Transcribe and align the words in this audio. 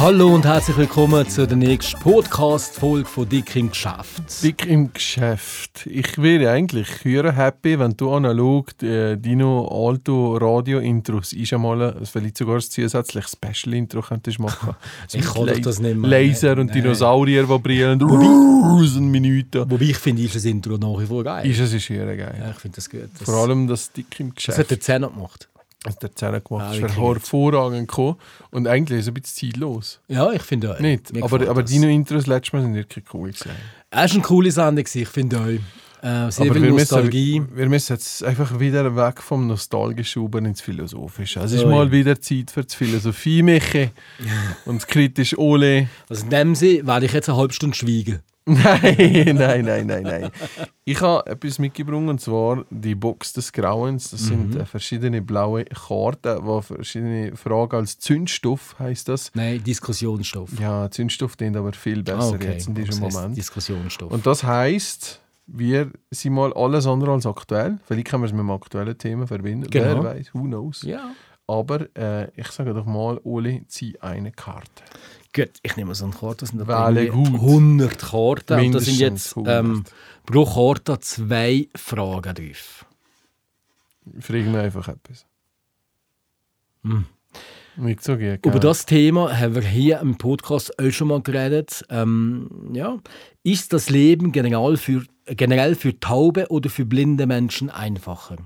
Hallo 0.00 0.34
und 0.34 0.46
herzlich 0.46 0.78
willkommen 0.78 1.28
zu 1.28 1.46
der 1.46 1.58
nächsten 1.58 2.00
Podcast-Folge 2.00 3.04
von 3.06 3.28
Dick 3.28 3.54
im 3.54 3.68
Geschäft. 3.68 4.42
Dick 4.42 4.64
im 4.64 4.90
Geschäft. 4.94 5.86
Ich 5.86 6.16
wäre 6.16 6.50
eigentlich 6.50 7.04
höher 7.04 7.30
happy, 7.32 7.78
wenn 7.78 7.94
du 7.94 8.10
analog 8.10 8.82
äh, 8.82 9.16
Dino 9.16 9.68
Alto 9.68 10.38
Radio 10.38 10.78
Intros 10.78 11.34
einmal 11.52 11.96
vielleicht 12.10 12.38
sogar 12.38 12.54
ein 12.56 12.60
zusätzliches 12.62 13.32
Special 13.32 13.74
Intro 13.74 14.00
könntest 14.00 14.38
machen. 14.38 14.74
So 15.06 15.18
Ich 15.18 15.24
kann 15.26 15.34
doch 15.46 15.54
La- 15.54 15.58
das 15.58 15.80
nicht 15.80 15.96
mehr. 15.96 16.08
Laser 16.10 16.52
und 16.56 16.68
Nein. 16.68 16.76
Dinosaurier, 16.82 17.44
die 17.46 17.58
brillen. 17.58 18.02
Eine 18.02 19.00
Minute. 19.06 19.70
Wobei 19.70 19.84
ich 19.84 19.98
finde, 19.98 20.22
ist 20.22 20.34
das 20.34 20.46
Intro 20.46 20.78
nach 20.78 20.98
wie 20.98 21.06
vor 21.06 21.22
geil. 21.24 21.46
Ist 21.48 21.60
es 21.60 21.74
ist 21.74 21.86
sehr 21.86 22.06
geil. 22.16 22.36
ja, 22.40 22.50
ich 22.52 22.56
finde 22.56 22.76
das 22.76 22.88
gut. 22.88 23.10
Das, 23.18 23.22
Vor 23.28 23.34
allem 23.42 23.66
das 23.66 23.92
Dick 23.92 24.18
im 24.18 24.32
das 24.34 24.44
hat 24.48 24.54
Geschäft. 24.54 24.70
der 24.70 24.80
Zehner 24.80 25.08
gemacht. 25.10 25.46
Hat 25.86 26.02
der 26.02 26.14
Zähne 26.14 26.40
gemacht. 26.42 26.66
Ah, 26.68 26.74
ist 26.74 26.96
hervorragend 26.96 27.88
gekommen. 27.88 28.16
Und 28.50 28.66
eigentlich 28.66 28.98
ist 28.98 29.04
es 29.06 29.08
ein 29.08 29.14
bisschen 29.14 29.52
zeitlos. 29.52 30.00
Ja, 30.08 30.30
ich 30.30 30.42
finde 30.42 30.74
auch. 30.74 30.78
Nicht? 30.80 31.10
Aber, 31.22 31.48
aber 31.48 31.62
das. 31.62 31.70
Dino 31.70 31.88
Intros 31.88 32.26
letztes 32.26 32.52
Mal 32.52 32.62
sind 32.62 32.74
wirklich 32.74 33.04
cool 33.14 33.30
gewesen. 33.30 33.50
Es 33.88 33.96
war 33.96 34.10
eine 34.10 34.22
coole 34.22 34.50
Sendung, 34.50 34.84
ich 34.92 35.08
finde 35.08 35.38
auch. 35.38 35.46
Äh, 36.02 36.30
sehr 36.30 36.46
Aber 36.46 36.54
viel 36.54 36.62
wir 36.62 36.70
Nostalgie. 36.70 37.40
müssen, 37.40 37.56
wir 37.56 37.68
müssen 37.68 37.92
jetzt 37.92 38.24
einfach 38.24 38.58
wieder 38.58 38.96
weg 38.96 39.22
vom 39.22 39.46
Nostalgischen 39.46 40.24
über 40.24 40.38
ins 40.38 40.62
Philosophische. 40.62 41.40
Also 41.40 41.56
es 41.56 41.60
ist 41.60 41.66
Ui. 41.66 41.74
mal 41.74 41.92
wieder 41.92 42.18
Zeit 42.20 42.50
für 42.50 42.64
die 42.64 42.74
Philosophie, 42.74 43.42
Michi. 43.42 43.90
Und 44.64 44.86
kritisch 44.88 45.36
Ole. 45.36 45.88
Also 46.08 46.24
in 46.24 46.30
dem 46.30 46.54
Sinne 46.54 46.86
werde 46.86 47.06
ich 47.06 47.12
jetzt 47.12 47.28
eine 47.28 47.36
halbe 47.38 47.52
Stunde 47.52 47.76
schweigen. 47.76 48.20
Nein, 48.54 49.36
nein, 49.36 49.64
nein, 49.64 49.86
nein, 49.86 50.02
nein. 50.02 50.30
Ich 50.84 51.00
habe 51.00 51.28
etwas 51.30 51.58
mitgebracht 51.58 52.08
und 52.08 52.20
zwar 52.20 52.64
die 52.70 52.94
Box 52.94 53.32
des 53.32 53.52
Grauens. 53.52 54.10
Das 54.10 54.20
sind 54.22 54.54
Mhm. 54.54 54.60
äh, 54.60 54.64
verschiedene 54.66 55.22
blaue 55.22 55.64
Karten, 55.66 56.38
wo 56.44 56.60
verschiedene 56.60 57.36
Fragen 57.36 57.76
als 57.76 57.98
Zündstoff 57.98 58.76
heißt 58.78 59.08
das. 59.08 59.30
Nein, 59.34 59.62
Diskussionsstoff. 59.62 60.50
Ja, 60.58 60.90
Zündstoff 60.90 61.36
klingt 61.36 61.56
aber 61.56 61.72
viel 61.72 62.02
besser 62.02 62.18
Ah, 62.20 62.28
okay. 62.30 62.52
jetzt 62.52 62.68
in 62.68 62.74
diesem 62.74 62.90
Das 62.90 63.00
heisst 63.02 63.16
Moment. 63.16 63.36
Diskussionsstoff. 63.36 64.10
Und 64.12 64.26
das 64.26 64.42
heißt, 64.42 65.20
wir 65.46 65.90
sind 66.10 66.32
mal 66.34 66.52
alles 66.54 66.86
andere 66.86 67.12
als 67.12 67.26
aktuell. 67.26 67.78
Vielleicht 67.84 68.08
können 68.08 68.22
wir 68.22 68.26
es 68.26 68.32
mit 68.32 68.40
dem 68.40 68.50
aktuellen 68.50 68.96
Thema 68.98 69.26
verbinden. 69.26 69.68
Genau. 69.70 70.02
Wer 70.02 70.16
weiß, 70.16 70.34
who 70.34 70.42
knows. 70.42 70.82
ja. 70.82 71.12
Aber 71.46 71.88
äh, 71.96 72.28
ich 72.36 72.46
sage 72.52 72.72
doch 72.72 72.86
mal, 72.86 73.20
Oli, 73.24 73.64
zieh 73.66 73.98
eine 74.00 74.30
Karte. 74.30 74.84
Gut, 75.34 75.50
ich 75.62 75.76
nehme 75.76 75.94
so 75.94 76.04
eine 76.04 76.14
Karte. 76.14 76.38
Das 76.38 76.48
sind 76.50 76.66
Wähle 76.66 77.08
gut. 77.08 77.26
100 77.26 77.98
Karten. 77.98 78.60
Und 78.66 78.72
da 78.72 78.80
sind 78.80 78.98
jetzt 78.98 79.36
100. 79.36 79.60
ähm, 79.60 79.84
pro 80.26 80.44
Karte 80.44 80.98
zwei 81.00 81.68
Fragen 81.76 82.34
drauf. 82.34 82.86
Frag 84.18 84.44
mir 84.46 84.60
einfach 84.60 84.88
etwas. 84.88 85.26
Hm. 86.82 87.04
So 88.00 88.16
gut. 88.16 88.44
Über 88.44 88.58
das 88.58 88.84
Thema 88.84 89.38
haben 89.38 89.54
wir 89.54 89.62
hier 89.62 90.00
im 90.00 90.18
Podcast 90.18 90.76
auch 90.78 90.90
schon 90.90 91.08
mal 91.08 91.22
geredet. 91.22 91.84
Ähm, 91.88 92.70
ja. 92.72 92.98
Ist 93.44 93.72
das 93.72 93.88
Leben 93.88 94.32
generell 94.32 94.76
für, 94.76 95.04
generell 95.26 95.76
für 95.76 95.98
taube 95.98 96.48
oder 96.48 96.68
für 96.68 96.84
blinde 96.84 97.26
Menschen 97.26 97.70
einfacher? 97.70 98.36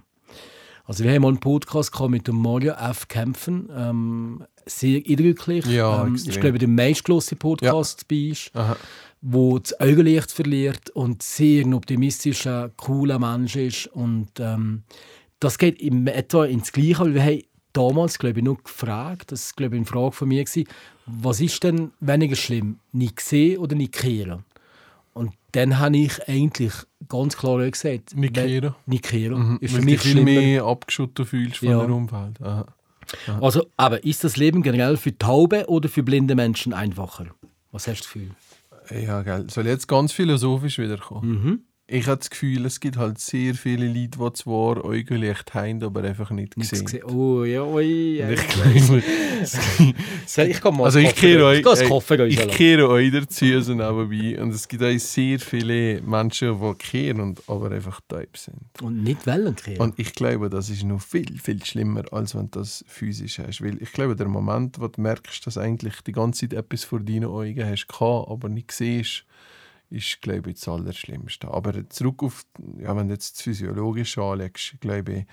Also 0.85 1.03
wir 1.03 1.13
haben 1.13 1.23
mal 1.23 1.29
einen 1.29 1.41
Podcast 1.41 1.99
mit 2.09 2.29
dem 2.29 2.37
Mario 2.37 2.75
F. 2.75 3.09
Kämpfen. 3.09 3.71
Ähm, 3.75 4.45
sehr 4.67 5.01
eindrücklich. 5.09 5.65
Ja, 5.67 6.05
ähm, 6.07 6.15
ich 6.17 6.41
glaube, 6.41 6.59
der 6.59 6.69
meistgeloste 6.69 7.37
Podcast 7.37 8.07
bei 8.09 8.17
ist, 8.17 8.51
Aha. 8.55 8.77
wo 9.21 9.59
das 9.59 9.79
Augenlicht 9.81 10.31
verliert 10.31 10.91
und 10.91 11.23
sehr 11.23 11.65
ein 11.65 11.75
optimistischer, 11.75 12.71
cooler 12.77 13.19
Mensch 13.19 13.57
ist. 13.57 13.87
Und 13.89 14.29
ähm, 14.39 14.83
das 15.41 15.59
geht 15.59 15.81
in 15.81 16.07
etwa 16.07 16.45
ins 16.47 16.73
Gleiche, 16.73 17.01
weil 17.01 17.15
wir 17.15 17.23
haben 17.25 17.43
damals, 17.73 18.19
glaube 18.19 18.39
ich, 18.41 18.45
noch 18.45 18.63
gefragt, 18.63 19.33
das 19.33 19.51
war, 19.51 19.57
glaube 19.57 19.77
ich, 19.77 19.81
eine 19.81 19.87
Frage 19.87 20.13
von 20.13 20.29
mir, 20.29 20.45
gewesen, 20.45 20.69
was 21.07 21.41
ist 21.41 21.63
denn 21.65 21.91
weniger 22.01 22.37
schlimm, 22.37 22.79
nicht 22.93 23.21
sehen 23.21 23.59
oder 23.59 23.75
nicht 23.77 23.93
kehren? 23.93 24.45
Und 25.13 25.33
dann 25.53 25.79
habe 25.79 25.97
ich 25.99 26.27
eigentlich 26.29 26.73
ganz 27.09 27.37
klar 27.37 27.59
gesagt, 27.71 28.17
Nicht 28.17 28.35
kehren? 28.35 28.75
Nicht 28.87 29.05
kehren. 29.05 29.51
Mhm. 29.51 29.59
Ist 29.61 29.73
Weil 29.75 29.81
für 29.81 29.87
du 29.87 29.93
mich 29.93 30.01
viel 30.01 30.11
schlimmer. 30.13 30.41
mehr 30.41 30.65
abgeschottet 30.65 31.29
fühlst 31.29 31.59
von 31.59 31.69
Ja. 31.69 31.79
der 31.87 31.95
Umwelt. 31.95 32.41
Aha. 32.41 32.67
Also, 33.41 33.67
aber 33.77 34.05
ist 34.05 34.25
das 34.25 34.37
Leben 34.37 34.63
generell 34.63 34.97
für 34.97 35.17
taube 35.17 35.67
oder 35.69 35.89
für 35.89 36.03
blinde 36.03 36.35
Menschen 36.35 36.73
einfacher? 36.73 37.27
Was 37.73 37.87
hast 37.87 38.01
du 38.01 38.05
das 38.05 38.13
Gefühl? 38.13 38.31
Ja, 38.91 39.23
gell. 39.23 39.49
Soll 39.51 39.67
jetzt 39.67 39.89
ganz 39.89 40.13
philosophisch 40.13 40.79
wiederkommen? 40.79 41.31
Mhm. 41.31 41.61
Ich 41.87 42.07
habe 42.07 42.17
das 42.17 42.31
Gefühl, 42.31 42.65
es 42.65 42.81
gibt 42.81 42.97
halt 42.97 43.19
sehr 43.19 43.55
viele 43.55 43.87
Leute, 43.87 44.19
die 44.19 44.33
zwar 44.33 44.83
Augenlicht 44.83 45.53
haben, 45.53 45.83
aber 45.83 46.03
einfach 46.03 46.31
nicht 46.31 46.55
sehen. 46.57 46.87
gesehen. 46.87 47.05
Oh, 47.05 47.45
ja. 47.45 47.61
Und 47.61 47.83
ja. 47.83 48.31
ich 48.31 48.49
glaube, 48.49 49.03
Ich 50.49 50.61
kann 50.63 50.77
mal 50.77 50.85
also 50.85 50.99
ich 50.99 51.15
kehre 51.15 51.45
euch, 51.45 51.59
ich 51.59 52.37
gehen 52.39 52.49
kehre 52.49 52.89
euch 52.89 53.13
dazu 53.13 53.61
so 53.61 53.75
nebenbei. 53.75 54.41
Und 54.41 54.55
es 54.55 54.67
gibt 54.67 54.83
auch 54.83 54.99
sehr 54.99 55.39
viele 55.39 56.01
Menschen, 56.01 56.59
die 56.59 56.75
kehren 56.79 57.21
und 57.21 57.43
aber 57.47 57.71
einfach 57.71 58.01
taub 58.09 58.35
sind. 58.35 58.57
Und 58.81 59.03
nicht 59.03 59.27
wollen 59.27 59.55
kehren. 59.55 59.81
Und 59.81 59.99
ich 59.99 60.15
glaube, 60.15 60.49
das 60.49 60.71
ist 60.71 60.85
noch 60.85 61.03
viel, 61.03 61.39
viel 61.39 61.63
schlimmer, 61.63 62.05
als 62.13 62.35
wenn 62.35 62.51
du 62.51 62.61
das 62.61 62.83
physisch 62.89 63.41
hast. 63.41 63.63
Weil 63.63 63.83
ich 63.83 63.93
glaube, 63.93 64.17
der 64.17 64.29
Moment, 64.29 64.81
wo 64.81 64.89
du 64.89 65.01
merkst, 65.03 65.47
dass 65.47 65.59
eigentlich 65.59 66.01
die 66.01 66.13
ganze 66.13 66.49
Zeit 66.49 66.59
etwas 66.59 66.85
vor 66.85 67.01
deinen 67.01 67.27
Augen 67.27 67.63
hast, 67.63 67.87
aber 68.01 68.49
nicht 68.49 68.73
siehst, 68.73 69.27
ist, 69.95 70.21
glaube 70.21 70.51
ich, 70.51 70.57
das 70.57 70.69
Allerschlimmste. 70.69 71.49
Aber 71.49 71.89
zurück 71.89 72.23
auf, 72.23 72.45
ja, 72.79 72.97
wenn 72.97 73.09
du 73.09 73.15
jetzt 73.15 73.37
das 73.37 73.43
Physiologische 73.43 74.23
anlegst, 74.23 74.81
glaube 74.81 75.13
ich, 75.13 75.27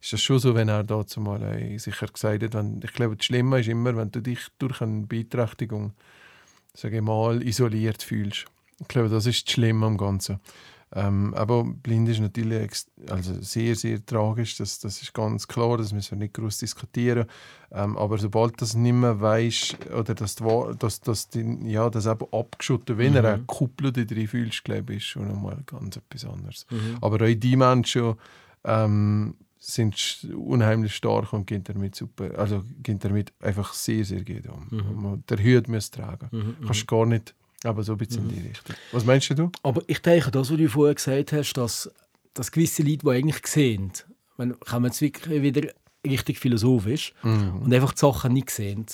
ist 0.00 0.12
das 0.12 0.22
schon 0.22 0.38
so, 0.40 0.54
wenn 0.54 0.68
er 0.68 0.82
dazu 0.82 1.20
mal 1.20 1.42
äh, 1.42 1.78
sicher 1.78 2.08
gesagt 2.08 2.42
hat, 2.42 2.54
wenn, 2.54 2.80
ich 2.82 2.92
glaube, 2.92 3.16
das 3.16 3.24
Schlimme 3.24 3.60
ist 3.60 3.68
immer, 3.68 3.96
wenn 3.96 4.10
du 4.10 4.20
dich 4.20 4.40
durch 4.58 4.80
eine 4.80 5.06
Beeinträchtigung, 5.06 5.92
sage 6.74 6.96
ich 6.96 7.02
mal, 7.02 7.42
isoliert 7.42 8.02
fühlst. 8.02 8.46
Ich 8.80 8.88
glaube, 8.88 9.08
das 9.08 9.26
ist 9.26 9.46
das 9.46 9.52
Schlimme 9.52 9.86
am 9.86 9.96
Ganzen. 9.96 10.40
Ähm, 10.94 11.32
aber 11.34 11.64
blind 11.64 12.08
ist 12.10 12.20
natürlich 12.20 12.70
also 13.08 13.40
sehr, 13.40 13.74
sehr 13.76 14.04
tragisch, 14.04 14.56
das, 14.58 14.78
das 14.78 15.00
ist 15.00 15.14
ganz 15.14 15.48
klar, 15.48 15.78
das 15.78 15.92
müssen 15.92 16.12
wir 16.12 16.24
nicht 16.24 16.34
groß 16.34 16.58
diskutieren. 16.58 17.26
Ähm, 17.70 17.96
aber 17.96 18.18
sobald 18.18 18.60
das 18.60 18.74
nicht 18.74 18.92
mehr 18.92 19.18
weisst, 19.20 19.76
oder 19.90 20.14
dass 20.14 20.34
du, 20.34 20.74
dass, 20.78 21.00
dass 21.00 21.28
die, 21.30 21.58
ja, 21.64 21.88
das 21.88 22.06
eben 22.06 22.26
abgeschottet, 22.30 22.98
wenn 22.98 23.14
er 23.16 23.24
eine 23.24 23.42
Kuppel 23.44 23.90
da 23.90 24.04
drin 24.04 24.28
fühlst, 24.28 24.64
glaube 24.64 24.92
ich, 24.92 24.98
ist 24.98 25.04
schon 25.04 25.28
nochmal 25.28 25.62
ganz 25.64 25.96
etwas 25.96 26.26
anderes. 26.26 26.66
Aber 27.00 27.24
auch 27.24 27.34
die 27.34 27.56
Menschen 27.56 28.14
ähm, 28.64 29.34
sind 29.58 30.26
unheimlich 30.36 30.94
stark 30.94 31.32
und 31.32 31.46
gehen 31.46 31.64
damit 31.64 31.94
super, 31.94 32.36
also 32.36 32.64
gehen 32.82 32.98
damit 32.98 33.32
einfach 33.40 33.72
sehr, 33.72 34.04
sehr 34.04 34.24
gut 34.24 34.46
um. 34.48 35.22
Der 35.30 35.38
Hut 35.38 35.68
muss 35.68 35.90
tragen. 35.90 36.28
Kannst 36.66 36.86
gar 36.86 37.06
nicht, 37.06 37.34
aber 37.64 37.82
so 37.82 37.92
ein 37.92 37.98
bisschen 37.98 38.28
in 38.28 38.36
die 38.42 38.48
Richtung. 38.48 38.74
Was 38.92 39.04
meinst 39.04 39.30
du? 39.38 39.50
Aber 39.62 39.82
ich 39.86 40.00
denke, 40.00 40.30
das, 40.30 40.50
was 40.50 40.56
du 40.56 40.68
vorher 40.68 40.94
gesagt 40.94 41.32
hast, 41.32 41.52
dass, 41.54 41.90
dass 42.34 42.50
gewisse 42.50 42.82
Leute, 42.82 42.98
die 42.98 43.10
eigentlich 43.10 43.46
sehen, 43.46 43.92
wenn 44.36 44.58
kommen 44.60 44.86
jetzt 44.86 45.00
wirklich 45.00 45.42
wieder 45.42 45.70
richtig 46.06 46.38
philosophisch 46.38 47.12
und 47.22 47.72
einfach 47.72 47.92
die 47.92 48.00
Sachen 48.00 48.32
nicht 48.32 48.50
sehen, 48.50 48.86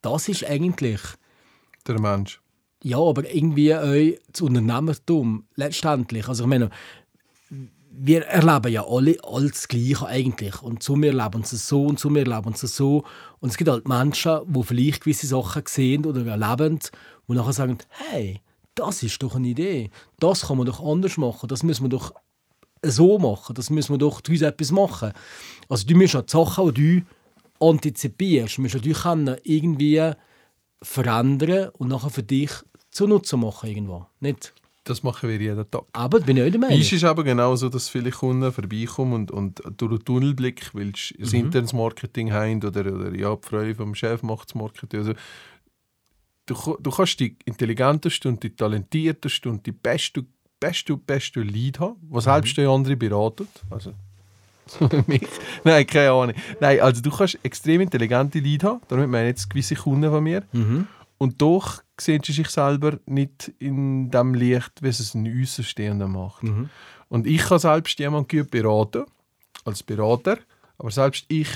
das 0.00 0.28
ist 0.28 0.44
eigentlich, 0.44 1.00
Der 1.86 2.00
Mensch. 2.00 2.40
ja, 2.82 2.98
aber 2.98 3.28
irgendwie 3.34 3.74
auch 3.74 4.18
das 4.32 4.40
Unternehmertum 4.40 5.44
letztendlich. 5.56 6.28
Also 6.28 6.44
ich 6.44 6.48
meine, 6.48 6.70
wir 7.96 8.26
erleben 8.26 8.72
ja 8.72 8.84
alle 8.86 9.16
alles 9.22 9.68
Gleiche 9.68 10.06
eigentlich. 10.06 10.60
Und 10.62 10.82
zu 10.82 10.96
mir 10.96 11.12
leben 11.12 11.44
sie 11.44 11.56
so 11.56 11.86
und 11.86 11.98
zu 11.98 12.10
mir 12.10 12.24
leben 12.24 12.52
sie 12.54 12.66
so. 12.66 13.04
Und 13.40 13.50
es 13.50 13.56
gibt 13.56 13.70
halt 13.70 13.88
Menschen, 13.88 14.40
die 14.46 14.62
vielleicht 14.64 15.02
gewisse 15.04 15.26
Sachen 15.28 15.62
sehen 15.66 16.04
oder 16.04 16.26
erleben, 16.26 16.80
die 17.28 17.34
nachher 17.34 17.52
sagen, 17.52 17.78
hey, 17.88 18.40
das 18.74 19.02
ist 19.02 19.22
doch 19.22 19.34
eine 19.36 19.48
Idee. 19.48 19.90
Das 20.18 20.46
kann 20.48 20.56
man 20.58 20.66
doch 20.66 20.84
anders 20.84 21.16
machen. 21.16 21.48
Das 21.48 21.62
müssen 21.62 21.84
wir 21.84 21.88
doch 21.90 22.12
so 22.82 23.18
machen. 23.18 23.54
Das 23.54 23.70
müssen 23.70 23.94
wir 23.94 23.98
doch 23.98 24.20
daraus 24.20 24.42
etwas 24.42 24.70
machen. 24.72 25.12
Also 25.68 25.86
du 25.86 25.94
musst 25.96 26.14
ja 26.14 26.22
die 26.22 26.30
Sachen, 26.30 26.74
die 26.74 27.00
du 27.00 27.66
antizipierst, 27.66 28.58
musst 28.58 28.74
ja 28.74 28.80
du 28.80 28.92
können 28.92 29.36
irgendwie 29.44 30.10
verändern 30.82 31.70
und 31.78 31.88
nachher 31.88 32.10
für 32.10 32.22
dich 32.22 32.50
zunutze 32.90 33.36
machen 33.36 33.68
irgendwo. 33.70 34.06
Nicht? 34.20 34.52
Das 34.84 35.02
machen 35.02 35.30
wir 35.30 35.40
jeden 35.40 35.70
Tag. 35.70 35.84
Aber 35.92 36.20
bin 36.20 36.36
ich 36.36 36.42
auch 36.46 36.50
der 36.50 36.60
Meinung. 36.60 36.78
Ist 36.78 36.92
es 36.92 37.04
aber 37.04 37.24
genauso, 37.24 37.70
dass 37.70 37.88
viele 37.88 38.10
Kunden 38.10 38.52
vorbeikommen 38.52 39.14
und, 39.14 39.30
und 39.30 39.62
durch 39.78 39.92
den 39.98 40.04
Tunnelblick, 40.04 40.74
weil 40.74 40.92
sie 40.94 41.38
Mhm. 41.38 41.46
internes 41.46 41.72
Marketing 41.72 42.32
haben 42.32 42.62
oder, 42.62 42.80
oder 42.92 43.14
ja, 43.14 43.34
die 43.34 43.48
Frau 43.48 43.74
vom 43.74 43.94
Chef 43.94 44.22
macht 44.22 44.50
das 44.50 44.54
Marketing. 44.56 45.00
Also, 45.00 45.14
du, 46.46 46.76
du 46.80 46.90
kannst 46.90 47.20
die 47.20 47.36
intelligenteste 47.44 48.28
und 48.28 48.42
die 48.42 48.54
talentierteste 48.54 49.48
und 49.48 49.64
die 49.66 49.72
beste, 49.72 50.24
beste, 50.60 50.96
beste 50.96 51.40
Lead 51.40 51.80
haben, 51.80 51.96
was 52.08 52.24
Mhm. 52.26 52.30
selbst 52.30 52.56
der 52.56 52.68
andere 52.68 52.96
beratet. 52.96 53.48
Also, 53.70 53.92
mich? 55.06 55.26
Nein, 55.62 55.86
keine 55.86 56.10
Ahnung. 56.12 56.34
Nein, 56.60 56.80
also 56.80 57.02
du 57.02 57.10
kannst 57.10 57.38
extrem 57.42 57.82
intelligente 57.82 58.38
Leute 58.40 58.66
haben, 58.66 58.80
damit 58.88 59.08
meine 59.10 59.28
jetzt 59.28 59.48
gewisse 59.50 59.74
Kunden 59.74 60.10
von 60.10 60.22
mir. 60.24 60.42
Und 61.18 61.40
doch 61.40 61.82
sehen 62.00 62.22
sie 62.24 62.32
sich 62.32 62.48
selber 62.48 62.98
nicht 63.06 63.52
in 63.58 64.10
dem 64.10 64.34
Licht, 64.34 64.82
wie 64.82 64.88
es 64.88 65.14
ein 65.14 65.42
Außenstehender 65.42 66.08
macht. 66.08 66.44
Und 67.08 67.26
ich 67.26 67.42
kann 67.42 67.58
selbst 67.58 67.98
jemanden 67.98 68.28
gut 68.28 68.50
beraten, 68.50 69.04
als 69.64 69.82
Berater, 69.82 70.38
aber 70.78 70.90
selbst 70.90 71.24
ich 71.28 71.48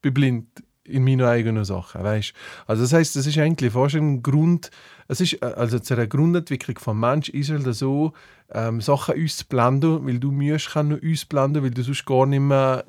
bin 0.00 0.14
blind 0.14 0.46
in 0.84 1.04
meinen 1.04 1.26
eigenen 1.26 1.64
Sachen, 1.64 2.02
weißt? 2.02 2.32
Also 2.66 2.82
das 2.82 2.92
heißt, 2.92 3.16
das 3.16 3.26
ist 3.26 3.38
eigentlich 3.38 3.72
fast 3.72 3.94
ein 3.94 4.22
Grund, 4.22 4.70
es 5.08 5.20
ist 5.20 5.42
äh, 5.42 5.46
also 5.46 5.78
zu 5.78 5.94
einer 5.94 6.06
Grundentwicklung 6.06 6.78
vom 6.78 7.00
Mensch 7.00 7.28
ist 7.28 7.50
es 7.50 7.78
so, 7.78 8.12
ähm, 8.52 8.80
Sachen 8.80 9.22
auszublenden, 9.22 10.06
weil 10.06 10.18
du 10.18 10.32
musst 10.32 10.74
nur 10.76 11.00
ausblenden, 11.04 11.62
weil 11.62 11.70
du 11.70 11.82
sonst 11.82 12.04
gar 12.04 12.26
nicht 12.26 12.40
mehr 12.40 12.84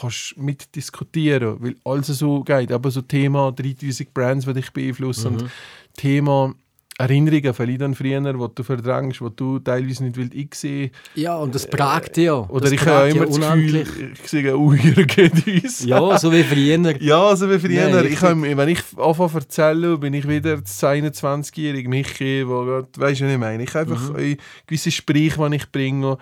kannst 0.00 0.36
mitdiskutieren, 0.36 1.62
weil 1.62 1.76
alles 1.84 2.08
so 2.08 2.42
geht. 2.42 2.72
Aber 2.72 2.90
so 2.90 3.00
Thema 3.02 3.52
3000 3.52 4.12
Brands, 4.12 4.46
die 4.46 4.52
dich 4.52 4.70
beeinflussen 4.70 5.38
und 5.38 5.50
Thema 5.96 6.54
Erinnerungen 7.00 7.46
an 7.80 7.94
früher, 7.94 8.20
die 8.20 8.54
du 8.56 8.62
verdrängst, 8.64 9.20
die 9.20 9.36
du 9.36 9.60
teilweise 9.60 10.02
nicht 10.02 10.16
willst 10.16 10.34
ich 10.34 10.54
sehe. 10.54 10.90
Ja, 11.14 11.36
und 11.36 11.54
das 11.54 11.68
prägt 11.70 12.16
ja. 12.16 12.34
Oder 12.34 12.62
das 12.62 12.72
ich 12.72 12.84
habe 12.84 13.12
prägt 13.12 13.16
immer 13.16 13.26
das 13.26 13.38
Gefühl, 13.38 14.12
ich 14.14 14.28
sehe, 14.28 14.58
oh, 14.58 14.74
hier 14.74 15.06
geht 15.06 15.46
uns. 15.46 15.84
Ja, 15.84 16.18
so 16.18 16.32
wie 16.32 16.42
früher. 16.42 16.68
Ja, 17.00 17.36
so 17.36 17.48
wie 17.48 17.58
früher. 17.60 17.88
Ja, 17.88 18.02
ich 18.02 18.20
habe, 18.20 18.42
wenn 18.42 18.68
ich 18.68 18.80
anfange 18.96 19.30
zu 19.30 19.38
erzählen, 19.38 20.00
bin 20.00 20.12
ich 20.12 20.26
wieder 20.26 20.56
das 20.56 20.82
21-jährige 20.82 21.88
Michi, 21.88 22.46
wo 22.46 22.64
grad, 22.64 22.98
weißt 22.98 23.20
du, 23.20 23.26
was 23.26 23.32
ich 23.32 23.38
meine? 23.38 23.62
Ich 23.62 23.74
habe 23.74 23.92
einfach 23.92 24.18
äh, 24.18 24.36
gewisse 24.66 24.90
Sprüche, 24.90 25.48
die 25.48 25.56
ich 25.56 25.70
bringe. 25.70 26.18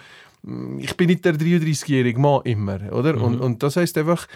Ich 0.79 0.95
bin 0.97 1.09
nicht 1.09 1.25
der 1.25 1.35
33-jährige 1.35 2.21
Mann 2.21 2.43
immer, 2.45 2.93
oder? 2.93 3.21
Und, 3.21 3.41
und 3.41 3.63
das 3.63 3.77
heißt 3.77 3.97
einfach, 3.97 4.27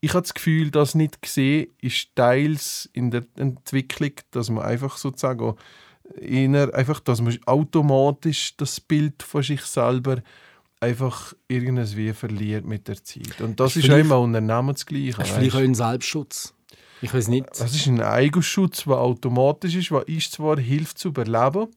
ich 0.00 0.14
habe 0.14 0.22
das 0.22 0.32
Gefühl, 0.32 0.70
das 0.70 0.94
nicht 0.94 1.20
gesehen 1.20 1.68
ist 1.82 2.16
teils 2.16 2.88
in 2.94 3.10
der 3.10 3.24
Entwicklung, 3.36 4.12
dass 4.30 4.48
man 4.48 4.64
einfach 4.64 4.96
sozusagen 4.96 5.56
eher 6.18 6.74
einfach, 6.74 7.00
dass 7.00 7.20
man 7.20 7.38
automatisch 7.46 8.56
das 8.56 8.80
Bild 8.80 9.22
von 9.22 9.42
sich 9.42 9.62
selber 9.62 10.22
einfach 10.80 11.34
irgendwie 11.48 12.12
verliert 12.12 12.64
mit 12.64 12.88
der 12.88 13.02
Zeit. 13.04 13.40
Und 13.40 13.60
das 13.60 13.76
Ist 13.76 13.84
ist 13.88 13.94
immer 13.94 14.18
Unternehmen 14.20 14.72
das 14.72 14.86
Gleiche. 14.86 15.18
Das 15.18 15.28
ist 15.28 15.34
vielleicht 15.36 15.56
auch 15.56 15.60
ein 15.60 15.74
Selbstschutz. 15.74 16.54
Ich 17.02 17.12
weiß 17.14 17.28
nicht. 17.28 17.46
Das 17.58 17.74
ist 17.74 17.86
ein 17.86 18.00
Eigenschutz, 18.02 18.84
der 18.84 18.94
automatisch 18.98 19.74
ist, 19.74 19.90
der 19.90 20.06
ist 20.08 20.32
zwar 20.32 20.58
hilft 20.58 20.98
zu 20.98 21.08
überleben, 21.08 21.68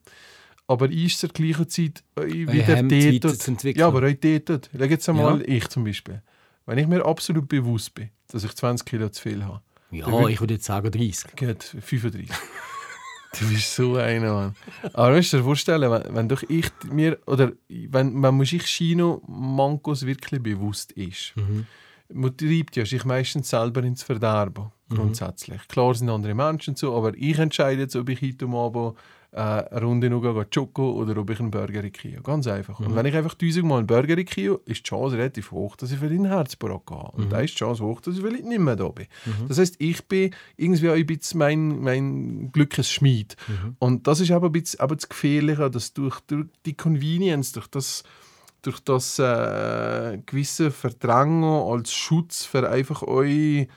aber 0.67 0.89
ist 0.89 1.19
zur 1.19 1.29
gleichen 1.29 1.67
Zeit 1.69 2.03
wieder 2.15 2.53
hemmt, 2.63 2.91
es 2.91 3.03
dort. 3.03 3.13
weiterzuentwickeln. 3.23 3.79
Ja, 3.81 3.87
aber 3.87 4.07
auch 4.07 4.13
dort. 4.45 4.69
Schau 4.77 4.83
jetzt 4.85 5.09
einmal, 5.09 5.39
Ja. 5.41 5.47
ich 5.47 5.67
zum 5.69 5.83
Beispiel. 5.83 6.21
Wenn 6.65 6.77
ich 6.77 6.87
mir 6.87 7.05
absolut 7.05 7.47
bewusst 7.49 7.93
bin, 7.93 8.09
dass 8.29 8.43
ich 8.45 8.53
20 8.55 8.85
Kilo 8.85 9.09
zu 9.09 9.21
viel 9.21 9.43
habe, 9.43 9.61
Ja, 9.91 10.27
ich 10.27 10.39
würde 10.39 10.53
jetzt 10.55 10.65
sagen 10.65 10.89
30. 10.91 11.35
geht 11.35 11.63
35. 11.63 12.29
du 13.39 13.49
bist 13.49 13.75
so 13.75 13.95
einer, 13.95 14.33
Mann. 14.33 14.55
Aber 14.93 15.15
musst 15.15 15.33
du 15.33 15.37
dir 15.37 15.43
vorstellen, 15.43 15.91
wenn, 15.91 16.15
wenn 16.15 16.29
doch 16.29 16.43
ich 16.43 16.69
mir, 16.91 17.17
oder 17.25 17.51
wenn, 17.67 18.21
wenn 18.21 18.37
man 18.37 18.45
sich 18.45 18.65
Chino 18.65 19.21
Mankos 19.27 20.05
wirklich 20.05 20.41
bewusst 20.41 20.91
ist, 20.93 21.33
man 22.09 22.37
treibt 22.37 22.75
ja 22.75 22.85
sich 22.85 23.05
meistens 23.05 23.49
selber 23.49 23.83
ins 23.83 24.03
Verderben, 24.03 24.71
grundsätzlich. 24.89 25.67
Klar 25.67 25.95
sind 25.95 26.09
andere 26.09 26.33
Menschen 26.33 26.75
so, 26.75 26.95
aber 26.95 27.13
ich 27.15 27.39
entscheide 27.39 27.81
jetzt, 27.81 27.95
ob 27.95 28.09
ich 28.09 28.21
heute 28.21 28.45
Abend 28.47 28.97
äh, 29.33 29.39
eine 29.39 29.81
Runde 29.81 30.09
noch 30.09 30.45
Choco 30.53 30.91
oder 30.91 31.17
ob 31.17 31.29
ich 31.31 31.39
einen 31.39 31.49
Burger 31.49 31.89
kriege. 31.89 32.21
Ganz 32.21 32.45
einfach. 32.47 32.79
Und 32.79 32.95
wenn 32.95 33.05
ich 33.05 33.15
einfach 33.15 33.33
tausendmal 33.33 33.79
einen 33.79 33.87
Burger 33.87 34.23
kriege, 34.23 34.59
ist 34.65 34.79
die 34.79 34.89
Chance 34.89 35.17
relativ 35.17 35.51
hoch, 35.51 35.75
dass 35.75 35.91
ich 35.91 35.97
für 35.97 36.09
den 36.09 36.25
Herzbrock 36.25 36.85
gehe. 36.85 37.11
Und 37.13 37.31
da 37.31 37.39
ist 37.39 37.55
die 37.55 37.57
Chance 37.57 37.83
hoch, 37.83 37.99
dass 38.01 38.15
ich 38.15 38.21
vielleicht 38.21 38.45
nicht 38.45 38.59
mehr 38.59 38.75
da 38.75 38.89
bin. 38.89 39.07
Das 39.47 39.57
heißt, 39.57 39.75
ich 39.79 40.05
bin 40.07 40.33
irgendwie 40.55 40.89
auch 40.89 40.93
ein 40.93 41.05
bisschen 41.05 41.39
mein, 41.39 41.79
mein 41.81 42.51
Glückes 42.51 42.91
Schmied. 42.91 43.35
Und 43.79 44.07
das 44.07 44.19
ist 44.19 44.31
aber 44.31 44.47
ein 44.49 44.51
bisschen 44.51 44.79
aber 44.79 44.95
das 44.95 45.09
Gefährliche, 45.09 45.69
dass 45.69 45.93
durch, 45.93 46.19
durch 46.21 46.45
die 46.65 46.75
Convenience, 46.75 47.53
durch 47.53 47.67
das 47.67 48.03
durch 48.61 48.79
das 48.79 49.19
äh, 49.19 50.19
gewisse 50.25 50.71
Verdrängen 50.71 51.43
als 51.43 51.93
Schutz 51.93 52.45
für 52.45 52.69
einfach 52.69 53.03
euch 53.03 53.67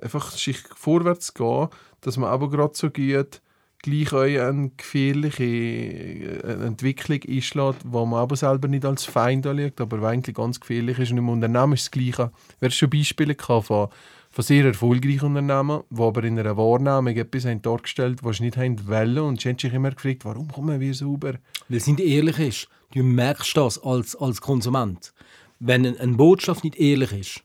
einfach 0.00 0.30
sich 0.30 0.58
vorwärts 0.74 1.32
gehen, 1.32 1.68
dass 2.02 2.18
man 2.18 2.30
aber 2.30 2.50
gerade 2.50 2.74
so 2.74 2.90
geht, 2.90 3.40
gleich 3.86 4.12
euch 4.12 4.40
eine 4.40 4.70
gefährliche 4.76 5.44
äh, 5.44 6.66
Entwicklung 6.66 7.20
einschlägt, 7.26 7.78
wo 7.84 8.04
man 8.04 8.20
aber 8.20 8.36
selber 8.36 8.68
nicht 8.68 8.84
als 8.84 9.04
Feind 9.04 9.46
anschaut, 9.46 9.80
aber 9.80 9.98
die 9.98 10.04
eigentlich 10.04 10.36
ganz 10.36 10.60
gefährlich 10.60 10.98
ist. 10.98 11.12
Und 11.12 11.18
im 11.18 11.28
Unternehmen 11.28 11.72
ist 11.74 11.84
das 11.86 11.90
Gleiche. 11.90 12.30
Wir 12.60 12.66
haben 12.68 12.72
schon 12.72 12.90
Beispiele 12.90 13.34
gehabt 13.34 13.66
von, 13.66 13.88
von 14.30 14.44
sehr 14.44 14.64
erfolgreichen 14.66 15.34
Unternehmen, 15.34 15.82
die 15.90 16.02
aber 16.02 16.24
in 16.24 16.38
einer 16.38 16.56
Wahrnehmung 16.56 17.16
etwas 17.16 17.44
haben 17.46 17.62
dargestellt 17.62 18.18
haben, 18.20 18.28
was 18.28 18.36
sie 18.38 18.44
nicht 18.44 18.56
haben 18.56 18.86
wollen. 18.86 19.18
Und 19.18 19.40
sie 19.40 19.48
haben 19.48 19.58
sich 19.58 19.72
immer 19.72 19.90
gefragt, 19.92 20.24
warum 20.24 20.48
kommen 20.48 20.80
wir 20.80 20.94
sauber? 20.94 21.34
Weil 21.68 21.78
es 21.78 21.86
nicht 21.86 22.00
ehrlich 22.00 22.38
ist. 22.38 22.68
Du 22.92 23.02
merkst 23.02 23.56
das 23.56 23.82
als, 23.82 24.14
als 24.16 24.40
Konsument. 24.40 25.12
Wenn 25.58 25.86
ein- 25.86 25.98
eine 25.98 26.12
Botschaft 26.12 26.64
nicht 26.64 26.76
ehrlich 26.76 27.12
ist, 27.12 27.42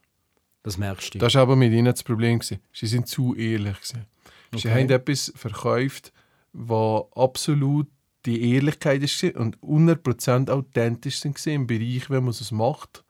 das 0.62 0.78
merkst 0.78 1.14
du. 1.14 1.18
Das 1.18 1.34
war 1.34 1.42
aber 1.42 1.56
mit 1.56 1.72
ihnen 1.72 1.86
das 1.86 2.02
Problem. 2.02 2.40
Sie 2.42 2.86
sind 2.86 3.08
zu 3.08 3.34
ehrlich. 3.34 3.74
Gewesen. 3.80 4.06
Sie 4.54 4.68
Okay. 4.68 4.82
haben 4.82 4.90
etwas 4.90 5.32
verkauft, 5.34 6.12
was 6.52 7.04
absolut 7.14 7.88
die 8.26 8.54
Ehrlichkeit 8.54 9.02
ist 9.02 9.20
gewesen 9.20 9.36
und 9.36 9.58
100% 9.58 10.50
authentisch 10.50 11.18
sind 11.18 11.34
gewesen 11.34 11.54
im 11.54 11.66
Bereich, 11.66 12.08
wenn 12.08 12.24
man 12.24 12.30
es 12.30 12.52
macht. 12.52 13.04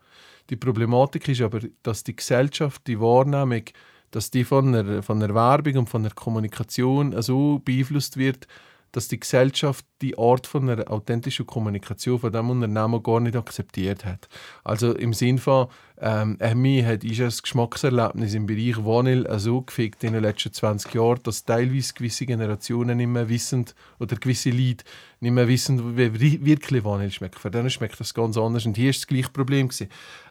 Die 0.50 0.56
Problematik 0.56 1.28
ist 1.28 1.42
aber, 1.42 1.60
dass 1.82 2.04
die 2.04 2.16
Gesellschaft, 2.16 2.86
die 2.86 3.00
Wahrnehmung, 3.00 3.64
dass 4.10 4.30
die 4.30 4.44
von 4.44 4.72
der, 4.72 5.02
von 5.02 5.20
der 5.20 5.34
Werbung 5.34 5.78
und 5.78 5.88
von 5.88 6.02
der 6.02 6.12
Kommunikation 6.12 7.20
so 7.22 7.60
beeinflusst 7.64 8.16
wird, 8.16 8.46
dass 8.92 9.08
die 9.08 9.18
Gesellschaft 9.18 9.84
die 10.02 10.18
Art 10.18 10.46
von 10.46 10.68
einer 10.68 10.90
authentischen 10.90 11.46
Kommunikation 11.46 12.18
von 12.18 12.32
dem 12.32 12.50
Unternehmen 12.50 13.02
gar 13.02 13.20
nicht 13.20 13.36
akzeptiert 13.36 14.04
hat. 14.04 14.28
Also 14.64 14.92
im 14.92 15.14
Sinn 15.14 15.38
von, 15.38 15.68
ähm, 16.00 16.36
äh, 16.40 16.84
hat 16.84 17.04
ist 17.04 17.20
das 17.20 17.42
Geschmackserlebnis 17.42 18.34
im 18.34 18.46
Bereich 18.46 18.76
Vanille 18.84 19.38
so 19.38 19.62
gefickt 19.62 20.04
in 20.04 20.12
den 20.12 20.22
letzten 20.22 20.52
20 20.52 20.94
Jahren, 20.94 21.20
dass 21.22 21.44
teilweise 21.44 21.94
gewisse 21.94 22.26
Generationen 22.26 22.98
nicht 22.98 23.06
mehr 23.06 23.28
wissen 23.28 23.66
oder 23.98 24.16
gewisse 24.16 24.50
Leute 24.50 24.84
nicht 25.20 25.32
mehr 25.32 25.48
wissen, 25.48 25.96
wie 25.96 26.44
wirklich 26.44 26.84
Vanille 26.84 27.10
schmeckt. 27.10 27.38
Für 27.38 27.50
denen 27.50 27.70
schmeckt 27.70 27.98
das 28.00 28.14
ganz 28.14 28.36
anders. 28.36 28.66
Und 28.66 28.76
hier 28.76 28.90
ist 28.90 29.00
das 29.00 29.06
gleiche 29.06 29.30
Problem. 29.30 29.70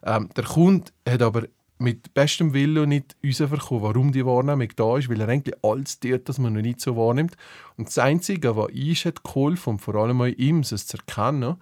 Ähm, 0.03 0.29
der 0.35 0.43
Kunde 0.43 0.91
hat 1.07 1.21
aber 1.21 1.43
mit 1.81 2.13
bestem 2.13 2.53
Willen 2.53 2.89
nicht 2.89 3.15
herausbekommen, 3.21 3.83
warum 3.83 4.11
die 4.11 4.25
Wahrnehmung 4.25 4.69
da 4.75 4.97
ist, 4.97 5.09
weil 5.09 5.19
er 5.21 5.27
eigentlich 5.29 5.55
alles 5.63 5.99
tut, 5.99 6.29
das 6.29 6.37
man 6.37 6.53
noch 6.53 6.61
nicht 6.61 6.79
so 6.79 6.95
wahrnimmt. 6.95 7.35
Und 7.77 7.87
das 7.87 7.97
Einzige, 7.97 8.55
was 8.55 8.69
ich 8.73 9.05
hat 9.05 9.23
geholfen, 9.23 9.71
und 9.71 9.79
vor 9.79 9.95
allem 9.95 10.21
auch 10.21 10.25
ihm, 10.27 10.59
es 10.59 10.85
zu 10.87 10.97
erkennen, 10.97 11.55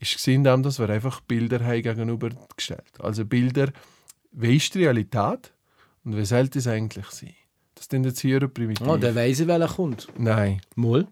ist 0.00 0.14
gesehen, 0.14 0.44
dass 0.44 0.78
wir 0.78 0.88
einfach 0.88 1.20
Bilder 1.20 1.64
haben 1.64 1.82
gegenübergestellt 1.82 3.00
Also 3.00 3.24
Bilder, 3.24 3.68
wie 4.32 4.56
ist 4.56 4.74
die 4.74 4.84
Realität 4.84 5.52
und 6.04 6.16
wie 6.16 6.24
sollte 6.24 6.58
es 6.60 6.66
eigentlich 6.66 7.06
sein? 7.06 7.34
Das 7.74 7.86
sind 7.90 8.04
jetzt 8.04 8.20
hier 8.20 8.46
primitiv. 8.48 8.86
oh, 8.86 8.96
der 8.96 9.14
weiss, 9.14 9.46
welcher 9.46 9.68
kommt. 9.68 10.08
Nein, 10.16 10.60
Mal? 10.74 11.06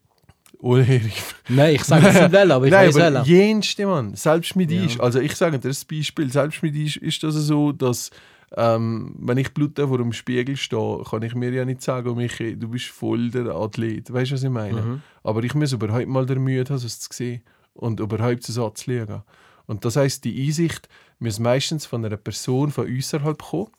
Ulrich. 0.58 1.12
Nein, 1.48 1.74
ich 1.74 1.84
sage 1.84 2.06
jetzt 2.06 2.20
nicht 2.22 2.32
welcher, 2.32 2.54
aber 2.54 2.64
ich 2.66 2.70
Nein, 2.72 2.88
weiß 2.88 2.96
aber 2.96 3.14
welcher. 3.14 3.26
jenste 3.26 3.86
Mann, 3.86 4.14
selbst 4.14 4.56
mit 4.56 4.70
Ja. 4.70 4.84
ist, 4.84 5.00
also 5.00 5.20
ich 5.20 5.34
sage 5.36 5.58
dir 5.58 5.68
das 5.68 5.84
Beispiel, 5.84 6.32
selbst 6.32 6.62
mit 6.62 6.74
ist, 6.74 6.96
ist 6.96 7.22
das 7.22 7.34
so, 7.34 7.72
dass 7.72 8.10
ähm, 8.56 9.14
wenn 9.18 9.38
ich 9.38 9.52
Blut 9.54 9.78
vor 9.78 9.98
dem 9.98 10.12
Spiegel 10.12 10.56
stehe, 10.56 11.02
kann 11.08 11.22
ich 11.22 11.34
mir 11.34 11.50
ja 11.50 11.64
nicht 11.64 11.82
sagen, 11.82 12.14
Michi, 12.16 12.56
du 12.56 12.68
bist 12.68 12.86
voll 12.86 13.30
der 13.30 13.46
Athlet. 13.54 14.12
Weißt 14.12 14.30
du, 14.30 14.34
was 14.34 14.42
ich 14.42 14.50
meine? 14.50 14.82
Mhm. 14.82 15.02
Aber 15.24 15.42
ich 15.42 15.54
muss 15.54 15.72
überhaupt 15.72 16.06
mal 16.06 16.26
der 16.26 16.38
Mühe 16.38 16.64
haben, 16.64 16.76
es 16.76 17.00
zu 17.00 17.08
sehen 17.12 17.42
und 17.74 18.00
überhaupt 18.00 18.42
zu 18.44 18.52
Satz 18.52 18.84
zu 18.84 18.90
legen. 18.92 19.22
Und 19.66 19.84
das 19.84 19.96
heißt, 19.96 20.24
die 20.24 20.46
Einsicht 20.46 20.88
muss 21.18 21.38
meistens 21.40 21.86
von 21.86 22.04
einer 22.04 22.16
Person 22.16 22.70
von 22.70 22.86
außerhalb 22.96 23.42
kommen, 23.42 23.70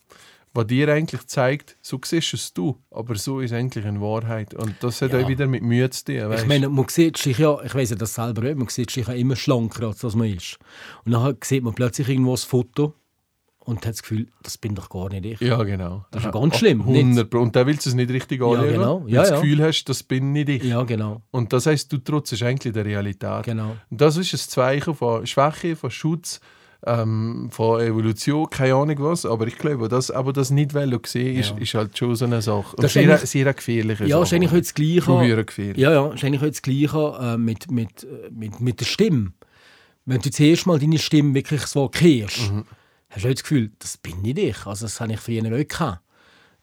die 0.57 0.65
dir 0.65 0.91
eigentlich 0.91 1.25
zeigt, 1.27 1.77
so 1.81 1.99
siehst 2.03 2.33
es 2.33 2.51
du, 2.53 2.77
aber 2.89 3.15
so 3.15 3.39
ist 3.41 3.53
eigentlich 3.53 3.85
in 3.85 4.01
Wahrheit. 4.01 4.53
Und 4.55 4.75
das 4.81 5.01
hat 5.01 5.13
Ja. 5.13 5.19
auch 5.23 5.27
wieder 5.27 5.45
mit 5.47 5.61
Mühe 5.61 5.87
zu 5.91 6.03
tun. 6.05 6.15
Ich 6.15 6.23
weisst? 6.23 6.47
meine, 6.47 6.67
man 6.67 6.87
sieht 6.89 7.17
sich 7.17 7.37
ja, 7.37 7.61
ich 7.63 7.75
weiß 7.75 7.91
ja 7.91 7.95
das 7.95 8.15
selber 8.15 8.49
auch, 8.49 8.55
man 8.55 8.67
sieht 8.67 8.89
sich 8.91 9.05
ja 9.07 9.13
immer 9.13 9.35
schlanker, 9.35 9.87
als 9.87 10.03
was 10.03 10.15
man 10.15 10.27
ist. 10.33 10.57
Und 11.05 11.11
dann 11.11 11.37
sieht 11.43 11.63
man 11.63 11.75
plötzlich 11.75 12.09
irgendwo 12.09 12.31
ein 12.31 12.37
Foto 12.37 12.93
und 13.67 13.85
hat 13.85 13.93
das 13.93 14.01
Gefühl, 14.01 14.27
das 14.43 14.57
bin 14.57 14.73
doch 14.75 14.89
gar 14.89 15.09
nicht 15.09 15.25
ich. 15.25 15.39
Ja, 15.41 15.61
genau. 15.63 16.05
Das 16.11 16.25
ist 16.25 16.31
ganz 16.31 16.57
schlimm, 16.57 16.79
nicht? 16.85 17.03
100 17.03 17.29
Pro. 17.29 17.39
Und 17.39 17.55
da 17.55 17.67
willst 17.67 17.85
du 17.85 17.89
es 17.89 17.95
nicht 17.95 18.09
richtig 18.09 18.39
Ja, 18.41 18.47
anschauen, 18.47 18.67
genau. 18.69 18.99
Ja, 19.05 19.05
du 19.05 19.15
das 19.15 19.29
ja. 19.29 19.35
Gefühl 19.41 19.63
hast, 19.63 19.83
das 19.85 20.03
bin 20.03 20.31
nicht 20.31 20.49
ich. 20.49 20.63
Ja, 20.63 20.83
genau. 20.83 21.21
Und 21.31 21.53
das 21.53 21.65
heisst, 21.65 21.91
du 21.91 21.97
trotzest 21.97 22.43
eigentlich 22.43 22.73
der 22.73 22.85
Realität. 22.85 23.43
genau. 23.43 23.75
Und 23.89 24.01
das 24.01 24.17
ist 24.17 24.33
ein 24.33 24.37
Zeichen 24.39 24.95
von 24.95 25.27
Schwäche, 25.27 25.75
von 25.75 25.91
Schutz, 25.91 26.39
ähm, 26.85 27.49
von 27.51 27.81
Evolution, 27.81 28.49
keine 28.49 28.75
Ahnung 28.75 28.95
was. 28.99 29.25
Aber 29.25 29.47
ich 29.47 29.57
glaube, 29.57 29.89
das, 29.89 30.11
aber 30.11 30.31
das 30.31 30.51
nicht 30.51 30.73
wollen 30.73 30.99
sehen, 31.05 31.37
ist, 31.39 31.49
Ja. 31.49 31.57
ist 31.57 31.73
halt 31.73 31.97
schon 31.97 32.15
so 32.15 32.25
eine 32.25 32.41
Sache. 32.41 32.75
Und 32.75 32.83
Das 32.83 32.85
ist 32.85 32.93
sehr, 32.93 33.11
eigentlich- 33.11 33.29
sehr 33.29 33.53
gefährliche 33.53 34.05
Ja, 34.05 34.21
ist 34.21 34.29
Sache. 34.29 34.35
eigentlich 34.37 34.51
auch 34.51 34.57
das 34.57 34.73
Gleiche. 34.73 35.43
Gefährlich. 35.45 35.77
Ja, 35.77 35.91
ja, 35.91 36.13
ist 36.13 36.23
eigentlich 36.23 36.41
auch 36.41 36.47
das 36.47 36.61
Gleiche 36.61 37.17
äh, 37.19 37.37
mit, 37.37 37.69
mit, 37.71 38.03
äh, 38.03 38.29
mit, 38.31 38.59
mit 38.61 38.79
der 38.79 38.85
Stimme. 38.85 39.33
Wenn 40.05 40.21
du 40.21 40.29
zuerst 40.31 40.65
mal 40.67 40.79
deine 40.79 40.99
Stimme 40.99 41.33
wirklich 41.33 41.61
so 41.63 41.89
kehrst, 41.89 42.49
Mhm. 42.51 42.63
Hast 43.09 43.25
du 43.25 43.33
das 43.33 43.43
Gefühl, 43.43 43.71
das 43.79 43.97
bin 43.97 44.23
ich 44.25 44.35
dich. 44.35 44.65
Also 44.65 44.85
das 44.85 44.99
habe 45.01 45.13
ich 45.13 45.19
früher 45.19 45.43
auch 45.45 45.67
gehabt. 45.67 46.01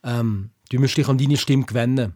Ähm, 0.03 0.51
du 0.71 0.79
musst 0.81 0.97
dich 0.97 1.09
an 1.09 1.19
deine 1.19 1.37
Stimme 1.37 1.65
gewöhnen. 1.65 2.15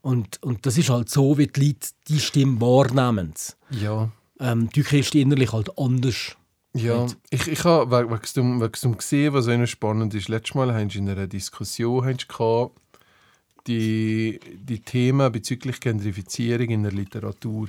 Und, 0.00 0.42
und 0.42 0.66
das 0.66 0.76
ist 0.76 0.90
halt 0.90 1.08
so, 1.08 1.38
wie 1.38 1.46
die 1.46 1.68
Leute 1.68 1.88
die 2.08 2.18
Stimme 2.18 2.60
wahrnehmen. 2.60 3.32
Ja. 3.70 4.10
Ähm, 4.40 4.68
du 4.74 4.82
kriegst 4.82 5.14
die 5.14 5.20
innerlich 5.20 5.52
halt 5.52 5.78
anders. 5.78 6.36
Ja, 6.74 7.06
ich, 7.30 7.46
ich 7.46 7.62
habe 7.64 7.90
we- 7.90 8.10
wegen 8.10 8.22
dem, 8.34 8.60
dem 8.82 8.96
gesehen, 8.96 9.32
was 9.34 9.46
auch 9.46 9.56
noch 9.56 9.66
spannend 9.66 10.14
ist. 10.14 10.28
Letztes 10.28 10.54
Mal 10.56 10.74
haben 10.74 10.90
sie 10.90 10.98
in 10.98 11.08
einer 11.08 11.28
Diskussion 11.28 12.04
sie 12.04 12.26
gehabt, 12.26 12.76
die, 13.68 14.40
die 14.54 14.80
Themen 14.80 15.30
bezüglich 15.30 15.78
Gentrifizierung 15.80 16.68
in 16.70 16.82
der 16.82 16.92
Literatur. 16.92 17.68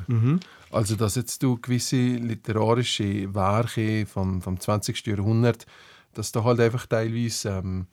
Also, 0.71 0.95
dass 0.95 1.15
jetzt 1.15 1.43
du 1.43 1.57
gewisse 1.57 1.97
literarische 1.97 3.33
Werke 3.35 4.05
vom, 4.07 4.41
vom 4.41 4.59
20. 4.59 5.05
Jahrhundert, 5.05 5.67
dass 6.13 6.31
da 6.31 6.43
halt 6.43 6.59
einfach 6.59 6.85
teilweise 6.87 7.49
ähm, 7.49 7.87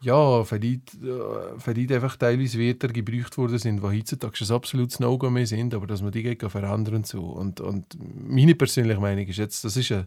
ja, 0.00 0.44
vielleicht, 0.44 0.94
äh, 1.02 1.94
einfach 1.94 2.16
teilweise 2.16 2.58
Wörter 2.58 2.88
gebraucht 2.88 3.38
worden 3.38 3.58
sind, 3.58 3.82
die 3.82 3.98
heutzutage 3.98 4.44
ein 4.44 4.50
absolutes 4.52 5.00
No-Go 5.00 5.30
mehr 5.30 5.46
sind, 5.46 5.74
aber 5.74 5.86
dass 5.86 6.02
man 6.02 6.12
die 6.12 6.22
gegen 6.22 6.50
verändern 6.50 7.04
so. 7.04 7.22
Und, 7.22 7.60
und 7.60 7.96
meine 7.98 8.54
persönliche 8.54 9.00
Meinung 9.00 9.26
ist 9.26 9.38
jetzt, 9.38 9.64
das 9.64 9.76
ist 9.76 9.92
ein, 9.92 10.06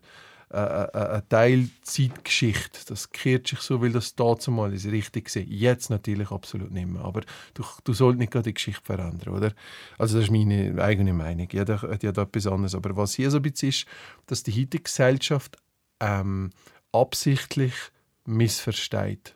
ein, 0.52 0.68
ein, 0.68 1.08
ein 1.08 1.30
Teil 1.30 1.70
Zeitgeschichte. 1.82 2.80
Das 2.88 3.10
kehrt 3.10 3.48
sich 3.48 3.60
so, 3.60 3.82
weil 3.82 3.92
das 3.92 4.16
dazu 4.16 4.52
mal 4.52 4.74
ist 4.74 4.86
richtig 4.86 5.36
war. 5.36 5.44
Jetzt 5.44 5.90
natürlich 5.90 6.32
absolut 6.32 6.72
nicht 6.72 6.88
mehr. 6.88 7.04
Aber 7.04 7.22
du, 7.54 7.64
du 7.84 7.94
sollst 7.94 8.20
nicht 8.20 8.34
die 8.34 8.54
Geschichte 8.54 8.84
verändern, 8.84 9.36
oder? 9.36 9.54
Also 9.98 10.18
das 10.18 10.26
ist 10.26 10.32
meine 10.32 10.82
eigene 10.82 11.14
Meinung. 11.14 11.48
Jeder 11.52 11.82
hat 11.82 12.04
ja 12.04 12.12
da 12.12 12.24
etwas 12.24 12.48
anderes. 12.48 12.76
Aber 12.76 12.96
was 12.96 13.14
hier 13.16 13.32
so 13.32 13.38
ein 13.38 13.44
bisschen 13.44 13.70
ist, 13.70 13.86
dass 14.28 14.44
die 14.44 14.52
heutige 14.52 14.84
Gesellschaft 14.84 15.58
ähm, 16.00 16.52
absichtlich 16.92 17.74
missversteht. 18.26 19.36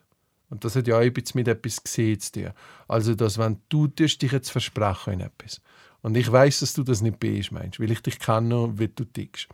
Und 0.50 0.64
das 0.64 0.76
hat 0.76 0.88
ja 0.88 1.00
auch 1.00 1.12
bisschen 1.12 1.40
mit 1.40 1.48
etwas 1.48 1.84
gesehen 1.84 2.20
zu 2.20 2.32
tun. 2.32 2.52
Also, 2.88 3.16
dass 3.16 3.38
wenn 3.38 3.60
du 3.70 3.88
tust 3.88 4.22
dich 4.22 4.32
jetzt 4.32 4.52
versprechen 4.52 5.14
in 5.14 5.20
etwas 5.22 5.62
und 6.02 6.16
ich 6.16 6.32
weiß, 6.32 6.60
dass 6.60 6.74
du 6.74 6.84
das 6.84 7.02
nicht 7.02 7.20
bist, 7.20 7.52
meinst, 7.52 7.80
weil 7.80 7.92
ich 7.92 8.02
dich 8.02 8.20
kenne, 8.20 8.78
wie 8.78 8.88
du 8.88 9.06
tickst, 9.06 9.48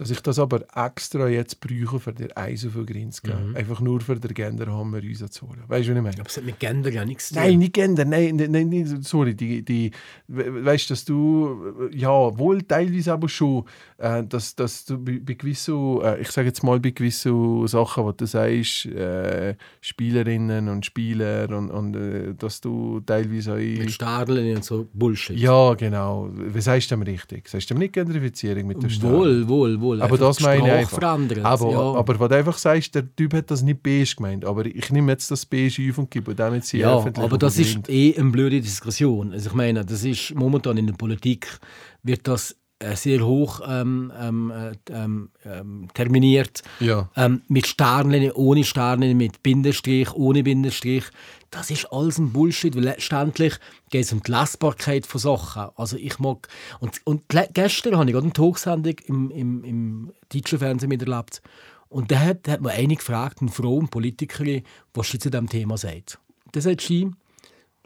dass 0.00 0.10
ich 0.10 0.20
das 0.22 0.38
aber 0.38 0.62
extra 0.74 1.28
jetzt 1.28 1.60
brauche, 1.60 2.00
für 2.00 2.12
dir 2.14 2.28
Eis 2.36 2.64
auf 2.64 2.72
den 2.72 2.86
Grin 2.86 3.12
zu 3.12 3.20
gehen. 3.22 3.54
Einfach 3.54 3.80
nur 3.80 4.00
für 4.00 4.16
den 4.18 4.32
Genderhammer 4.32 4.98
rauszuholen. 5.02 5.62
Weißt 5.68 5.86
du, 5.88 5.92
was 5.92 5.96
ich 5.98 6.02
meine? 6.02 6.20
Aber 6.20 6.28
es 6.28 6.36
hat 6.38 6.44
mit 6.44 6.58
Gender 6.58 6.90
ja 6.90 7.04
nichts 7.04 7.28
zu 7.28 7.34
tun. 7.34 7.42
Nein, 7.42 7.58
nicht 7.58 7.74
Gender, 7.74 8.04
nein, 8.06 8.36
nein, 8.36 8.50
nein, 8.70 9.02
sorry, 9.02 9.34
die, 9.34 9.62
die, 9.62 9.90
we- 10.28 10.64
weißt 10.64 10.90
dass 10.90 11.04
du, 11.04 11.90
ja, 11.92 12.08
wohl 12.38 12.62
teilweise 12.62 13.12
aber 13.12 13.28
schon, 13.28 13.64
äh, 13.98 14.24
dass, 14.24 14.54
dass 14.56 14.86
du 14.86 14.96
bei, 14.98 15.20
bei 15.22 15.34
gewissen, 15.34 16.00
äh, 16.00 16.20
ich 16.20 16.30
sage 16.30 16.48
jetzt 16.48 16.62
mal 16.62 16.80
bei 16.80 16.90
gewissen 16.90 17.66
Sachen, 17.68 18.04
wo 18.04 18.12
du 18.12 18.26
sagst, 18.26 18.86
äh, 18.86 19.54
Spielerinnen 19.82 20.68
und 20.68 20.86
Spieler 20.86 21.48
und, 21.50 21.70
und 21.70 21.94
äh, 21.96 22.34
dass 22.38 22.60
du 22.60 23.00
teilweise 23.04 23.56
Mit 23.56 23.86
auch, 23.88 23.90
Stadeln 23.90 24.56
und 24.56 24.64
so 24.64 24.86
Bullshit. 24.94 25.36
ja, 25.38 25.74
genau, 25.74 26.30
sagst 26.56 26.90
du 26.90 26.94
dem 26.96 27.02
richtig? 27.02 27.48
Sagst 27.48 27.68
du 27.68 27.74
dem 27.74 27.80
nicht 27.80 27.92
Gentrifizierung 27.92 28.66
mit 28.66 28.82
der 28.82 28.88
Stadt? 28.88 29.10
wohl, 29.12 29.46
wohl, 29.48 29.80
wohl. 29.80 29.89
Aber 29.96 30.12
Einfach 30.12 30.18
das 30.18 30.40
meine 30.40 30.66
ich 30.66 30.72
einfach. 30.72 30.98
verändert. 30.98 31.44
Aber, 31.44 31.70
ja. 31.72 31.78
aber 31.78 32.20
was 32.20 32.28
du 32.28 32.36
einfach 32.36 32.58
sagst, 32.58 32.94
der 32.94 33.14
Typ 33.14 33.34
hat 33.34 33.50
das 33.50 33.62
nicht 33.62 33.82
beige 33.82 34.14
gemeint, 34.16 34.44
aber 34.44 34.66
ich 34.66 34.90
nehme 34.90 35.12
jetzt 35.12 35.30
das 35.30 35.46
beige 35.46 35.90
auf 35.90 35.98
und 35.98 36.10
gebe 36.10 36.32
jetzt 36.32 36.70
hier 36.70 36.80
Ja, 36.80 36.98
öffentlich 36.98 37.24
aber 37.24 37.38
das 37.38 37.58
ist 37.58 37.88
eh 37.88 38.16
eine 38.16 38.30
blöde 38.30 38.60
Diskussion. 38.60 39.32
Also 39.32 39.50
ich 39.50 39.54
meine, 39.54 39.84
das 39.84 40.04
ist 40.04 40.34
momentan 40.34 40.76
in 40.76 40.86
der 40.86 40.94
Politik 40.94 41.58
wird 42.02 42.26
das 42.28 42.56
äh, 42.82 42.96
sehr 42.96 43.24
hoch 43.26 43.60
ähm, 43.68 44.10
ähm, 44.18 44.50
äh, 44.50 44.72
ähm, 44.90 45.28
ähm, 45.44 45.88
terminiert. 45.92 46.62
Ja. 46.80 47.10
Ähm, 47.14 47.42
mit 47.48 47.66
Sternchen, 47.66 48.32
ohne 48.32 48.64
Sternchen, 48.64 49.16
mit 49.18 49.42
Bindestrich, 49.42 50.12
ohne 50.14 50.42
Bindestrich. 50.42 51.04
Das 51.50 51.70
ist 51.70 51.86
alles 51.92 52.18
ein 52.18 52.32
Bullshit, 52.32 52.76
weil 52.76 52.84
letztendlich 52.84 53.54
geht 53.90 54.04
es 54.04 54.12
um 54.12 54.22
die 54.22 54.30
Lesbarkeit 54.30 55.04
von 55.04 55.20
Sachen. 55.20 55.70
Also 55.74 55.96
ich 55.96 56.18
mag... 56.20 56.48
Und, 56.78 57.00
und 57.04 57.22
gestern 57.28 57.96
habe 57.96 58.08
ich 58.08 58.12
gerade 58.12 58.24
eine 58.26 58.32
Talksendung 58.32 58.94
im, 59.06 59.30
im, 59.30 59.64
im 59.64 60.12
deutschen 60.32 60.60
Fernsehen 60.60 60.88
miterlebt. 60.88 61.42
Und 61.88 62.12
da 62.12 62.20
hat, 62.20 62.46
da 62.46 62.52
hat 62.52 62.60
mir 62.60 62.70
eine 62.70 62.94
gefragt, 62.94 63.38
eine 63.40 63.50
Frau, 63.50 63.80
eine 63.80 63.88
Politikerin, 63.88 64.62
was 64.94 65.10
sie 65.10 65.18
zu 65.18 65.28
diesem 65.28 65.48
Thema 65.48 65.76
sagt. 65.76 66.20
Da 66.52 66.60
sagt 66.60 66.82
sie, 66.82 67.10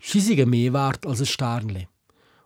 sie 0.00 0.20
sind 0.20 0.46
mehr 0.46 0.74
wert 0.74 1.06
als 1.06 1.20
ein 1.20 1.26
Sternchen. 1.26 1.86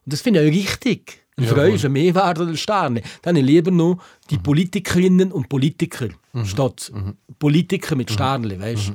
Und 0.04 0.12
das 0.12 0.20
finde 0.20 0.44
ich 0.44 0.48
auch 0.48 0.56
richtig. 0.56 1.26
Eine 1.37 1.48
Frau 1.48 1.62
ist 1.62 1.84
ein 1.84 1.92
mehr 1.92 2.14
wert 2.14 2.38
als 2.38 2.48
ein 2.48 2.56
Sternchen. 2.56 3.02
Dann 3.22 3.37
habe 3.37 3.40
ich 3.40 3.46
lieber 3.46 3.72
noch 3.72 3.98
die 4.30 4.38
Politikerinnen 4.38 5.32
und 5.32 5.48
Politiker 5.48 6.08
statt 6.44 6.92
Politiker 7.40 7.96
mit 7.96 8.12
Sternchen, 8.12 8.60
weißt 8.60 8.92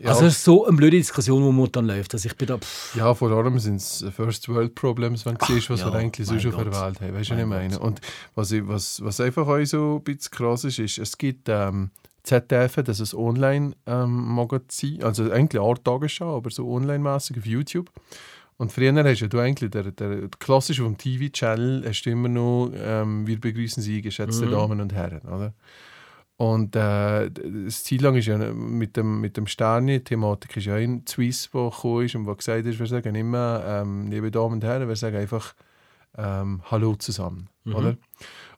Ja. 0.00 0.10
Also 0.10 0.26
es 0.26 0.36
ist 0.36 0.44
so 0.44 0.66
eine 0.66 0.76
blöde 0.76 0.96
Diskussion, 0.96 1.42
die 1.42 1.52
momentan 1.52 1.86
läuft. 1.86 2.14
Also 2.14 2.26
ich 2.26 2.36
bin 2.36 2.48
da... 2.48 2.58
Pff, 2.58 2.94
Ja, 2.96 3.14
vor 3.14 3.30
allem 3.30 3.58
sind 3.58 3.76
es 3.76 4.04
First 4.14 4.48
World 4.48 4.74
Problems, 4.74 5.24
wenn 5.26 5.36
du 5.36 5.44
siehst, 5.46 5.70
was 5.70 5.80
ja, 5.80 5.92
wir 5.92 5.98
eigentlich 5.98 6.26
so 6.26 6.38
schon 6.38 6.52
Gott. 6.52 6.72
verwählt 6.72 7.00
haben. 7.00 7.14
Weißt 7.14 7.30
du, 7.30 7.34
was 7.34 7.40
ich 7.40 7.46
Mein 7.46 7.48
meine? 7.48 7.78
Und 7.78 8.00
was, 8.34 8.52
ich, 8.52 8.66
was, 8.66 9.02
was 9.04 9.20
einfach 9.20 9.46
auch 9.46 9.64
so 9.64 9.96
ein 9.96 10.04
bisschen 10.04 10.30
krass 10.30 10.64
ist, 10.64 10.78
ist, 10.78 10.98
es 10.98 11.16
gibt 11.18 11.48
ähm, 11.48 11.90
ZDF, 12.22 12.76
das 12.84 13.00
ist 13.00 13.14
ein 13.14 13.18
Online-Magazin, 13.18 15.02
also 15.02 15.30
eigentlich 15.30 15.60
eine 15.60 15.68
Art 15.68 15.84
Tagesschau, 15.84 16.36
aber 16.36 16.50
so 16.50 16.68
online-mäßig 16.70 17.38
auf 17.38 17.46
YouTube. 17.46 17.90
Und 18.58 18.70
früher 18.70 18.94
hast 18.94 19.20
ja 19.20 19.26
du 19.26 19.40
eigentlich, 19.40 19.70
der, 19.70 19.90
der, 19.90 20.28
klassisch 20.38 20.78
vom 20.80 20.96
TV-Channel, 20.96 21.84
hast 21.86 22.02
du 22.02 22.10
immer 22.10 22.28
noch 22.28 22.70
ähm, 22.74 23.26
«Wir 23.26 23.40
begrüßen 23.40 23.82
Sie, 23.82 24.02
geschätzte 24.02 24.46
Damen 24.48 24.80
und 24.80 24.92
Herren», 24.92 25.22
oder? 25.22 25.52
Und 26.36 26.74
äh, 26.74 27.30
das 27.30 27.84
Ziel 27.84 28.02
lang 28.02 28.16
ist 28.16 28.26
ja 28.26 28.36
mit 28.38 28.96
dem, 28.96 29.20
mit 29.20 29.36
dem 29.36 29.46
Sterne-Thematik 29.46 30.56
ist 30.56 30.66
ja 30.66 30.74
ein 30.74 31.04
Swiss, 31.06 31.50
der 31.52 31.70
gekommen 31.70 32.04
ist 32.04 32.14
und 32.14 32.26
der 32.26 32.34
gesagt 32.34 32.66
hat, 32.66 32.78
wir 32.78 32.86
sagen 32.86 33.14
immer, 33.14 33.62
ähm, 33.66 34.10
liebe 34.10 34.30
Damen 34.30 34.54
und 34.54 34.64
Herren, 34.64 34.88
wir 34.88 34.96
sagen 34.96 35.16
einfach 35.16 35.54
ähm, 36.16 36.62
Hallo 36.70 36.96
zusammen, 36.96 37.48
oder? 37.76 37.96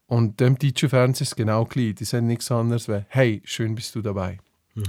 Und 0.06 0.40
dem 0.40 0.58
deutschen 0.58 0.88
Fernsehen 0.88 1.24
ist 1.24 1.32
es 1.32 1.36
genau 1.36 1.64
gleich. 1.64 1.94
Die 1.96 2.04
sagen 2.04 2.26
nichts 2.26 2.50
anderes 2.50 2.88
wie 2.88 3.04
«Hey, 3.08 3.42
schön 3.44 3.74
bist 3.74 3.94
du 3.94 4.02
dabei». 4.02 4.38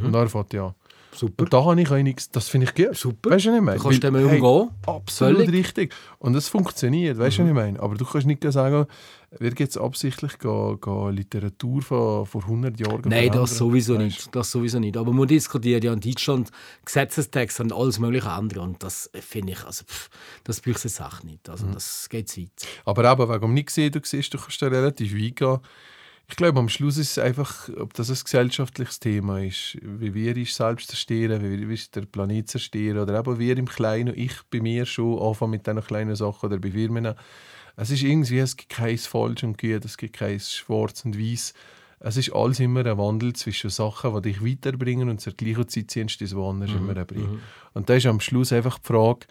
Und 0.06 0.12
dann 0.14 0.30
fährt 0.30 0.54
ja. 0.54 0.74
Super. 1.16 1.44
Und 1.44 1.54
da 1.54 1.66
habe 1.66 1.82
ich 1.82 1.90
auch 1.90 1.98
nichts, 1.98 2.30
das 2.30 2.48
finde 2.48 2.68
ich 2.68 2.76
gut. 2.76 2.96
Super. 2.96 3.32
Weißt 3.32 3.46
du, 3.46 3.52
was 3.52 3.58
ich 3.58 3.64
meine? 3.64 3.78
Du 3.78 3.84
kannst 3.84 4.04
damit 4.04 4.28
hey, 4.28 4.40
umgehen. 4.40 4.70
Absolut 4.86 5.38
Völlig. 5.38 5.54
richtig. 5.54 5.94
Und 6.20 6.36
es 6.36 6.48
funktioniert, 6.48 7.18
weißt 7.18 7.38
du, 7.38 7.44
was 7.44 7.50
ich 7.50 7.56
meine? 7.56 7.80
Aber 7.80 7.96
du 7.96 8.06
kannst 8.06 8.28
nicht 8.28 8.44
sagen, 8.52 8.86
wird 9.40 9.60
jetzt 9.60 9.78
absichtlich 9.78 10.40
gehen, 10.40 10.80
gehen 10.80 11.16
Literatur 11.16 11.82
von 11.82 12.26
vor 12.26 12.42
100 12.44 12.80
Jahren 12.80 13.02
Nein, 13.06 13.32
das 13.32 13.58
sowieso 13.58 13.96
Weißt 13.96 14.04
nicht. 14.04 14.36
Das 14.36 14.52
sowieso 14.52 14.80
nicht. 14.80 14.98
Aber 14.98 15.12
man 15.12 15.28
diskutiert 15.28 15.84
ja 15.84 15.94
in 15.94 16.00
Deutschland 16.00 16.52
Gesetzestext 16.86 17.60
und 17.60 17.74
alles 17.74 18.00
mögliche 18.00 18.30
andere. 18.30 18.62
Und 18.62 18.82
das 18.84 19.10
finde 19.14 19.54
ich, 19.54 19.64
also 19.66 19.84
pff, 19.86 20.10
das 20.44 20.62
braucht 20.62 20.86
es 20.86 21.02
auch 21.02 21.24
nicht. 21.24 21.48
Mhm. 21.48 21.52
Also 21.52 21.68
das 21.68 22.08
geht 22.10 22.30
zu 22.30 22.42
weit. 22.42 22.68
Aber 22.86 23.12
eben, 23.12 23.30
wegen 23.30 23.42
dem 23.42 23.54
nicht 23.54 23.68
gesehen, 23.68 23.92
du 23.92 24.00
siehst, 24.04 24.34
du 24.34 24.38
kannst 24.38 24.62
da 24.62 24.68
relativ 24.68 25.14
weit 25.14 25.36
gehen. 25.36 25.60
Ich 26.28 26.38
glaube, 26.38 26.58
am 26.60 26.70
Schluss 26.70 26.98
ist 26.98 27.12
es 27.12 27.20
einfach, 27.20 27.70
ob 27.78 27.94
das 27.94 28.10
ein 28.10 28.18
gesellschaftliches 28.24 29.00
Thema 29.00 29.44
ist, 29.44 29.78
wie 29.82 30.14
wir 30.14 30.36
uns 30.36 30.56
selbst 30.56 30.90
zerstören, 30.90 31.44
wie 31.44 31.60
wir 31.62 31.70
uns 31.70 31.92
der 31.92 32.02
Planet 32.02 32.50
zerstören, 32.50 32.98
oder 32.98 33.20
eben 33.20 33.40
wir 33.40 33.58
im 33.58 33.68
Kleinen, 33.68 34.18
ich 34.18 34.34
bei 34.50 34.60
mir 34.60 34.86
schon 34.86 35.20
anfangen 35.20 35.52
mit 35.52 35.68
diesen 35.68 35.84
kleinen 35.84 36.16
Sachen 36.16 36.48
oder 36.48 36.58
bei 36.58 36.72
Firmen. 36.72 37.14
Es 37.76 37.92
ist 37.92 38.02
irgendwie, 38.02 38.40
es 38.40 38.58
gibt 38.58 38.72
kein 38.72 38.98
Falsch 38.98 39.44
und 39.44 39.60
Gut, 39.60 39.86
es 39.86 39.98
gibt 39.98 40.18
kein 40.18 40.40
Schwarz 40.40 41.06
und 41.06 41.20
Weiß. 41.20 41.54
Es 42.00 42.18
ist 42.18 42.34
alles 42.34 42.60
immer 42.60 42.86
ein 42.86 42.98
Wandel 42.98 43.34
zwischen 43.34 43.70
Sachen, 43.70 44.14
die 44.16 44.34
dich 44.34 44.44
weiterbringen 44.44 45.10
und 45.10 45.22
zur 45.22 45.34
gleichen 45.34 45.68
Zeit 45.68 45.92
ziehst 45.92 46.22
du 46.22 46.26
das 46.26 46.36
woanders 46.36 46.72
immer 46.72 46.94
bringen. 47.06 47.42
Und 47.74 47.90
da 47.90 47.96
ist 47.96 48.06
am 48.06 48.20
Schluss 48.20 48.52
einfach 48.52 48.80
die 48.80 48.88
Frage, 48.88 49.28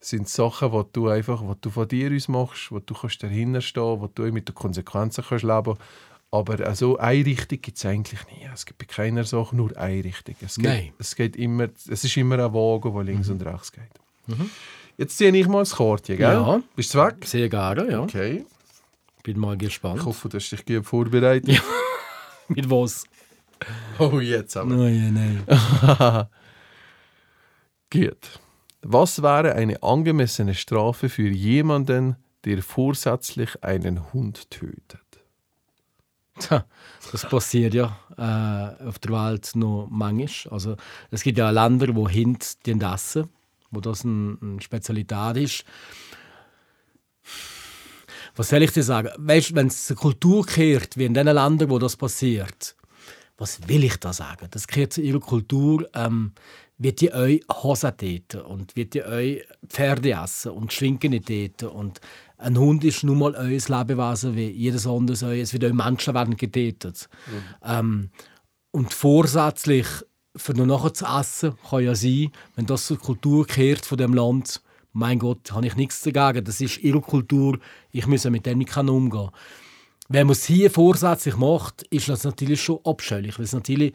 sind 0.00 0.28
Sachen, 0.28 0.70
die 0.70 0.82
du 0.92 1.08
einfach, 1.08 1.42
was 1.46 1.56
du 1.60 1.70
von 1.70 1.88
dir 1.88 2.12
aus 2.14 2.28
machst, 2.28 2.70
wo 2.70 2.78
du 2.78 2.94
kannst 2.94 3.22
dahinter 3.22 3.60
stehen, 3.60 4.00
wo 4.00 4.06
du 4.06 4.22
mit 4.30 4.48
den 4.48 4.54
Konsequenzen 4.54 5.24
kannst 5.26 5.44
leben. 5.44 5.76
Aber 6.34 6.66
also 6.66 6.98
eine 6.98 7.24
Richtung 7.24 7.60
gibt 7.60 7.78
es 7.78 7.86
eigentlich 7.86 8.18
nie. 8.26 8.44
Es 8.52 8.66
gibt 8.66 8.78
bei 8.78 8.86
keiner 8.86 9.22
Sache 9.22 9.54
nur 9.54 9.76
eine 9.76 10.02
Richtung. 10.02 10.34
Es 10.40 10.56
geht, 10.56 10.64
Nein. 10.64 10.92
es 10.98 11.14
geht 11.14 11.36
immer, 11.36 11.68
es 11.88 12.02
ist 12.02 12.16
immer 12.16 12.44
ein 12.44 12.52
Wagen, 12.52 12.92
der 12.92 13.04
links 13.04 13.28
und 13.28 13.46
rechts 13.46 13.70
geht. 13.70 13.84
Jetzt 14.96 15.16
ziehe 15.16 15.30
ich 15.30 15.46
mal 15.46 15.60
das 15.60 15.76
Kartchen, 15.76 16.16
gell? 16.16 16.32
Ja. 16.32 16.60
Bist 16.74 16.92
du 16.92 16.98
weg? 16.98 17.18
Sehr 17.24 17.48
gerne, 17.48 17.88
ja. 17.88 18.00
Okay. 18.00 18.44
Bin 19.22 19.38
mal 19.38 19.56
gespannt. 19.56 20.00
Ich 20.00 20.06
hoffe, 20.06 20.28
du 20.28 20.38
hast 20.38 20.50
dich 20.50 20.66
gut 20.66 20.84
vorbereitet. 20.84 21.62
Mit 22.48 22.68
was? 22.68 23.04
Oh, 24.00 24.18
jetzt 24.18 24.56
aber. 24.56 24.74
Nein, 24.74 25.44
nein. 25.46 26.26
Gut. 27.92 28.40
Was 28.82 29.22
wäre 29.22 29.54
eine 29.54 29.80
angemessene 29.84 30.54
Strafe 30.54 31.08
für 31.08 31.28
jemanden, 31.28 32.16
der 32.44 32.60
vorsätzlich 32.60 33.62
einen 33.62 34.12
Hund 34.12 34.50
tötet? 34.50 35.03
Das 37.12 37.28
passiert 37.28 37.74
ja 37.74 37.96
äh, 38.16 38.86
auf 38.88 38.98
der 38.98 39.12
Welt 39.12 39.52
noch 39.54 39.86
manchmal. 39.90 40.52
Also, 40.52 40.76
es 41.10 41.22
gibt 41.22 41.38
ja 41.38 41.50
Länder, 41.50 41.94
wo 41.94 42.08
Hund 42.08 42.66
den 42.66 42.80
essen, 42.80 43.28
wo 43.70 43.80
das 43.80 44.04
eine, 44.04 44.36
eine 44.40 44.60
Spezialität 44.60 45.36
ist. 45.36 45.64
Was 48.36 48.48
soll 48.48 48.62
ich 48.62 48.72
dir 48.72 48.82
sagen? 48.82 49.10
Weißt, 49.16 49.54
wenn 49.54 49.68
es 49.68 49.88
eine 49.90 49.96
Kultur 49.96 50.44
kehrt, 50.44 50.96
wie 50.96 51.04
in 51.04 51.14
den 51.14 51.26
Ländern, 51.26 51.70
wo 51.70 51.78
das 51.78 51.96
passiert, 51.96 52.74
was 53.36 53.68
will 53.68 53.84
ich 53.84 53.96
da 53.98 54.12
sagen? 54.12 54.48
Das 54.50 54.66
gehört 54.66 54.92
zu 54.92 55.02
ihrer 55.02 55.20
Kultur. 55.20 55.88
Ähm, 55.94 56.32
wird 56.78 57.00
die 57.00 57.12
euch 57.12 57.40
Hosen 57.50 57.96
täten 57.96 58.40
und 58.40 58.74
wird 58.76 58.94
die 58.94 59.04
euch 59.04 59.46
Pferde 59.68 60.12
essen 60.12 60.52
und 60.52 60.72
Schwinken 60.72 61.24
täten 61.24 61.68
und 61.68 62.00
ein 62.44 62.58
Hund 62.58 62.84
ist 62.84 63.02
nun 63.04 63.18
mal 63.18 63.34
euer 63.34 63.48
Lebewesen 63.48 64.36
wie 64.36 64.50
jedes 64.50 64.86
andere. 64.86 65.40
Es 65.40 65.52
wird 65.52 65.64
euch 65.64 65.72
Menschen 65.72 66.14
werden 66.14 66.36
getätet. 66.36 67.08
Mhm. 67.26 67.42
Ähm, 67.64 68.10
und 68.70 68.92
vorsätzlich 68.92 69.86
für 70.36 70.52
noch 70.52 70.66
nachher 70.66 70.92
zu 70.92 71.04
essen 71.06 71.54
kann 71.68 71.84
ja 71.84 71.94
sein, 71.94 72.30
wenn 72.56 72.66
das 72.66 72.86
zur 72.86 72.98
Kultur 72.98 73.46
gehört 73.46 73.86
von 73.86 73.98
dem 73.98 74.14
Land, 74.14 74.62
mein 74.92 75.18
Gott, 75.18 75.52
habe 75.52 75.66
ich 75.66 75.76
nichts 75.76 76.02
dagegen. 76.02 76.44
Das 76.44 76.60
ist 76.60 76.78
ihre 76.78 77.00
Kultur. 77.00 77.58
Ich 77.90 78.06
muss 78.06 78.24
mit 78.24 78.46
dem 78.46 78.58
nicht 78.58 78.76
umgehen. 78.76 79.30
Wenn 80.08 80.26
man 80.26 80.32
es 80.32 80.44
hier 80.44 80.70
vorsätzlich 80.70 81.36
macht, 81.36 81.82
ist 81.84 82.08
das 82.08 82.24
natürlich 82.24 82.62
schon 82.62 82.80
abscheulich, 82.84 83.38
weil 83.38 83.46
es 83.46 83.54
natürlich 83.54 83.94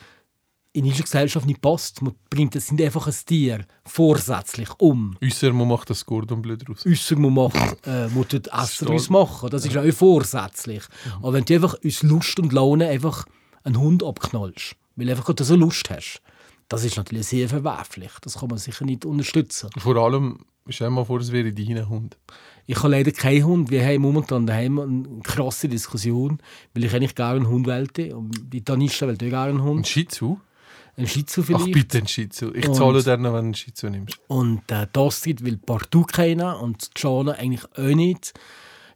in 0.74 0.86
unserer 0.86 1.04
Gesellschaft 1.04 1.46
nicht 1.46 1.62
passt. 1.62 2.02
Man 2.02 2.16
bringt 2.30 2.56
es 2.56 2.72
nicht 2.72 2.84
einfach 2.84 3.08
ein 3.08 3.16
Tier 3.26 3.66
vorsätzlich 3.86 4.70
um. 4.78 5.18
Äußer 5.24 5.52
man 5.52 5.68
macht 5.68 5.90
das 5.90 6.06
Gordonblut 6.06 6.70
raus. 6.70 6.86
Äußer 6.86 7.18
man 7.18 7.34
macht, 7.34 7.88
äh, 7.88 8.08
man 8.08 8.28
tut 8.28 8.48
Essen 8.48 8.86
daraus 8.86 9.10
machen. 9.10 9.50
Das 9.50 9.66
ist 9.66 9.76
auch 9.76 9.92
vorsätzlich. 9.94 10.84
Mhm. 11.06 11.12
Aber 11.24 11.34
wenn 11.34 11.46
du 11.46 11.56
einfach 11.56 11.76
aus 11.84 12.04
Lust 12.04 12.40
und 12.40 12.54
Laune 12.54 12.88
einfach 12.88 13.26
einen 13.64 13.80
Hund 13.80 14.04
abknallst, 14.04 14.76
weil 14.96 15.08
du 15.08 15.12
einfach 15.12 15.34
so 15.40 15.56
Lust 15.56 15.90
hast, 15.90 16.22
das 16.68 16.84
ist 16.84 16.98
natürlich 16.98 17.26
sehr 17.26 17.50
verwerflich. 17.50 18.12
Das 18.22 18.38
kann 18.38 18.50
man 18.50 18.60
sicher 18.60 18.86
nicht 18.86 19.04
unterstützen. 19.04 19.72
Vor 19.78 19.96
allem, 19.98 20.46
stell 20.70 20.88
dir 20.88 20.92
mal 20.92 21.06
vor, 21.06 21.20
es 21.20 21.32
wäre 21.32 21.52
dein 21.52 21.90
Hund. 21.90 22.16
Ich 22.68 22.78
habe 22.78 22.90
leider 22.90 23.12
keinen 23.12 23.44
Hund. 23.44 23.72
Wir 23.72 23.84
haben 23.84 24.04
momentan 24.04 24.46
daheim 24.46 24.78
eine 24.78 25.22
krasse 25.24 25.68
Diskussion, 25.68 26.38
weil 26.76 26.84
ich 26.84 26.94
eigentlich 26.94 27.16
gerne 27.16 27.38
einen 27.38 27.50
Hund 27.50 27.66
wollte. 27.66 28.16
Und 28.16 28.54
die 28.54 28.64
Tanisha 28.64 29.08
will 29.08 29.16
auch 29.16 29.20
gerne 29.20 29.50
einen 29.50 29.64
Hund. 29.64 29.80
Ein 29.80 29.86
Shih 29.86 30.06
Tzu? 30.06 30.40
Ein 31.00 31.08
Shih 31.08 31.26
Tzu 31.26 31.44
vielleicht. 31.44 31.66
Ach 31.68 31.72
bitte, 31.72 31.98
ein 32.00 32.08
Shih 32.08 32.28
Tzu. 32.28 32.54
Ich 32.54 32.70
zahle 32.72 33.02
dir 33.02 33.18
noch, 33.18 33.24
wenn 33.24 33.32
du 33.32 33.38
einen 33.38 33.54
Shih 33.54 33.74
Tzu 33.74 33.90
nimmst. 33.90 34.20
Und 34.28 34.70
äh, 34.70 34.86
Astrid 34.94 35.46
will 35.46 35.58
partout 35.58 36.06
keinen 36.06 36.56
und 36.56 36.90
Jana 36.98 37.32
eigentlich 37.34 37.66
auch 37.78 37.96
nicht. 37.96 38.34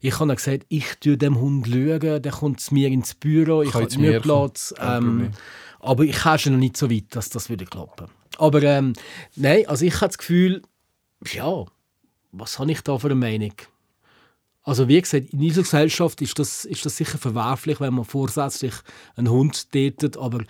Ich 0.01 0.19
habe 0.19 0.35
gesagt, 0.35 0.65
ich 0.67 0.97
schaue 1.01 1.17
dem 1.17 1.39
Hund 1.39 1.65
schauen, 1.65 2.21
der 2.21 2.31
kommt 2.31 2.59
zu 2.59 2.73
mir 2.73 2.89
ins 2.89 3.13
Büro, 3.13 3.61
ich 3.61 3.73
habe 3.73 3.87
mir 3.97 4.19
Platz. 4.19 4.73
Ähm, 4.77 5.31
aber 5.79 6.03
ich 6.03 6.25
habe 6.25 6.39
schon 6.39 6.53
noch 6.53 6.59
nicht 6.59 6.75
so 6.75 6.91
weit, 6.91 7.05
dass 7.11 7.29
das 7.29 7.49
würde 7.49 7.65
klappen. 7.65 8.07
Aber 8.37 8.61
ähm, 8.63 8.93
nein, 9.35 9.65
also 9.67 9.85
ich 9.85 9.95
habe 9.95 10.07
das 10.07 10.17
Gefühl, 10.17 10.61
ja, 11.31 11.65
was 12.33 12.59
habe 12.59 12.71
ich 12.71 12.81
da 12.81 12.97
für 12.97 13.07
eine 13.07 13.15
Meinung? 13.15 13.53
Also 14.63 14.87
wie 14.89 15.01
gesagt, 15.01 15.31
in 15.31 15.39
unserer 15.39 15.63
Gesellschaft 15.63 16.21
ist 16.21 16.37
das, 16.39 16.65
ist 16.65 16.85
das 16.85 16.97
sicher 16.97 17.17
verwerflich, 17.17 17.79
wenn 17.79 17.93
man 17.93 18.05
vorsätzlich 18.05 18.73
einen 19.15 19.29
Hund 19.29 19.71
tätet, 19.71 20.17
aber 20.17 20.43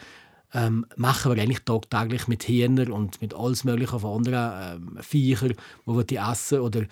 ähm, 0.53 0.85
machen 0.95 1.35
wir 1.35 1.41
eigentlich 1.41 1.63
tagtäglich 1.65 2.27
mit 2.27 2.43
Hirnen 2.43 2.91
und 2.91 3.21
mit 3.21 3.33
alles 3.33 3.63
möglichen 3.63 3.99
von 3.99 4.17
anderen 4.17 4.81
ähm, 4.95 4.97
Viechern, 5.01 5.53
wo 5.85 5.95
wir 5.95 6.03
die 6.03 6.17
essen 6.17 6.59
oder 6.59 6.83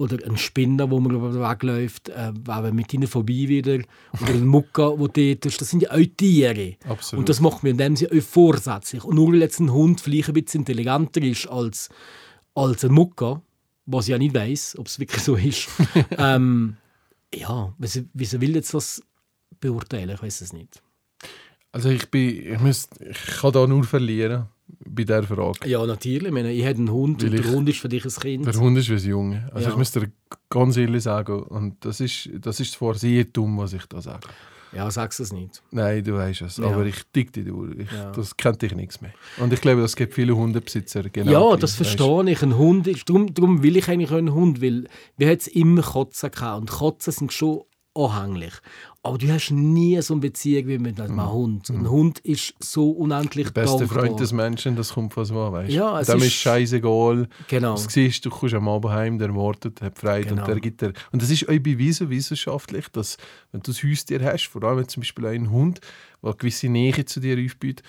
oder 0.00 0.16
ein 0.24 0.38
Spinner, 0.38 0.90
wo 0.90 0.98
man 0.98 1.14
über 1.14 1.30
den 1.30 1.42
Weg 1.42 1.62
läuft, 1.62 2.08
äh, 2.08 2.32
wenn 2.34 2.74
mit 2.74 2.92
ihnen 2.94 3.06
vorbei 3.06 3.48
wieder 3.48 3.80
oder 4.20 4.32
ein 4.32 4.46
Mucka, 4.46 4.98
wo 4.98 5.06
dort 5.06 5.44
ist. 5.44 5.60
Das 5.60 5.68
sind 5.68 5.82
ja 5.82 5.90
auch 5.90 6.16
Tiere. 6.16 6.76
Absolut. 6.88 7.20
Und 7.20 7.28
das 7.28 7.40
macht 7.40 7.62
man 7.62 7.72
in 7.72 7.78
dem 7.78 7.96
Sinne 7.96 8.18
auch 8.18 8.22
vorsätzlich. 8.22 9.04
Und 9.04 9.16
nur 9.16 9.30
weil 9.32 9.40
jetzt 9.40 9.60
ein 9.60 9.70
Hund 9.70 10.00
vielleicht 10.00 10.28
ein 10.28 10.34
bisschen 10.34 10.62
intelligenter 10.62 11.22
ist 11.22 11.46
als, 11.48 11.90
als 12.54 12.82
ein 12.82 12.92
Mucka, 12.92 13.42
was 13.84 14.06
ich 14.06 14.12
ja 14.12 14.18
nicht 14.18 14.34
weiß, 14.34 14.76
ob 14.78 14.86
es 14.86 14.98
wirklich 14.98 15.22
so 15.22 15.36
ist. 15.36 15.68
ähm, 16.16 16.78
ja, 17.34 17.74
wieso 17.78 18.40
will 18.40 18.54
jetzt 18.54 18.72
das 18.72 19.02
beurteilen? 19.60 20.14
Ich 20.14 20.22
weiß 20.22 20.40
es 20.40 20.54
nicht. 20.54 20.82
Also 21.72 21.88
ich 21.88 22.10
bin, 22.10 22.54
ich, 22.54 22.60
müsst, 22.60 23.00
ich 23.00 23.40
kann 23.40 23.52
da 23.52 23.66
nur 23.66 23.84
verlieren 23.84 24.46
bei 24.88 25.04
dieser 25.04 25.22
Frage. 25.22 25.68
Ja, 25.68 25.84
natürlich. 25.86 26.28
Ich, 26.28 26.32
meine, 26.32 26.52
ich 26.52 26.64
habe 26.64 26.76
einen 26.76 26.90
Hund 26.90 27.22
Weil 27.22 27.30
und 27.30 27.44
der 27.44 27.52
Hund 27.52 27.68
ist 27.68 27.78
für 27.78 27.88
dich 27.88 28.04
ein 28.04 28.10
Kind. 28.10 28.46
Der 28.46 28.54
Hund 28.54 28.76
ist 28.78 28.88
wie 28.88 28.94
ein 28.94 29.08
Junge. 29.08 29.50
Also 29.52 29.66
ja. 29.66 29.70
ich 29.70 29.76
muss 29.76 29.92
dir 29.92 30.10
ganz 30.48 30.76
ehrlich 30.76 31.02
sagen, 31.02 31.42
und 31.42 31.84
das 31.84 32.00
ist, 32.00 32.28
das 32.40 32.60
ist 32.60 32.72
zwar 32.72 32.94
sehr 32.94 33.24
dumm, 33.24 33.58
was 33.58 33.72
ich 33.72 33.86
da 33.86 34.00
sage. 34.00 34.28
Ja, 34.72 34.88
sagst 34.90 35.18
du 35.18 35.24
es 35.24 35.32
nicht. 35.32 35.62
Nein, 35.72 36.04
du 36.04 36.14
weißt 36.14 36.42
es. 36.42 36.58
Ja. 36.58 36.66
Aber 36.66 36.86
ich 36.86 37.02
dick 37.14 37.32
dich 37.32 37.44
durch. 37.44 37.90
Ja. 37.92 38.12
Das 38.12 38.36
kennt 38.36 38.62
dich 38.62 38.74
nichts 38.74 39.00
mehr. 39.00 39.12
Und 39.38 39.52
ich 39.52 39.60
glaube, 39.60 39.82
es 39.82 39.96
gibt 39.96 40.14
viele 40.14 40.36
Hundebesitzer 40.36 41.02
genau. 41.08 41.50
Ja, 41.50 41.56
das 41.56 41.74
verstehe 41.74 42.30
ich. 42.30 42.42
Ein 42.42 42.56
Hund 42.56 42.86
ist, 42.86 43.08
darum, 43.08 43.34
darum 43.34 43.62
will 43.62 43.76
ich 43.76 43.88
eigentlich 43.88 44.12
einen 44.12 44.32
Hund, 44.32 44.62
weil 44.62 44.84
wir 45.16 45.28
haben 45.28 45.40
immer 45.52 45.82
Kotzen 45.82 46.30
gehabt. 46.30 46.60
Und 46.60 46.70
Kotzen 46.70 47.12
sind 47.12 47.32
schon 47.32 47.62
anhänglich. 47.94 48.52
Aber 49.02 49.18
du 49.18 49.28
hast 49.28 49.50
nie 49.50 50.00
so 50.02 50.14
eine 50.14 50.20
Beziehung 50.20 50.68
wie 50.68 50.78
mit 50.78 51.00
einem 51.00 51.16
mhm. 51.16 51.32
Hund. 51.32 51.70
Ein 51.70 51.78
mhm. 51.78 51.90
Hund 51.90 52.18
ist 52.20 52.54
so 52.60 52.90
unendlich 52.90 53.50
Der 53.50 53.62
beste. 53.62 53.88
Freund 53.88 54.20
des 54.20 54.32
Menschen, 54.32 54.76
das 54.76 54.94
kommt 54.94 55.14
von 55.14 55.24
so 55.24 55.34
weißt 55.34 55.72
ja, 55.72 56.00
es 56.00 56.06
Dem 56.06 56.18
ist, 56.18 56.26
ist 56.26 56.34
scheißegal. 56.34 57.28
Genau. 57.48 57.74
Du 57.74 57.88
siehst, 57.88 58.24
du 58.24 58.30
kommst 58.30 58.54
am 58.54 58.68
Abend 58.68 58.92
heim, 58.92 59.18
der 59.18 59.34
wartet, 59.34 59.80
hat 59.80 59.98
Freude 59.98 60.28
genau. 60.28 60.42
und 60.42 60.48
der 60.48 60.60
gibt 60.60 60.82
dir... 60.82 60.92
Und 61.12 61.22
das 61.22 61.30
ist 61.30 61.48
auch 61.48 61.58
bewiesen 61.58 62.10
wissenschaftlich, 62.10 62.88
dass 62.88 63.16
wenn 63.52 63.62
du 63.62 63.72
ein 63.72 63.90
Haustier 63.90 64.22
hast, 64.22 64.46
vor 64.46 64.62
allem 64.62 64.86
zum 64.86 65.00
Beispiel 65.00 65.26
einen 65.26 65.50
Hund, 65.50 65.80
der 66.22 66.30
eine 66.30 66.36
gewisse 66.36 66.68
Nähe 66.68 67.04
zu 67.04 67.20
dir 67.20 67.42
aufbietet, 67.42 67.84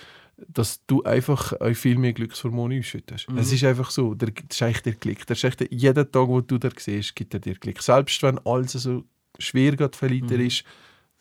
dass 0.48 0.80
du 0.86 1.02
einfach 1.04 1.52
viel 1.74 1.98
mehr 1.98 2.12
Glückshormone 2.12 2.78
ausschüttest. 2.78 3.30
Mhm. 3.30 3.38
Es 3.38 3.52
ist 3.52 3.62
einfach 3.64 3.90
so, 3.90 4.14
der, 4.14 4.30
das 4.30 4.56
ist 4.56 4.62
eigentlich 4.62 4.82
der 4.82 4.94
Klick. 4.94 5.26
Der 5.26 5.36
ist 5.36 5.44
echt, 5.44 5.70
jeden 5.70 6.10
Tag, 6.10 6.28
wo 6.28 6.40
du 6.40 6.58
da 6.58 6.70
siehst, 6.76 7.14
gibt 7.14 7.34
er 7.34 7.40
dir 7.40 7.54
Klick. 7.54 7.80
Selbst 7.82 8.22
wenn 8.22 8.38
alles 8.44 8.72
so 8.72 9.04
schwer 9.42 9.76
gerade 9.76 9.96
verliert 9.96 10.30
mhm. 10.30 10.40
ist, 10.40 10.64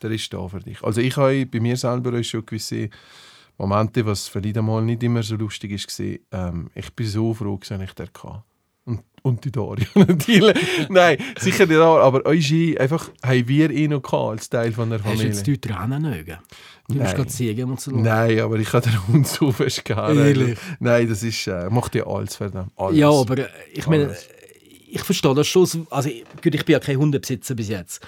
der 0.01 0.12
ist 0.12 0.34
da 0.34 0.47
für 0.47 0.60
dich. 0.60 0.81
Also 0.84 1.01
ich 1.01 1.15
habe 1.17 1.45
bei 1.45 1.60
mir 1.60 1.77
selber 1.77 2.23
schon 2.23 2.45
gewisse 2.45 2.89
Momente, 3.57 4.05
was 4.05 4.27
vielleicht 4.27 4.57
einmal 4.57 4.81
nicht 4.81 5.03
immer 5.03 5.23
so 5.23 5.36
lustig 5.36 5.71
ist, 5.71 5.99
ähm, 6.31 6.69
ich 6.73 6.93
bin 6.93 7.07
so 7.07 7.34
froh, 7.34 7.57
dass 7.57 7.79
ich 7.79 7.93
den 7.93 8.07
hatte. 8.07 8.43
Und, 8.84 9.03
und 9.21 9.45
die 9.45 9.51
Dario 9.51 9.86
natürlich. 9.95 10.57
Nein, 10.89 11.17
sicher 11.38 11.67
nicht 11.67 11.77
Dario, 11.77 12.03
aber 12.03 12.25
euch 12.25 12.79
einfach 12.79 13.12
haben 13.23 13.47
wir 13.47 13.69
ihn 13.69 13.91
noch 13.91 14.01
gehabt, 14.01 14.31
als 14.31 14.49
Teil 14.49 14.71
von 14.71 14.89
der 14.89 14.99
Familie. 14.99 15.29
Hast 15.29 15.45
du 15.45 15.51
jetzt 15.51 15.63
die 15.63 15.69
Tränen 15.69 16.01
nicht? 16.01 16.27
Du 16.88 16.95
musst 16.95 17.15
gerade 17.15 17.27
ziehen 17.27 17.69
und 17.69 17.79
so. 17.79 17.91
Nein, 17.91 18.39
aber 18.39 18.57
ich 18.57 18.73
habe 18.73 18.89
den 18.89 19.07
Hund 19.07 19.27
so 19.27 19.51
fest 19.51 19.86
gehabt. 19.86 20.15
Ehrlich? 20.15 20.57
Nein, 20.79 21.07
das 21.07 21.21
ist, 21.21 21.45
äh, 21.47 21.69
macht 21.69 21.93
ja 21.93 22.07
alles 22.07 22.36
für 22.36 22.49
den. 22.49 22.71
Alles. 22.75 22.97
Ja, 22.97 23.10
aber 23.12 23.38
äh, 23.38 23.47
ich 23.71 23.86
meine, 23.86 24.15
ich 24.91 25.01
verstehe 25.01 25.34
das 25.34 25.47
schon. 25.47 25.88
Also, 25.89 26.10
gut, 26.10 26.56
ich 26.56 26.65
bin 26.65 26.73
ja 26.73 26.80
kein 26.80 26.97
Hundebesitzer 26.97 27.56
bis 27.56 27.69
jetzt. 27.69 28.01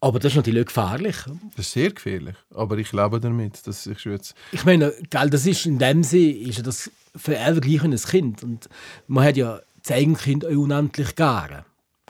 Aber 0.00 0.18
das 0.18 0.32
ist 0.32 0.36
natürlich 0.36 0.66
gefährlich. 0.66 1.16
Das 1.56 1.66
ist 1.66 1.72
sehr 1.72 1.90
gefährlich. 1.90 2.36
Aber 2.54 2.76
ich 2.78 2.92
lebe 2.92 3.18
damit. 3.18 3.66
dass 3.66 3.86
ich, 3.86 4.04
jetzt 4.04 4.34
ich 4.52 4.64
meine, 4.64 4.92
gell, 5.08 5.30
das 5.30 5.46
ist 5.46 5.66
in 5.66 5.78
dem 5.78 6.02
Sinne 6.02 6.32
ist 6.32 6.66
das 6.66 6.90
für 7.14 7.38
alle 7.40 7.60
gleich 7.60 7.82
ein 7.82 7.96
Kind. 7.96 8.42
Und 8.42 8.68
man 9.06 9.24
hat 9.24 9.36
ja 9.36 9.60
das 9.82 9.96
eigene 9.96 10.16
Kind 10.16 10.44
unendlich 10.44 11.14
gerne 11.16 11.64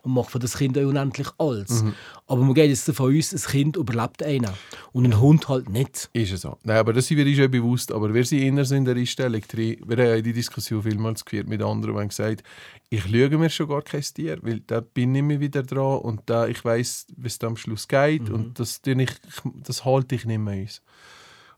und 0.06 0.14
macht 0.14 0.30
für 0.30 0.38
das 0.38 0.56
Kind 0.56 0.76
unendlich 0.76 1.26
alles. 1.36 1.82
Mhm. 1.82 1.94
Aber 2.28 2.42
man 2.42 2.54
geht 2.54 2.70
jetzt 2.70 2.88
davon 2.88 3.18
aus, 3.18 3.32
ein 3.32 3.50
Kind 3.50 3.76
überlebt 3.76 4.22
einen 4.22 4.50
und 4.92 5.04
ein 5.04 5.20
Hund 5.20 5.48
halt 5.48 5.68
nicht. 5.68 6.08
Ist 6.12 6.32
es 6.32 6.42
so. 6.42 6.56
Nein, 6.62 6.76
aber 6.76 6.92
das 6.92 7.08
sind 7.08 7.18
wir 7.18 7.34
schon 7.34 7.50
bewusst. 7.50 7.90
Aber 7.90 8.14
wir 8.14 8.24
sind 8.24 8.40
inner 8.40 8.70
in 8.70 8.84
der 8.84 8.94
Einstellung 8.94 9.40
drin. 9.40 9.82
Wir 9.84 10.12
haben 10.12 10.22
die 10.22 10.32
Diskussion 10.32 10.84
vielmals 10.84 11.24
geführt 11.24 11.48
mit 11.48 11.60
anderen, 11.60 11.94
die 11.94 12.00
haben 12.00 12.08
gesagt, 12.08 12.44
ich 12.88 13.08
lüge 13.08 13.36
mir 13.36 13.50
schon 13.50 13.68
gar 13.68 13.82
kein 13.82 14.02
Tier, 14.02 14.38
weil 14.42 14.60
da 14.60 14.80
bin 14.80 15.12
ich 15.14 15.18
immer 15.18 15.40
wieder 15.40 15.64
dran 15.64 15.98
und 15.98 16.22
da 16.26 16.46
ich 16.46 16.64
weiß, 16.64 17.08
wie 17.16 17.26
es 17.26 17.42
am 17.42 17.56
Schluss 17.56 17.88
geht 17.88 18.28
mhm. 18.28 18.34
und 18.34 18.60
das, 18.60 18.80
ich, 18.84 19.10
das 19.56 19.84
halte 19.84 20.14
ich 20.14 20.24
nicht 20.24 20.38
mehr 20.38 20.62
aus. 20.62 20.82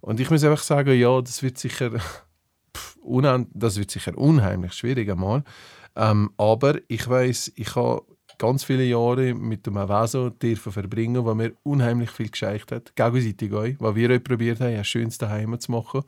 Und 0.00 0.20
ich 0.20 0.30
muss 0.30 0.42
einfach 0.42 0.62
sagen, 0.62 0.98
ja, 0.98 1.20
das 1.20 1.42
wird 1.42 1.58
sicher, 1.58 1.90
pff, 2.76 2.96
das 3.52 3.76
wird 3.76 3.90
sicher 3.90 4.16
unheimlich 4.16 4.72
schwierig 4.72 5.10
einmal. 5.10 5.44
Ähm, 5.96 6.30
aber 6.38 6.78
ich 6.88 7.06
weiß, 7.06 7.52
ich 7.56 7.74
habe 7.74 8.02
ganz 8.38 8.64
viele 8.64 8.84
Jahre 8.84 9.34
mit 9.34 9.66
dem 9.66 9.74
dürfen 9.74 10.72
verbringen, 10.72 11.24
wo 11.24 11.34
mir 11.34 11.52
unheimlich 11.64 12.10
viel 12.10 12.30
gescheicht 12.30 12.72
hat, 12.72 12.94
gegenseitig 12.96 13.52
auch, 13.52 13.66
weil 13.78 13.94
wir 13.96 14.16
auch 14.16 14.24
probiert 14.24 14.60
haben, 14.60 14.76
das 14.76 14.86
Schönste 14.86 15.28
heim 15.28 15.58
zu 15.58 15.72
machen. 15.72 16.02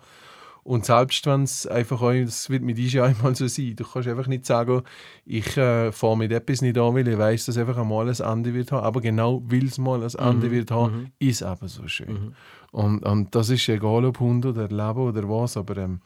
Und 0.62 0.84
selbst 0.84 1.24
wenn 1.26 1.44
es 1.44 1.66
einfach 1.66 2.02
auch, 2.02 2.12
das 2.12 2.50
wird 2.50 2.62
mit 2.62 2.78
ja 2.78 3.04
einmal 3.04 3.34
so 3.34 3.46
sein, 3.46 3.74
du 3.76 3.84
kannst 3.84 4.08
einfach 4.08 4.26
nicht 4.26 4.44
sagen, 4.44 4.82
ich 5.24 5.56
äh, 5.56 5.90
fahre 5.90 6.18
mit 6.18 6.32
etwas 6.32 6.60
nicht 6.60 6.76
an, 6.76 6.94
weil 6.94 7.08
ich 7.08 7.18
weiß, 7.18 7.46
dass 7.46 7.56
einfach 7.56 7.78
einmal 7.78 8.08
ein 8.08 8.20
Ende 8.20 8.52
wird 8.54 8.70
haben, 8.70 8.84
aber 8.84 9.00
genau 9.00 9.42
weil 9.46 9.64
es 9.64 9.78
mal 9.78 10.02
ein 10.02 10.14
Ende 10.14 10.48
mhm. 10.48 10.50
wird 10.50 10.70
haben, 10.70 10.94
mhm. 10.94 11.06
ist 11.18 11.42
eben 11.42 11.68
so 11.68 11.88
schön. 11.88 12.12
Mhm. 12.12 12.34
Und, 12.72 13.04
und 13.04 13.34
das 13.34 13.48
ist 13.48 13.68
egal, 13.68 14.04
ob 14.04 14.20
Hund 14.20 14.44
oder 14.46 14.68
Leben 14.68 15.00
oder 15.00 15.28
was, 15.28 15.56
aber 15.56 15.78
ähm, 15.78 16.00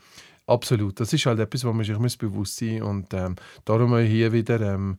absolut, 0.46 1.00
das 1.00 1.12
ist 1.12 1.26
halt 1.26 1.40
etwas, 1.40 1.64
wo 1.64 1.72
man 1.72 1.84
sich 1.84 2.16
bewusst 2.16 2.56
sein 2.56 2.78
muss 2.78 2.88
und 2.88 3.12
ähm, 3.12 3.34
darum 3.64 3.96
hier 3.98 4.32
wieder 4.32 4.60
ähm, 4.60 4.98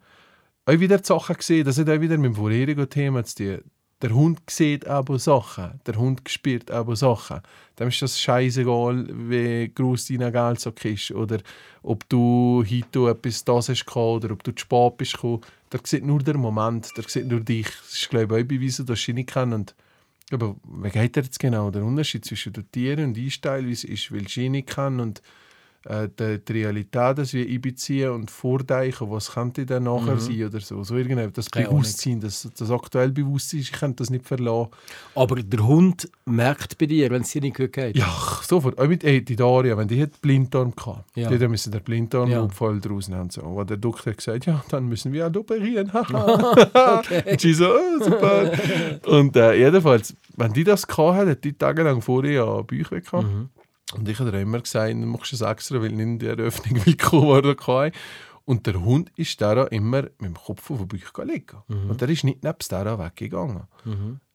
auch 0.65 0.79
wieder 0.79 0.97
die 0.97 1.05
Sachen 1.05 1.35
gesehen, 1.35 1.65
das 1.65 1.77
hat 1.77 1.89
auch 1.89 2.01
wieder 2.01 2.17
mit 2.17 2.31
dem 2.31 2.35
vorherigen 2.35 2.89
Thema 2.89 3.23
zu 3.23 3.35
tun. 3.35 3.71
Der 4.01 4.13
Hund 4.13 4.41
sieht 4.49 4.85
aber 4.87 5.17
Sachen, 5.19 5.79
der 5.87 5.95
Hund 5.95 6.29
spürt 6.29 6.69
aber 6.69 6.97
Sachen. 6.97 7.39
Dem 7.79 7.87
ist 7.87 8.01
das 8.01 8.19
scheißegal, 8.19 9.07
wie 9.29 9.71
groß 9.73 10.07
dein 10.07 10.31
Geldsack 10.31 10.83
ist 10.85 11.11
oder 11.11 11.39
ob 11.81 12.07
du 12.09 12.63
heute 12.69 13.09
etwas 13.09 13.45
das 13.45 13.69
hast 13.69 13.95
oder 13.95 14.31
ob 14.31 14.43
du 14.43 14.51
zu 14.51 14.61
spät 14.61 14.97
bist 14.97 15.13
gekommen. 15.13 15.41
Der 15.71 15.79
sieht 15.83 16.05
nur 16.05 16.19
den 16.19 16.37
Moment, 16.37 16.89
der 16.97 17.05
sieht 17.07 17.27
nur 17.27 17.39
dich. 17.39 17.67
Das 17.67 17.93
ist 17.93 18.09
glaube 18.09 18.37
ich 18.37 18.43
auch 18.43 18.47
bewiesen, 18.47 18.85
dass 18.85 19.01
sie 19.01 19.13
nicht 19.13 19.29
kennen. 19.29 19.65
Aber 20.31 20.55
wie 20.63 20.89
geht 20.89 21.15
jetzt 21.15 21.39
genau? 21.39 21.71
Der 21.71 21.83
Unterschied 21.83 22.25
zwischen 22.25 22.51
Dotieren 22.51 23.05
und 23.05 23.17
Einsteilen 23.17 23.69
ist, 23.69 24.11
weil 24.11 24.25
ich 24.25 24.35
nicht 24.37 24.67
kann 24.67 24.99
und 24.99 25.21
äh, 25.85 26.09
die, 26.19 26.43
die 26.43 26.51
Realität, 26.53 27.17
dass 27.17 27.33
wir 27.33 27.47
einbeziehen 27.47 28.09
und 28.11 28.31
vordeichen, 28.31 29.09
was 29.11 29.31
könnte 29.33 29.65
dann 29.65 29.83
nachher 29.83 30.15
Mhm. 30.15 30.19
sein 30.19 30.43
oder 30.45 30.59
so. 30.59 30.83
so 30.83 30.95
irgendwie, 30.95 31.27
das 31.31 31.49
Keine. 31.51 31.67
Bewusstsein, 31.69 32.19
das, 32.19 32.49
das 32.57 32.71
aktuell 32.71 33.11
Bewusstsein, 33.11 33.59
ich 33.61 33.71
kann 33.71 33.95
das 33.95 34.09
nicht 34.09 34.25
verlassen. 34.25 34.69
Aber 35.13 35.35
der 35.35 35.65
Hund 35.65 36.09
merkt 36.25 36.77
bei 36.77 36.87
dir, 36.87 37.09
wenn 37.11 37.21
es 37.21 37.29
dir 37.31 37.41
nicht 37.41 37.55
gut 37.57 37.71
geht. 37.73 37.95
Ja, 37.97 38.07
sofort. 38.41 38.77
Auch 38.79 38.87
mit 38.87 39.03
ey, 39.03 39.23
die 39.23 39.35
Daria, 39.35 39.77
wenn 39.77 39.87
die 39.87 40.01
hat 40.01 40.19
Blinddarm 40.21 40.75
gehabt, 40.75 41.05
Ja. 41.15 41.29
die 41.29 41.47
müssen 41.47 41.71
den 41.71 41.81
Blinddarm 41.83 42.29
Ja. 42.31 42.47
voll 42.49 42.79
draußen 42.81 43.13
haben. 43.13 43.29
So. 43.29 43.41
Und 43.41 43.69
der 43.69 43.77
Doktor 43.77 44.11
hat 44.11 44.17
gesagt, 44.17 44.45
ja, 44.47 44.63
dann 44.69 44.87
müssen 44.87 45.13
wir 45.13 45.23
halt 45.23 45.37
operieren. 45.37 45.91
Haha. 45.93 47.01
Und 47.29 47.39
sie 47.41 47.53
so, 47.53 47.69
oh, 47.69 48.03
super. 48.03 48.51
und 49.05 49.35
äh, 49.35 49.53
jedenfalls, 49.55 50.15
wenn 50.35 50.51
die 50.53 50.63
das 50.63 50.85
gehabt 50.87 51.17
hat, 51.17 51.27
hat 51.27 51.43
die 51.43 51.53
tagelang 51.53 52.01
vorher 52.01 52.31
ja 52.33 52.61
Bücher 52.63 52.99
gehabt. 53.01 53.23
Mhm. 53.27 53.49
Und 53.93 54.09
ich 54.09 54.19
habe 54.19 54.37
immer 54.39 54.61
gesagt, 54.61 54.91
dann 54.91 55.05
machst 55.05 55.31
du 55.31 55.35
es 55.35 55.41
extra, 55.41 55.81
weil 55.81 55.91
nicht 55.91 56.01
in 56.01 56.19
die 56.19 56.27
Eröffnung 56.27 56.85
willkommen 56.85 57.23
worden 57.23 57.55
kann. 57.55 57.91
Und 58.45 58.67
der 58.67 58.83
Hund 58.83 59.11
ist 59.15 59.41
da 59.41 59.63
immer 59.65 60.03
mit 60.03 60.21
dem 60.21 60.35
Kopf 60.35 60.69
auf 60.69 60.79
den 60.79 60.87
Bauch 60.87 61.23
liegen. 61.25 61.57
Mhm. 61.67 61.89
Und 61.89 62.01
der 62.01 62.09
ist 62.09 62.23
nicht 62.23 62.43
neben 62.43 62.57
der 62.69 62.99
weggegangen. 62.99 63.63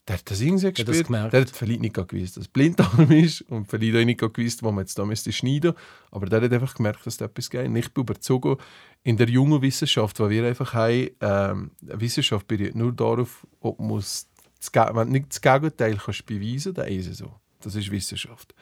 Der 0.08 0.18
hat 0.18 0.30
das 0.30 0.40
irgendwie 0.40 0.72
das 0.72 0.74
gespürt. 0.74 1.06
gemerkt. 1.06 1.32
der 1.32 1.40
hat 1.42 1.50
vielleicht 1.50 1.80
nicht 1.80 1.94
gewusst, 1.94 2.36
dass 2.36 2.44
es 2.44 2.48
Blinddarm 2.48 3.10
ist 3.12 3.42
und 3.42 3.66
vielleicht 3.66 3.96
auch 3.96 4.04
nicht 4.04 4.18
gewusst, 4.18 4.62
wo 4.62 4.72
man 4.72 4.82
jetzt 4.82 4.98
da 4.98 5.04
müsste 5.04 5.30
schneiden 5.30 5.74
Aber 6.10 6.26
der 6.26 6.42
hat 6.42 6.52
einfach 6.52 6.74
gemerkt, 6.74 7.06
dass 7.06 7.18
da 7.18 7.26
etwas 7.26 7.48
geht. 7.48 7.66
Und 7.66 7.76
Ich 7.76 7.92
bin 7.92 8.02
überzogen, 8.02 8.56
in 9.04 9.16
der 9.16 9.28
jungen 9.28 9.62
Wissenschaft, 9.62 10.18
weil 10.18 10.30
wir 10.30 10.46
einfach 10.46 10.74
haben, 10.74 11.10
ähm, 11.20 11.70
Wissenschaft 11.80 12.48
beruht 12.48 12.74
nur 12.74 12.92
darauf, 12.92 13.46
ob 13.60 13.78
man 13.78 13.98
das 13.98 14.26
wenn 14.74 14.94
du 14.94 15.12
nicht 15.12 15.26
das 15.30 15.40
Gegenteil 15.40 15.96
kannst 15.96 16.26
beweisen 16.26 16.74
dann 16.74 16.88
ist 16.88 17.06
es 17.06 17.18
so. 17.18 17.32
Das 17.60 17.74
ist 17.74 17.90
Wissenschaft. 17.90 18.54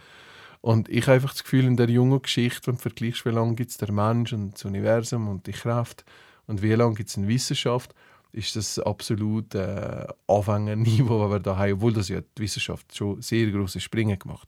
Und 0.68 0.90
ich 0.90 1.06
habe 1.06 1.14
einfach 1.14 1.32
das 1.32 1.44
Gefühl, 1.44 1.64
in 1.64 1.78
der 1.78 1.88
jungen 1.88 2.20
Geschichte, 2.20 2.66
wenn 2.66 2.74
du 2.74 2.82
vergleichst, 2.82 3.24
wie 3.24 3.30
lange 3.30 3.54
gibt 3.54 3.70
es 3.70 3.78
der 3.78 3.90
Mensch 3.90 4.34
und 4.34 4.52
das 4.52 4.66
Universum 4.66 5.26
und 5.26 5.46
die 5.46 5.52
Kraft 5.52 6.04
und 6.46 6.60
wie 6.60 6.74
lange 6.74 6.94
gibt 6.94 7.08
es 7.08 7.16
in 7.16 7.26
Wissenschaft, 7.26 7.94
ist 8.32 8.54
das 8.54 8.78
absolut 8.78 9.54
äh, 9.54 10.06
Anfängerniveau, 10.26 11.22
das 11.22 11.30
wir 11.30 11.40
da 11.40 11.56
haben, 11.56 11.72
obwohl 11.72 11.94
das 11.94 12.10
ja 12.10 12.20
die 12.20 12.42
Wissenschaft 12.42 12.94
schon 12.94 13.22
sehr 13.22 13.50
große 13.50 13.80
Sprünge 13.80 14.18
gemacht. 14.18 14.46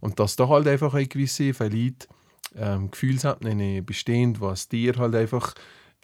Und 0.00 0.18
dass 0.18 0.36
da 0.36 0.48
halt 0.48 0.66
einfach 0.66 0.94
eine 0.94 1.06
gewisse 1.06 1.52
vielleicht 1.52 2.08
ähm, 2.56 2.90
Gefühlsebene 2.90 3.82
besteht, 3.82 4.40
was 4.40 4.70
dir 4.70 4.94
halt 4.96 5.14
einfach, 5.14 5.52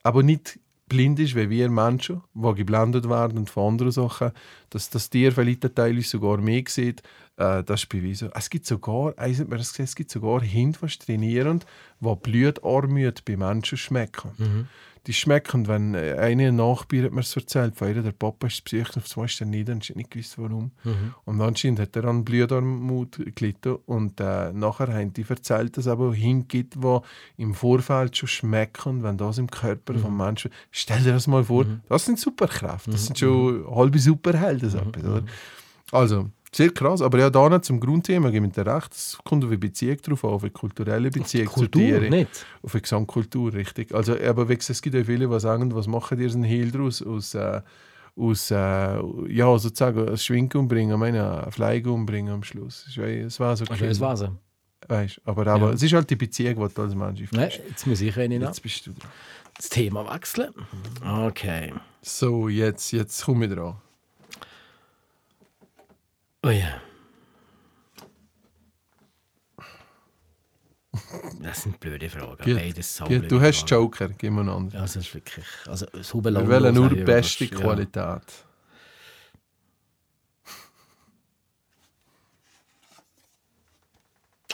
aber 0.02 0.22
nicht 0.22 0.58
blind 0.90 1.18
ist, 1.18 1.34
wie 1.34 1.48
wir 1.48 1.70
Menschen, 1.70 2.22
die 2.34 2.54
geblendet 2.54 3.08
werden 3.08 3.46
von 3.46 3.72
anderen 3.72 3.92
Sachen, 3.92 4.32
dass 4.68 4.90
das 4.90 5.08
Tier 5.08 5.32
vielleicht 5.32 5.74
teilweise 5.74 6.08
sogar 6.08 6.36
mehr 6.36 6.64
sieht, 6.68 7.02
äh, 7.36 7.62
das 7.64 7.82
ist 7.82 7.88
bewiesen. 7.88 8.30
Es 8.34 8.50
gibt 8.50 8.66
sogar, 8.66 9.18
eins 9.18 9.40
hat 9.40 9.50
das 9.50 9.70
gesehen, 9.70 9.84
es 9.84 9.94
gibt 9.96 10.10
sogar 10.10 10.40
Hunde, 10.40 10.78
die 10.82 10.98
trainieren, 10.98 11.60
die 12.00 12.14
Blutarmut 12.22 13.24
bei 13.24 13.36
Menschen 13.36 13.78
schmecken. 13.78 14.68
Die 15.06 15.12
schmecken, 15.12 15.68
wenn 15.68 15.94
äh, 15.94 16.16
eine 16.18 16.50
Nachbar 16.50 17.02
hat 17.02 17.12
mir 17.12 17.20
es 17.20 17.36
erzählt, 17.36 17.76
von 17.76 17.88
ihr, 17.88 18.00
der 18.00 18.12
Papa 18.12 18.46
ist 18.46 18.64
psychisch 18.64 18.96
auf 18.96 19.04
zwei 19.04 19.26
Stunden 19.26 19.50
nieder 19.50 19.74
und 19.74 19.88
ich 19.88 19.94
nicht 19.94 20.10
gewusst, 20.10 20.38
warum. 20.38 20.70
Und 21.26 21.42
anscheinend 21.42 21.78
hat 21.80 21.94
er 21.96 22.06
an 22.06 22.24
Blutarmut 22.24 23.18
gelitten 23.34 23.76
und 23.84 24.18
äh, 24.20 24.50
nachher 24.52 24.88
haben 24.94 25.12
die 25.12 25.26
erzählt, 25.28 25.76
dass 25.76 25.84
es 25.84 25.92
aber 25.92 26.16
Hunde 26.16 26.46
gibt, 26.46 26.76
die 26.76 26.98
im 27.36 27.52
Vorfeld 27.52 28.16
schon 28.16 28.28
schmecken, 28.28 29.02
wenn 29.02 29.18
das 29.18 29.36
im 29.36 29.50
Körper 29.50 29.92
vom 29.98 30.16
Menschen... 30.16 30.50
Stell 30.70 31.02
dir 31.02 31.12
das 31.12 31.26
mal 31.26 31.44
vor, 31.44 31.66
das 31.88 32.06
sind 32.06 32.18
Superkräfte, 32.18 32.92
das 32.92 33.04
sind 33.04 33.18
schon 33.18 33.66
halbe 33.74 33.98
Superhelden. 33.98 34.70
so 34.70 34.78
etwas, 34.78 35.04
oder? 35.04 35.24
Also, 35.92 36.30
sehr 36.54 36.70
krass. 36.70 37.02
Aber 37.02 37.18
ja, 37.18 37.30
da 37.30 37.48
nicht 37.48 37.64
zum 37.64 37.80
Grundthema, 37.80 38.30
gebe 38.30 38.46
ich 38.46 38.52
dir 38.52 38.66
recht, 38.66 38.92
es 38.92 39.18
kommt 39.24 39.44
auf 39.44 39.50
die 39.50 39.56
Beziehung 39.56 39.96
drauf 40.02 40.24
an, 40.24 40.30
auf 40.30 40.42
eine 40.42 40.50
kulturelle 40.52 41.10
Beziehung 41.10 41.48
zu 41.48 41.52
Kultur, 41.54 41.82
Tieren. 41.82 42.10
nicht? 42.10 42.46
Auf 42.62 42.74
eine 42.74 42.82
Gesamtkultur, 42.82 43.52
richtig. 43.52 43.94
Also, 43.94 44.16
aber 44.18 44.48
es 44.50 44.82
gibt 44.82 44.94
ja 44.96 45.04
viele, 45.04 45.28
die 45.28 45.40
sagen, 45.40 45.74
was 45.74 45.86
machen 45.86 46.18
die 46.18 46.26
einen 46.26 46.44
Hehl 46.44 46.70
daraus? 46.70 47.02
Aus, 47.02 47.34
äh, 47.34 47.60
aus 48.16 48.50
äh, 48.50 48.54
ja, 48.54 49.58
sozusagen, 49.58 50.08
ein 50.08 50.16
Schwink 50.18 50.54
umbringen, 50.54 50.98
meine, 50.98 51.44
ein 51.44 51.50
Fleisch 51.52 51.84
umbringen 51.86 52.32
am 52.32 52.42
Schluss. 52.44 52.86
Es 52.88 52.96
war- 52.98 53.06
Es 53.08 53.40
war 53.40 53.56
so 53.56 53.64
Also, 53.66 53.84
das 53.86 54.00
war's. 54.00 54.24
Weißt, 54.86 55.20
aber 55.24 55.46
aber 55.46 55.68
Ja. 55.68 55.72
es 55.72 55.82
ist 55.82 55.94
halt 55.94 56.10
die 56.10 56.16
Beziehung, 56.16 56.68
die 56.68 56.74
du 56.74 56.82
als 56.82 56.94
Mensch 56.94 57.20
Nein, 57.32 57.44
aufbaust. 57.48 57.60
jetzt 57.70 57.86
muss 57.86 58.00
ich 58.02 58.16
rein. 58.16 58.30
Jetzt 58.32 58.62
bist 58.62 58.86
du 58.86 58.90
dran. 58.92 59.10
Das 59.56 59.68
Thema 59.70 60.12
wechseln. 60.14 60.52
Okay. 61.02 61.72
So, 62.02 62.48
jetzt, 62.48 62.92
jetzt 62.92 63.24
komme 63.24 63.46
ich 63.46 63.52
dran. 63.54 63.76
Oh 66.44 66.50
ja. 66.50 66.80
Das 71.40 71.62
sind 71.62 71.80
blöde 71.80 72.10
Fragen. 72.10 72.44
Gut. 72.44 72.56
Beides 72.56 72.96
so 72.96 73.04
Gut, 73.06 73.30
du 73.30 73.40
hast 73.40 73.60
Fragen. 73.60 73.82
Joker, 73.82 74.08
gib 74.10 74.30
mir 74.32 74.40
einen 74.40 74.50
anderen. 74.50 74.74
Ja, 74.74 74.80
das 74.82 74.96
ist 74.96 75.14
wirklich. 75.14 75.46
Also, 75.66 75.86
das 75.86 76.14
Wir 76.14 76.22
wollen 76.24 76.74
nur 76.74 76.90
beste 76.90 77.46
Ja. 77.46 77.56
Qualität. 77.56 78.22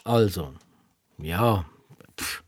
Also, 0.03 0.55
ja. 1.19 1.67
Pff. 2.19 2.43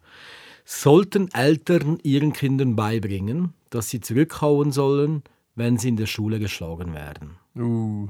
Sollten 0.65 1.31
Eltern 1.35 1.99
ihren 2.03 2.33
Kindern 2.33 2.77
beibringen, 2.77 3.53
dass 3.69 3.91
sie 3.91 4.01
zurückhauen 4.01 4.73
sollen, 4.73 5.23
wenn 5.55 5.77
sie 5.77 5.91
in 5.91 5.97
der 5.97 6.07
Schule 6.07 6.39
geschlagen 6.39 6.95
werden? 6.95 7.37
Uh. 7.55 8.09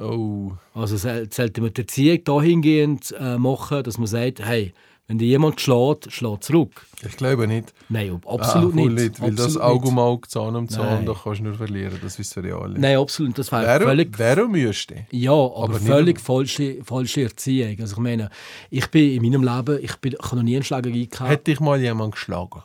Oh. 0.00 0.52
Also 0.74 0.96
sollte 0.96 1.60
man 1.60 1.72
die 1.72 1.80
Erziehung 1.82 2.24
dahingehend 2.24 3.14
äh, 3.18 3.38
machen, 3.38 3.82
dass 3.82 3.98
man 3.98 4.06
sagt, 4.06 4.44
hey, 4.44 4.72
wenn 5.06 5.18
dir 5.18 5.26
jemand 5.26 5.60
schlägt, 5.60 6.10
schlag 6.10 6.42
zurück. 6.42 6.86
Ich 7.06 7.16
glaube 7.18 7.46
nicht. 7.46 7.74
Nein, 7.90 8.20
absolut 8.26 8.72
ah, 8.72 8.76
voll 8.78 8.90
nicht. 8.90 9.20
Weil 9.20 9.32
das 9.34 9.56
Absolut 9.56 9.62
Auge 9.62 9.84
nicht. 9.84 9.92
um 9.92 9.98
Auge, 9.98 10.28
Zahn 10.28 10.56
um 10.56 10.68
Zahn, 10.68 11.04
da 11.04 11.12
kannst 11.12 11.40
du 11.40 11.44
nur 11.44 11.54
verlieren. 11.54 11.98
Das 12.02 12.18
wissen 12.18 12.42
wir 12.42 12.50
ja 12.50 12.58
alle. 12.58 12.78
Nein, 12.78 12.96
absolut. 12.96 13.38
Das 13.38 13.52
wäre 13.52 13.66
Warum, 13.66 13.82
völlig 13.88 14.18
warum 14.18 14.52
müsste? 14.52 15.06
Ja, 15.10 15.32
aber, 15.32 15.64
Aber 15.64 15.72
nicht- 15.74 15.86
völlig 15.86 16.20
falsche, 16.20 16.82
falsche 16.82 17.22
Erziehung. 17.24 17.76
Also 17.80 17.96
ich 17.96 18.02
meine, 18.02 18.30
ich 18.70 18.86
bin 18.86 19.22
in 19.22 19.30
meinem 19.30 19.42
Leben, 19.42 19.78
ich, 19.84 19.96
bin, 19.96 20.14
ich 20.14 20.24
habe 20.24 20.36
noch 20.36 20.42
nie 20.42 20.54
einen 20.56 20.64
Schlägerei 20.64 21.04
gehabt. 21.04 21.30
Hätte 21.30 21.44
dich 21.50 21.60
mal 21.60 21.78
jemand 21.78 22.12
geschlagen? 22.12 22.62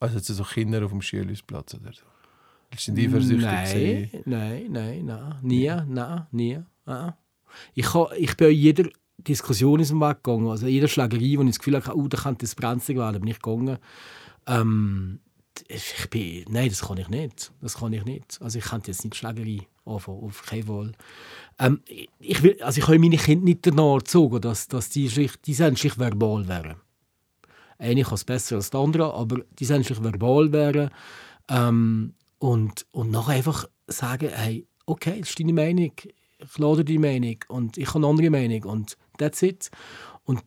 Also 0.00 0.16
jetzt 0.16 0.26
so 0.26 0.42
Kinder 0.42 0.84
auf 0.84 0.90
dem 0.90 1.02
Schulhausplatz 1.02 1.74
oder 1.74 1.92
so? 1.92 2.02
Sind 2.76 2.96
die 2.96 3.06
eifersüchtig 3.06 3.40
nein, 3.44 3.64
gewesen? 3.74 4.22
nein, 4.24 4.66
nein, 4.70 5.04
nein, 5.04 5.34
nie, 5.42 5.72
nein, 5.88 6.26
nie. 6.30 6.58
Ah. 6.86 7.14
Ich, 7.74 7.92
ha, 7.94 8.08
ich 8.16 8.36
bin 8.36 8.48
an 8.48 8.54
jeder 8.54 8.88
Diskussion 9.18 9.80
aus 9.80 9.88
dem 9.88 10.00
Weg 10.00 10.22
gegangen, 10.22 10.48
also 10.48 10.66
jeder 10.66 10.88
Schlägerei, 10.88 11.36
wo 11.38 11.42
ich 11.42 11.48
das 11.50 11.58
Gefühl 11.58 11.76
hatte, 11.76 11.96
oh, 11.96 12.08
da 12.08 12.18
könnte 12.18 12.44
es 12.46 12.54
brenzlig 12.54 12.96
werden, 12.96 13.20
bin 13.20 13.30
ich 13.30 13.40
gegangen. 13.40 13.78
Ähm, 14.46 15.20
ich 15.68 16.08
bin, 16.10 16.44
nein, 16.48 16.70
das 16.70 16.80
kann 16.80 16.96
ich 16.96 17.08
nicht. 17.08 17.52
Das 17.60 17.76
kann 17.76 17.92
ich 17.92 18.04
nicht. 18.04 18.38
Also 18.40 18.58
ich 18.58 18.64
könnte 18.64 18.90
jetzt 18.90 19.04
nicht 19.04 19.14
Schlägerei 19.16 19.66
anfangen, 19.84 20.22
auf 20.22 20.42
keinen 20.46 20.64
Fall. 20.64 20.92
Ähm, 21.58 21.82
ich- 22.18 22.42
will, 22.42 22.56
also 22.62 22.80
ich 22.80 22.86
kann 22.86 23.00
meine 23.00 23.16
Kinder 23.18 23.44
nicht 23.44 23.66
danach 23.66 23.96
erzogen, 23.96 24.40
dass, 24.40 24.66
dass 24.68 24.88
die, 24.88 25.08
die 25.08 25.54
sich 25.54 25.98
verbal 25.98 26.48
wären. 26.48 26.76
Eine 27.78 28.02
kann 28.02 28.14
es 28.14 28.24
besser 28.24 28.56
als 28.56 28.70
der 28.70 28.80
andere, 28.80 29.12
aber 29.12 29.42
die 29.58 29.64
sich 29.64 30.02
verbal 30.02 30.52
wären. 30.52 30.90
Ähm, 31.48 32.14
und, 32.42 32.86
und 32.90 33.12
nachher 33.12 33.36
einfach 33.36 33.66
sagen, 33.86 34.28
hey, 34.28 34.66
okay, 34.86 35.20
das 35.20 35.28
ist 35.30 35.38
deine 35.38 35.52
Meinung, 35.52 35.92
ich 35.96 36.58
lade 36.58 36.84
deine 36.84 36.98
Meinung 36.98 37.36
und 37.46 37.78
ich 37.78 37.86
habe 37.86 38.00
eine 38.00 38.08
andere 38.08 38.30
Meinung 38.30 38.64
und 38.64 38.96
that's 39.16 39.42
it. 39.42 39.70
Und 40.24 40.42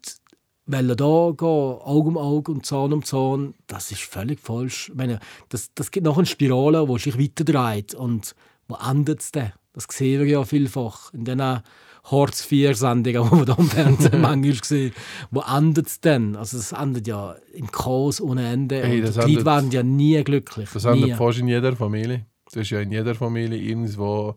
weil 0.65 0.89
er 0.89 0.97
da 0.97 1.31
gehen, 1.31 1.47
Auge 1.47 2.09
um 2.09 2.17
Auge 2.17 2.51
und 2.51 2.65
Zahn 2.65 2.91
um 2.91 3.01
Zahn, 3.01 3.53
das 3.67 3.91
ist 3.93 4.01
völlig 4.01 4.41
falsch. 4.41 4.89
Ich 4.89 4.95
meine, 4.95 5.21
das, 5.47 5.69
das 5.73 5.89
gibt 5.89 6.05
noch 6.05 6.17
eine 6.17 6.25
Spirale, 6.25 6.85
die 6.85 6.99
sich 6.99 7.17
weiterdreht. 7.17 7.95
Und 7.95 8.35
wo 8.67 8.75
endet 8.75 9.21
es 9.21 9.31
denn? 9.31 9.53
Das 9.71 9.85
sehen 9.89 10.19
wir 10.19 10.27
ja 10.27 10.43
vielfach 10.43 11.13
in 11.13 11.23
diesen 11.23 11.61
Hartz 12.11 12.49
IV-Sendungen, 12.51 13.29
die 13.29 13.37
wir 13.37 13.45
da 13.45 13.55
im 13.57 13.69
Fernsehen 13.69 14.21
manchmal 14.21 14.63
sehen. 14.63 14.93
Wo 15.31 15.41
endet 15.41 15.87
es 15.87 15.99
denn? 16.01 16.35
Also 16.35 16.57
es 16.57 16.71
endet 16.71 17.07
ja 17.07 17.35
im 17.53 17.71
Chaos 17.71 18.21
ohne 18.21 18.47
Ende. 18.47 18.81
Hey, 18.83 19.01
und 19.01 19.07
die 19.07 19.11
Leute 19.17 19.21
endet- 19.27 19.45
werden 19.45 19.71
ja 19.71 19.83
nie 19.83 20.23
glücklich. 20.23 20.69
Das 20.73 20.83
nie. 20.85 20.89
haben 21.11 21.15
fast 21.15 21.39
in 21.39 21.47
jeder 21.47 21.75
Familie. 21.75 22.25
Das 22.45 22.55
ist 22.57 22.69
ja 22.69 22.79
in 22.79 22.91
jeder 22.91 23.15
Familie 23.15 23.57
irgendwo 23.57 24.35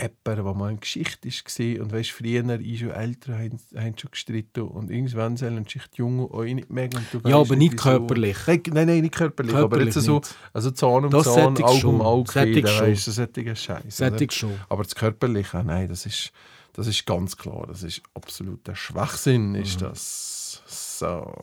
jemand, 0.00 0.16
der 0.26 0.42
mal 0.54 0.68
eine 0.70 0.78
Geschichte 0.78 1.28
war. 1.28 1.82
Und 1.84 1.92
weißt, 1.92 2.10
früher 2.10 2.58
ist 2.60 2.78
schon 2.78 2.90
Eltern 2.90 3.34
haben, 3.38 3.58
haben 3.76 3.98
schon 3.98 4.10
gestritten. 4.10 4.62
Und 4.62 4.90
irgendwann 4.90 5.36
sollen 5.36 5.64
sich 5.66 5.82
die 5.94 5.98
Jungen 5.98 6.30
auch 6.30 6.42
nicht 6.44 6.70
mögen. 6.70 6.98
Und 7.12 7.28
Ja, 7.28 7.36
aber 7.38 7.56
nicht 7.56 7.76
körperlich. 7.76 8.38
Nein, 8.46 8.62
nein, 8.72 8.86
nein, 8.86 9.00
nicht 9.02 9.14
körperlich. 9.14 9.52
aber 9.54 9.68
Körperlich 9.68 9.94
jetzt 9.94 10.04
so, 10.04 10.16
nicht. 10.16 10.34
also 10.54 10.70
Zahn 10.70 11.04
um 11.04 11.10
Das 11.10 11.24
Zahn, 11.24 11.62
Auge 11.62 11.86
um 11.86 12.00
Auge, 12.00 12.24
das 12.24 13.04
sättige 13.04 13.54
Scheiß. 13.54 13.96
Sättigt 13.96 14.32
schon. 14.32 14.52
Aber 14.70 14.82
das 14.82 14.94
Körperliche, 14.94 15.62
nein, 15.62 15.88
das 15.88 16.06
ist, 16.06 16.32
das 16.72 16.86
ist 16.86 17.04
ganz 17.06 17.36
klar. 17.36 17.66
Das 17.66 17.82
ist 17.82 18.02
absoluter 18.14 18.74
Schwachsinn, 18.76 19.54
ist 19.54 19.80
Mhm. 19.80 19.84
das. 19.86 20.62
So. 20.66 21.34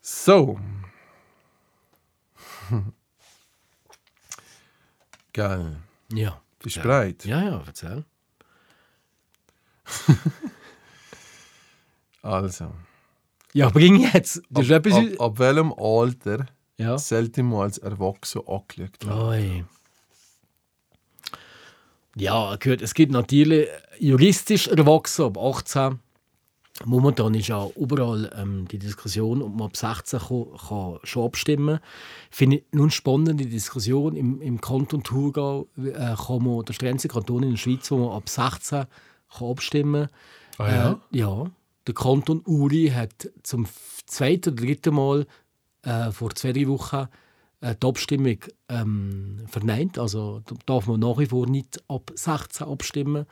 So. 0.00 0.58
Geil. 5.32 5.76
Ja. 6.12 6.40
Bist 6.62 6.76
du 6.76 6.80
bereit? 6.82 7.24
Ja, 7.24 7.42
ja, 7.42 7.62
erzähl. 7.66 8.04
Also. 12.22 12.72
Ja, 13.52 13.68
bring 13.68 14.00
jetzt. 14.00 14.40
Du 14.48 14.62
hast 14.62 14.70
Ab, 14.70 14.86
ab, 14.86 15.20
ab 15.20 15.38
welchem 15.38 15.72
Alter 15.74 16.46
ja. 16.78 16.96
sollte 16.96 17.42
man 17.42 17.62
als 17.64 17.76
Erwachsener 17.78 18.48
angelegt 18.48 19.06
werden? 19.06 19.68
Ja, 22.16 22.56
gehört, 22.56 22.82
es 22.82 22.94
gibt 22.94 23.12
natürlich 23.12 23.68
juristisch 23.98 24.68
Erwachsene 24.68 25.28
ab 25.28 25.38
18. 25.38 25.98
Momentan 26.84 27.34
ist 27.34 27.48
ja 27.48 27.68
überall 27.76 28.30
ähm, 28.36 28.66
die 28.66 28.80
Diskussion, 28.80 29.42
ob 29.42 29.54
man 29.54 29.68
ab 29.68 29.76
16 29.76 30.18
kann, 30.18 30.46
kann 30.68 30.98
schon 31.04 31.24
abstimmen 31.24 31.76
kann. 31.76 31.86
Finde 32.30 32.56
ich 32.56 32.64
nun 32.72 32.90
spannende 32.90 33.46
Diskussion. 33.46 34.16
Im, 34.16 34.42
im 34.42 34.60
Kanton 34.60 35.04
Thurgau 35.04 35.68
äh, 35.76 36.14
kann 36.16 36.42
man, 36.42 36.64
der 36.64 36.72
strengste 36.72 37.08
Kanton 37.08 37.44
in 37.44 37.50
der 37.50 37.56
Schweiz, 37.58 37.90
wo 37.90 37.98
man 37.98 38.16
ab 38.16 38.28
16 38.28 38.86
kann 39.38 39.48
abstimmen 39.48 40.08
kann. 40.56 40.66
Ah, 40.66 40.72
ja? 40.72 40.92
Äh, 40.92 41.18
ja. 41.18 41.50
Der 41.86 41.94
Kanton 41.94 42.42
Uri 42.44 42.90
hat 42.94 43.30
zum 43.42 43.66
zweiten 44.06 44.54
oder 44.54 44.62
dritten 44.62 44.94
Mal 44.94 45.26
äh, 45.82 46.10
vor 46.10 46.34
zwei, 46.34 46.52
drei 46.52 46.66
Wochen 46.66 47.08
die 47.62 47.86
Abstimmung 47.86 48.38
ähm, 48.68 49.38
verneint. 49.46 49.98
Also 49.98 50.42
da 50.46 50.54
darf 50.66 50.86
man 50.86 51.00
nach 51.00 51.18
wie 51.18 51.26
vor 51.26 51.46
nicht 51.46 51.82
ab 51.88 52.12
16 52.14 52.66
abstimmen. 52.66 53.26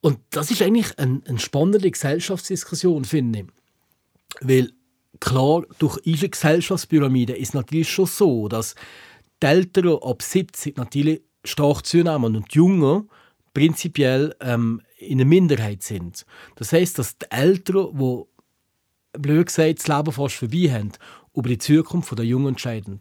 Und 0.00 0.18
das 0.30 0.50
ist 0.50 0.62
eigentlich 0.62 0.98
eine, 0.98 1.22
eine 1.26 1.38
spannende 1.38 1.90
Gesellschaftsdiskussion, 1.90 3.04
finde 3.04 3.40
ich. 3.40 3.46
Weil 4.40 4.72
klar, 5.20 5.64
durch 5.78 5.98
unsere 6.04 6.28
Gesellschaftspyramide 6.28 7.36
ist 7.36 7.54
natürlich 7.54 7.90
schon 7.90 8.06
so, 8.06 8.48
dass 8.48 8.74
die 9.42 9.46
Älteren 9.46 9.98
ab 10.02 10.22
70 10.22 10.76
natürlich 10.76 11.22
stark 11.44 11.86
zunehmen 11.86 12.36
und 12.36 12.52
die 12.52 12.58
Jungen 12.58 13.08
prinzipiell 13.54 14.34
ähm, 14.40 14.82
in 14.98 15.20
einer 15.20 15.28
Minderheit 15.28 15.82
sind. 15.82 16.26
Das 16.56 16.72
heißt, 16.72 16.98
dass 16.98 17.18
die 17.18 17.30
Älteren, 17.30 17.96
die 17.98 18.22
blöd 19.18 19.46
gesagt 19.46 19.78
das 19.78 19.88
Leben 19.88 20.12
fast 20.12 20.34
vorbei 20.34 20.70
haben, 20.70 20.92
über 21.36 21.48
die 21.48 21.58
Zukunft 21.58 22.18
der 22.18 22.24
Jungen 22.24 22.48
entscheiden. 22.48 23.00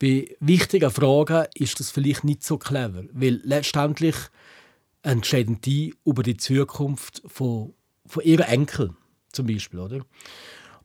Bei 0.00 0.36
wichtigen 0.40 0.90
Fragen 0.90 1.46
ist 1.54 1.80
das 1.80 1.90
vielleicht 1.90 2.24
nicht 2.24 2.42
so 2.42 2.58
clever, 2.58 3.04
weil 3.12 3.40
letztendlich 3.44 4.16
entscheiden 5.02 5.60
die 5.60 5.94
über 6.04 6.22
die 6.22 6.36
Zukunft 6.36 7.22
von, 7.26 7.72
von 8.06 8.24
ihren 8.24 8.46
Enkeln 8.46 8.96
zum 9.32 9.46
Beispiel, 9.46 9.78
oder? 9.78 10.04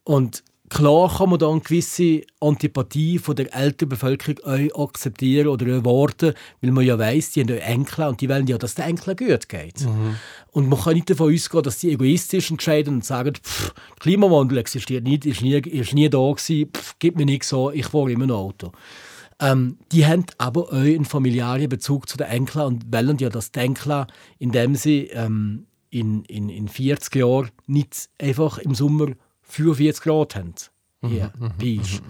Und 0.03 0.43
klar 0.69 1.17
kann 1.17 1.30
man 1.30 1.39
da 1.39 1.49
eine 1.49 1.62
gewisse 1.62 2.21
Antipathie 2.39 3.19
von 3.19 3.36
der 3.36 3.54
älteren 3.56 3.89
Bevölkerung 3.89 4.69
auch 4.73 4.89
akzeptieren 4.89 5.47
oder 5.47 5.67
erwarten, 5.67 6.34
weil 6.62 6.71
man 6.71 6.86
ja 6.86 6.97
weiß, 6.97 7.32
die 7.32 7.41
haben 7.41 7.49
ja 7.49 7.56
Enkel 7.56 8.06
und 8.08 8.21
die 8.21 8.30
wollen 8.30 8.47
ja, 8.47 8.58
dass 8.58 8.75
der 8.75 8.86
Enkel 8.86 9.15
gut 9.15 9.49
geht. 9.49 9.86
Und 10.51 10.69
man 10.69 10.80
kann 10.80 10.93
nicht 10.93 11.10
davon 11.10 11.34
ausgehen, 11.34 11.63
dass 11.63 11.80
die 11.80 11.91
egoistisch 11.91 12.51
entscheiden 12.51 12.95
und 12.95 13.06
sagen, 13.06 13.34
pff, 13.36 13.73
Klimawandel 13.99 14.58
existiert 14.58 15.04
nicht, 15.04 15.25
ist 15.25 15.41
nie, 15.41 15.58
ist 15.58 15.93
nie 15.93 16.10
da 16.10 16.32
gewesen, 16.32 16.69
pff, 16.71 16.95
gib 16.99 17.17
mir 17.17 17.25
nichts 17.25 17.49
so, 17.49 17.71
ich 17.71 17.86
fahre 17.88 18.12
immer 18.12 18.25
ein 18.25 18.32
Auto. 18.32 18.71
Ähm, 19.39 19.78
die 19.91 20.06
haben 20.06 20.25
aber 20.38 20.63
auch 20.63 20.71
einen 20.71 21.06
familiären 21.06 21.67
Bezug 21.67 22.08
zu 22.08 22.17
den 22.17 22.28
Enkeln 22.28 22.65
und 22.65 22.93
wollen 22.93 23.17
ja, 23.17 23.30
dass 23.30 23.51
die 23.51 23.60
Enkel, 23.60 24.08
indem 24.39 24.75
sie 24.75 25.08
ähm, 25.08 25.67
in, 25.89 26.23
in, 26.25 26.49
in 26.49 26.67
40 26.67 27.15
Jahren 27.15 27.51
nicht 27.67 28.10
einfach 28.17 28.58
im 28.58 28.75
Sommer 28.75 29.08
45 29.47 30.03
Grad 30.03 30.36
haben. 30.36 30.53
Hier, 31.01 31.31
bei 31.60 31.77
uns. 31.77 32.01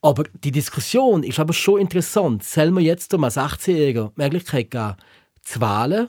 Aber 0.00 0.24
die 0.44 0.52
Diskussion 0.52 1.24
ist 1.24 1.38
aber 1.40 1.52
schon 1.52 1.80
interessant. 1.80 2.44
Soll 2.44 2.70
man 2.70 2.84
jetzt 2.84 3.12
als 3.14 3.36
16-Jähriger 3.36 4.12
die 4.16 4.22
Möglichkeit 4.22 4.70
geben, 4.70 4.96
zu 5.42 5.60
wählen 5.60 6.08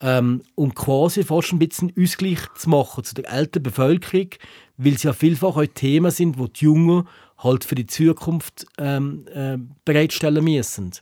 ähm, 0.00 0.42
und 0.54 0.74
quasi 0.74 1.22
fast 1.22 1.52
ein 1.52 1.58
bisschen 1.58 1.92
Ausgleich 1.98 2.40
zu 2.56 2.70
machen 2.70 3.04
zu 3.04 3.14
der 3.14 3.30
älteren 3.30 3.64
Bevölkerung, 3.64 4.30
weil 4.76 4.94
es 4.94 5.02
ja 5.02 5.12
vielfach 5.12 5.56
auch 5.56 5.66
Themen 5.66 6.10
sind, 6.10 6.36
die 6.38 6.52
die 6.52 6.64
Jungen 6.64 7.08
halt 7.38 7.64
für 7.64 7.74
die 7.74 7.86
Zukunft 7.86 8.66
ähm, 8.78 9.26
äh, 9.32 9.58
bereitstellen 9.84 10.44
müssen. 10.44 10.92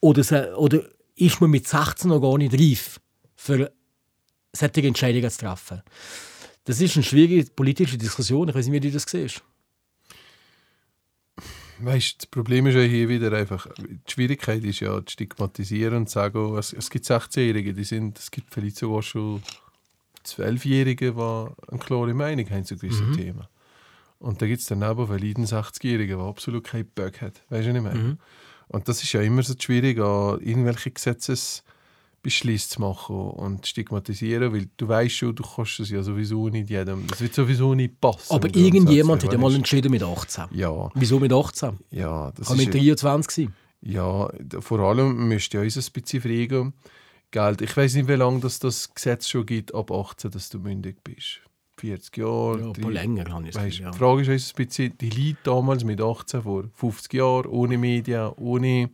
Oder, 0.00 0.58
oder 0.58 0.82
ist 1.16 1.40
man 1.40 1.50
mit 1.50 1.66
16 1.66 2.08
noch 2.08 2.20
gar 2.20 2.38
nicht 2.38 2.54
reif, 2.54 3.00
für 3.36 3.72
solche 4.52 4.86
Entscheidungen 4.86 5.30
zu 5.30 5.38
treffen? 5.38 5.82
Das 6.68 6.82
ist 6.82 6.96
eine 6.96 7.02
schwierige 7.02 7.50
politische 7.50 7.96
Diskussion. 7.96 8.50
Ich 8.50 8.54
weiß 8.54 8.66
nicht, 8.66 8.82
wie 8.82 8.88
du 8.88 8.92
das 8.92 9.04
siehst. 9.04 9.42
Weißt, 11.78 12.16
das 12.18 12.26
Problem 12.26 12.66
ist 12.66 12.74
ja 12.74 12.82
hier 12.82 13.08
wieder 13.08 13.32
einfach, 13.32 13.66
die 13.78 14.12
Schwierigkeit 14.12 14.62
ist 14.64 14.80
ja, 14.80 14.98
zu 14.98 15.12
stigmatisieren 15.12 15.96
und 15.96 16.10
zu 16.10 16.14
sagen, 16.14 16.36
oh, 16.36 16.58
es, 16.58 16.74
es 16.74 16.90
gibt 16.90 17.06
16-Jährige, 17.06 17.72
die 17.72 17.84
sind, 17.84 18.18
es 18.18 18.30
gibt 18.30 18.52
vielleicht 18.52 18.76
sogar 18.76 19.02
schon 19.02 19.42
12-Jährige, 20.26 21.12
die 21.12 21.18
eine 21.18 21.80
klare 21.80 22.12
Meinung 22.12 22.50
haben 22.50 22.66
zu 22.66 22.76
gewissen 22.76 23.14
Themen. 23.14 23.46
Und 24.18 24.42
da 24.42 24.46
gibt 24.46 24.60
es 24.60 24.66
daneben 24.66 25.06
vielleicht 25.06 25.38
einen 25.38 25.46
60-Jährigen, 25.46 26.18
der 26.18 26.26
absolut 26.26 26.64
keinen 26.64 26.90
Bock 26.90 27.22
hat. 27.22 27.40
Weißt 27.48 27.66
du, 27.66 27.70
was 27.70 27.76
ich 27.76 27.82
meine? 27.82 28.18
Und 28.66 28.88
das 28.88 29.02
ist 29.02 29.10
ja 29.14 29.22
immer 29.22 29.42
so 29.42 29.54
schwierig, 29.58 29.98
an 30.00 30.38
irgendwelche 30.40 30.90
Gesetzesbeschlüsse 32.22 32.68
zu 32.68 32.80
machen 32.80 33.16
und 33.16 33.64
zu 33.64 33.70
stigmatisieren, 33.70 34.52
weil 34.52 34.68
du 34.76 34.88
weißt 34.88 35.14
schon, 35.14 35.34
du 35.34 35.42
kannst 35.42 35.80
es 35.80 35.90
ja 35.90 36.02
sowieso 36.02 36.48
nicht 36.48 36.70
jedem, 36.70 37.06
das 37.06 37.20
wird 37.20 37.34
sowieso 37.34 37.74
nicht 37.74 38.00
passen. 38.00 38.32
Aber 38.34 38.48
irgendjemand 38.54 39.24
hat 39.24 39.32
ja 39.32 39.38
mal 39.38 39.54
entschieden 39.54 39.90
mit 39.90 40.02
18. 40.02 40.44
Ja, 40.52 40.90
Wieso 40.94 41.18
mit 41.18 41.32
18? 41.32 41.78
ja, 41.90 42.30
das 42.32 42.48
Kann 42.48 42.58
ist 42.58 42.66
mit 42.66 42.74
ja- 42.74 42.94
23 42.94 43.46
sein. 43.46 43.54
ja, 43.82 44.28
vor 44.60 44.80
allem 44.80 45.28
müsste 45.28 45.58
ja 45.58 45.62
uns 45.62 45.76
ein 45.76 46.02
bisschen 46.02 46.20
fragen, 46.22 46.72
Geld. 47.30 47.60
Ich 47.60 47.76
weiß 47.76 47.94
nicht, 47.94 48.08
wie 48.08 48.14
lange 48.14 48.40
das, 48.40 48.58
das 48.58 48.94
Gesetz 48.94 49.28
schon 49.28 49.44
gibt, 49.44 49.74
ab 49.74 49.90
18, 49.90 50.30
dass 50.30 50.48
du 50.48 50.58
mündig 50.58 50.96
bist. 51.04 51.40
40 51.76 52.16
Jahre. 52.16 52.58
Ja, 52.60 52.66
ein 52.68 52.72
drei- 52.72 52.82
paar 52.82 52.90
länger 52.90 53.24
habe 53.30 53.42
ich 53.44 53.50
es 53.50 53.54
Weißt, 53.56 53.78
ja. 53.80 53.90
Die 53.90 53.98
Frage 53.98 54.22
ist 54.22 54.28
uns 54.28 54.54
ein 54.58 54.66
bisschen, 54.66 54.98
die 54.98 55.10
Leute 55.10 55.38
damals 55.44 55.84
mit 55.84 56.00
18, 56.00 56.42
vor 56.42 56.64
50 56.72 57.12
Jahren, 57.12 57.46
ohne 57.46 57.76
Medien, 57.78 58.30
ohne, 58.36 58.90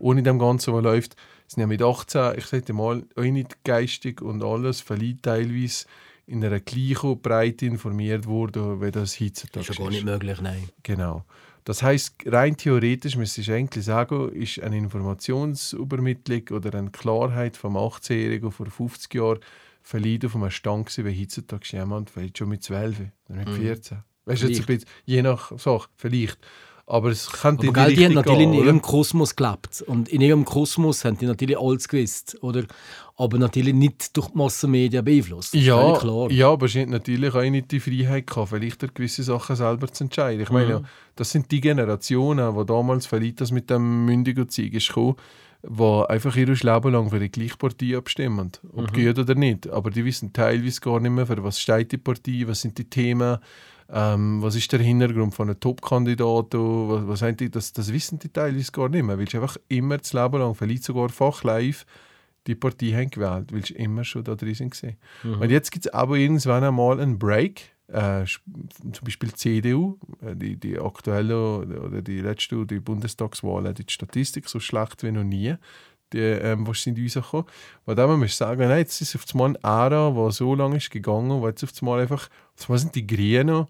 ohne 0.00 0.22
dem 0.22 0.38
Ganzen, 0.38 0.72
was 0.74 0.82
läuft, 0.82 1.16
sind 1.50 1.62
ja 1.62 1.66
mit 1.66 1.82
18, 1.82 2.38
ich 2.38 2.46
sage 2.46 2.72
mal, 2.72 3.04
auch 3.16 3.22
nicht 3.22 3.64
geistig 3.64 4.22
und 4.22 4.42
alles, 4.44 4.80
vielleicht 4.80 5.24
teilweise 5.24 5.86
in 6.26 6.44
einer 6.44 6.60
gleichen 6.60 7.20
Breite 7.20 7.66
informiert 7.66 8.26
worden, 8.26 8.80
wie 8.80 8.92
das 8.92 9.18
heutzutage 9.18 9.66
Das 9.66 9.70
ist 9.70 9.78
ja 9.78 9.84
gar 9.84 9.90
nicht 9.90 10.04
möglich, 10.04 10.40
nein. 10.40 10.68
Genau. 10.84 11.24
Das 11.64 11.82
heißt, 11.82 12.14
rein 12.26 12.56
theoretisch 12.56 13.16
müsste 13.16 13.40
ich 13.40 13.50
eigentlich 13.50 13.84
sagen, 13.84 14.30
ist 14.30 14.60
eine 14.60 14.78
Informationsübermittlung 14.78 16.48
oder 16.50 16.78
eine 16.78 16.90
Klarheit 16.90 17.56
vom 17.56 17.76
18-Jährigen 17.76 18.52
vor 18.52 18.66
50 18.66 19.12
Jahren 19.12 19.40
verliehen 19.82 20.24
auf 20.24 20.36
einem 20.36 20.50
Stand 20.50 20.96
wie 20.98 21.20
heutzutage 21.20 21.76
jemand 21.76 22.10
vielleicht 22.10 22.38
schon 22.38 22.48
mit 22.48 22.62
12 22.62 23.00
oder 23.28 23.38
mit 23.38 23.48
14. 23.48 23.98
Weißt 24.24 24.42
du, 24.42 24.46
jetzt 24.46 24.60
ein 24.60 24.66
bisschen, 24.66 24.88
je 25.04 25.22
nach 25.22 25.58
Sache, 25.58 25.88
vielleicht. 25.96 26.38
Aber 26.92 27.10
es 27.10 27.30
könnte 27.30 27.68
Aber 27.68 27.84
gell, 27.86 27.94
die 27.94 28.04
haben 28.04 28.14
natürlich 28.14 28.42
in 28.42 28.50
gehen, 28.52 28.64
ihrem 28.64 28.76
oder? 28.78 28.86
Kosmos 28.88 29.36
gelebt. 29.36 29.82
Und 29.86 30.08
in 30.08 30.20
ihrem 30.22 30.44
Kosmos 30.44 31.04
haben 31.04 31.16
die 31.18 31.26
natürlich 31.26 31.56
alles 31.56 31.86
gewusst. 31.86 32.36
Oder? 32.42 32.64
Aber 33.16 33.38
natürlich 33.38 33.74
nicht 33.74 34.16
durch 34.16 34.28
die 34.30 34.38
Massenmedien 34.38 35.04
beeinflusst. 35.04 35.54
Ja, 35.54 35.96
klar. 35.98 36.30
ja, 36.32 36.50
aber 36.50 36.66
sie 36.66 36.80
hat 36.82 36.88
natürlich 36.88 37.32
auch 37.32 37.42
nicht 37.48 37.70
die 37.70 37.78
Freiheit 37.78 38.26
gehabt, 38.26 38.48
vielleicht 38.48 38.92
gewisse 38.94 39.22
Sachen 39.22 39.54
selber 39.54 39.86
zu 39.92 40.02
entscheiden. 40.04 40.40
Ich 40.42 40.48
Mhm. 40.50 40.54
meine, 40.54 40.82
das 41.14 41.30
sind 41.30 41.50
die 41.52 41.60
Generationen, 41.60 42.58
die 42.58 42.66
damals 42.66 43.06
vielleicht 43.06 43.40
das 43.40 43.52
mit 43.52 43.70
dem 43.70 44.04
mündigen 44.06 44.48
Zeug 44.48 44.72
ist 44.72 44.88
gekommen, 44.88 45.14
die 45.62 46.04
einfach 46.08 46.34
ihr 46.36 46.46
Leben 46.48 46.92
lang 46.92 47.10
für 47.10 47.20
die 47.20 47.30
gleiche 47.30 47.56
Partei 47.56 47.96
abstimmen. 47.96 48.50
Ob 48.74 48.90
Mhm. 48.96 49.04
gut 49.06 49.18
oder 49.18 49.34
nicht. 49.36 49.68
Aber 49.68 49.90
die 49.90 50.04
wissen 50.04 50.32
teilweise 50.32 50.80
gar 50.80 50.98
nicht 50.98 51.12
mehr, 51.12 51.26
für 51.26 51.44
was 51.44 51.60
steht 51.60 51.92
die 51.92 51.98
Partei, 51.98 52.42
was 52.46 52.62
sind 52.62 52.78
die 52.78 52.84
Themen, 52.90 53.38
ähm, 53.92 54.42
was 54.42 54.54
ist 54.54 54.70
der 54.72 54.80
Hintergrund 54.80 55.34
von 55.34 55.48
einem 55.48 55.58
Top-Kandidaten, 55.58 56.88
was, 56.88 57.08
was 57.08 57.22
haben 57.22 57.36
die, 57.36 57.50
das, 57.50 57.72
das 57.72 57.92
wissen 57.92 58.18
die 58.18 58.28
teilweise 58.28 58.72
gar 58.72 58.88
nicht 58.88 59.02
mehr, 59.02 59.18
weil 59.18 59.28
sie 59.28 59.38
einfach 59.38 59.56
immer 59.68 59.98
das 59.98 60.12
Leben 60.12 60.38
lang, 60.38 60.54
vielleicht 60.54 60.84
sogar 60.84 61.08
fachlive, 61.08 61.84
die 62.46 62.54
Partei 62.54 62.92
haben 62.92 63.10
gewählt, 63.10 63.52
weil 63.52 63.64
sie 63.64 63.74
immer 63.74 64.04
schon 64.04 64.24
da 64.24 64.34
drin 64.34 64.54
sind. 64.54 64.70
gewesen. 64.70 64.96
Und 65.40 65.50
jetzt 65.50 65.70
gibt 65.70 65.86
es 65.86 65.92
aber 65.92 66.16
irgendwann 66.16 66.64
einmal 66.64 67.00
einen 67.00 67.18
Break, 67.18 67.72
äh, 67.88 68.24
zum 68.24 69.04
Beispiel 69.04 69.30
die 69.30 69.34
CDU, 69.34 69.98
äh, 70.22 70.36
die, 70.36 70.56
die 70.56 70.78
aktuelle 70.78 71.58
oder 71.58 72.02
die 72.02 72.20
letzte 72.20 72.64
die 72.64 72.80
Bundestagswahl 72.80 73.74
die 73.74 73.84
Statistik 73.88 74.48
so 74.48 74.60
schlecht 74.60 75.02
wie 75.02 75.10
noch 75.10 75.24
nie, 75.24 75.56
die, 76.12 76.18
ähm, 76.18 76.66
was 76.66 76.82
sind 76.82 76.98
rausgekommen. 76.98 77.46
Weil 77.84 77.94
dann 77.96 78.10
muss 78.10 78.18
man 78.18 78.28
sagen, 78.28 78.68
nein, 78.68 78.78
jetzt 78.78 79.00
ist 79.00 79.16
auf 79.16 79.24
einmal 79.32 79.56
eine 79.62 79.84
Ära, 79.84 80.10
die 80.10 80.32
so 80.32 80.54
lange 80.54 80.76
ist 80.76 80.90
gegangen, 80.90 81.40
wo 81.40 81.48
jetzt 81.48 81.64
auf 81.64 81.72
einmal 81.80 82.00
einfach, 82.00 82.28
auf 82.56 82.68
einmal 82.68 82.78
sind 82.78 82.94
die 82.94 83.06
Grünen, 83.06 83.66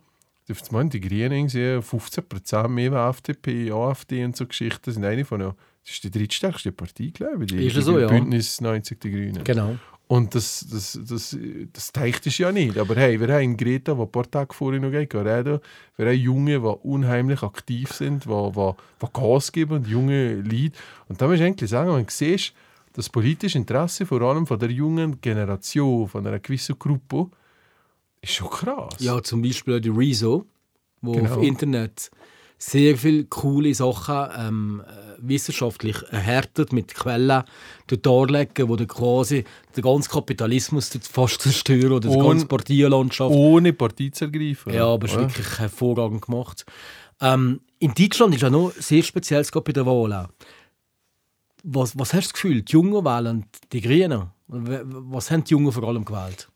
einmal 0.51 0.83
sind 0.83 0.95
die 0.95 1.01
Grünen 1.01 1.33
irgendwie 1.33 1.79
15% 1.79 2.69
mehr 2.69 2.93
FDP, 2.93 3.71
AfD 3.73 4.25
und 4.25 4.37
so 4.37 4.47
Geschichten, 4.47 4.93
sind 4.93 5.05
eine 5.05 5.25
von 5.25 5.41
das 5.83 5.95
ist 5.95 6.05
die 6.05 6.11
drittstärkste 6.11 6.73
Partei, 6.73 7.11
glaube 7.13 7.45
ich, 7.45 7.53
die, 7.53 7.67
Ist 7.67 7.77
es 7.77 7.87
so, 7.87 7.97
die 7.97 8.03
ja. 8.03 8.09
Bündnis 8.09 8.61
90 8.61 9.01
die 9.01 9.11
Grünen. 9.11 9.45
Genau. 9.45 9.77
Und 10.09 10.35
das, 10.35 10.67
das, 10.71 10.99
das, 11.09 11.37
das 11.73 11.93
teicht 11.93 12.27
es 12.27 12.37
ja 12.37 12.51
nicht. 12.51 12.77
Aber 12.77 12.97
hey, 12.97 13.21
wir 13.21 13.33
haben 13.33 13.57
Greta, 13.57 13.95
die 13.95 14.01
ein 14.01 14.11
paar 14.11 14.29
Tage 14.29 14.53
vorher 14.53 14.81
noch 14.81 14.91
geht, 14.91 15.15
reden. 15.15 15.61
Wir 15.97 16.07
haben 16.07 16.19
Junge, 16.19 16.59
die 16.59 16.67
unheimlich 16.67 17.43
aktiv 17.43 17.93
sind, 17.93 18.25
die, 18.25 18.29
die, 18.29 18.73
die 19.03 19.07
Gas 19.13 19.53
geben 19.53 19.73
und 19.75 19.87
junge 19.87 20.35
Leute. 20.35 20.77
Und 21.09 21.23
da 21.23 21.29
musst 21.29 21.41
du 21.41 21.45
eigentlich 21.45 21.71
sagen, 21.71 21.95
wenn 21.95 22.05
du 22.05 22.11
siehst, 22.11 22.53
das 22.93 23.09
politische 23.09 23.57
Interesse 23.57 24.05
vor 24.05 24.21
allem 24.23 24.49
von 24.49 24.59
der 24.59 24.71
jungen 24.71 25.21
Generation, 25.21 26.09
von 26.09 26.27
einer 26.27 26.41
gewissen 26.41 26.77
Gruppe, 26.77 27.31
ist 28.23 28.33
schon 28.35 28.51
krass. 28.51 28.95
Ja, 28.99 29.23
zum 29.23 29.43
Beispiel 29.43 29.81
die 29.81 29.89
Rezo, 29.89 30.47
wo 31.01 31.13
Genau. 31.13 31.37
auf 31.37 31.43
Internet 31.43 32.11
sehr 32.59 32.97
viele 32.99 33.25
coole 33.25 33.75
Sachen 33.75 34.29
ähm, 34.39 34.83
äh, 34.87 35.17
wissenschaftlich 35.23 35.97
erhärtet 36.11 36.73
mit 36.75 36.95
Quellen 36.95 37.43
darlegen, 38.03 38.69
wo 38.69 38.77
der 38.77 38.87
quasi 38.87 39.45
den 39.75 39.83
ganzen 39.83 40.11
Kapitalismus 40.11 40.91
fast 41.11 41.41
zerstören 41.41 41.93
oder 41.93 42.09
die 42.11 42.17
Ohne- 42.17 42.29
ganze 42.29 42.47
Parteienlandschaft. 42.47 43.31
Ohne 43.35 43.73
Partei 43.73 44.11
zu 44.13 44.27
ergreifen. 44.27 44.75
Ja, 44.75 44.87
aber 44.89 45.07
es 45.07 45.13
ist 45.13 45.19
wirklich 45.21 45.59
hervorragend 45.59 46.21
gemacht. 46.27 46.67
Ähm, 47.23 47.61
in 47.79 47.95
Deutschland 47.95 48.35
ist 48.35 48.43
ja 48.43 48.51
noch 48.51 48.73
sehr 48.73 49.03
speziell 49.03 49.45
bei 49.65 49.73
der 49.73 49.87
Wahl. 49.87 50.13
auch. 50.13 50.29
Was, 51.63 51.99
was 51.99 52.13
hast 52.15 52.29
du 52.29 52.29
das 52.29 52.33
Gefühl? 52.35 52.63
Die 52.63 52.73
Jungen 52.73 53.05
wählen 53.05 53.47
die 53.73 53.81
Grünen? 53.81 54.31
Was 54.49 55.31
haben 55.31 55.45
die 55.45 55.51
Jungen 55.53 55.73
vor 55.73 55.85
allem 55.85 56.05
gewählt? 56.05 56.49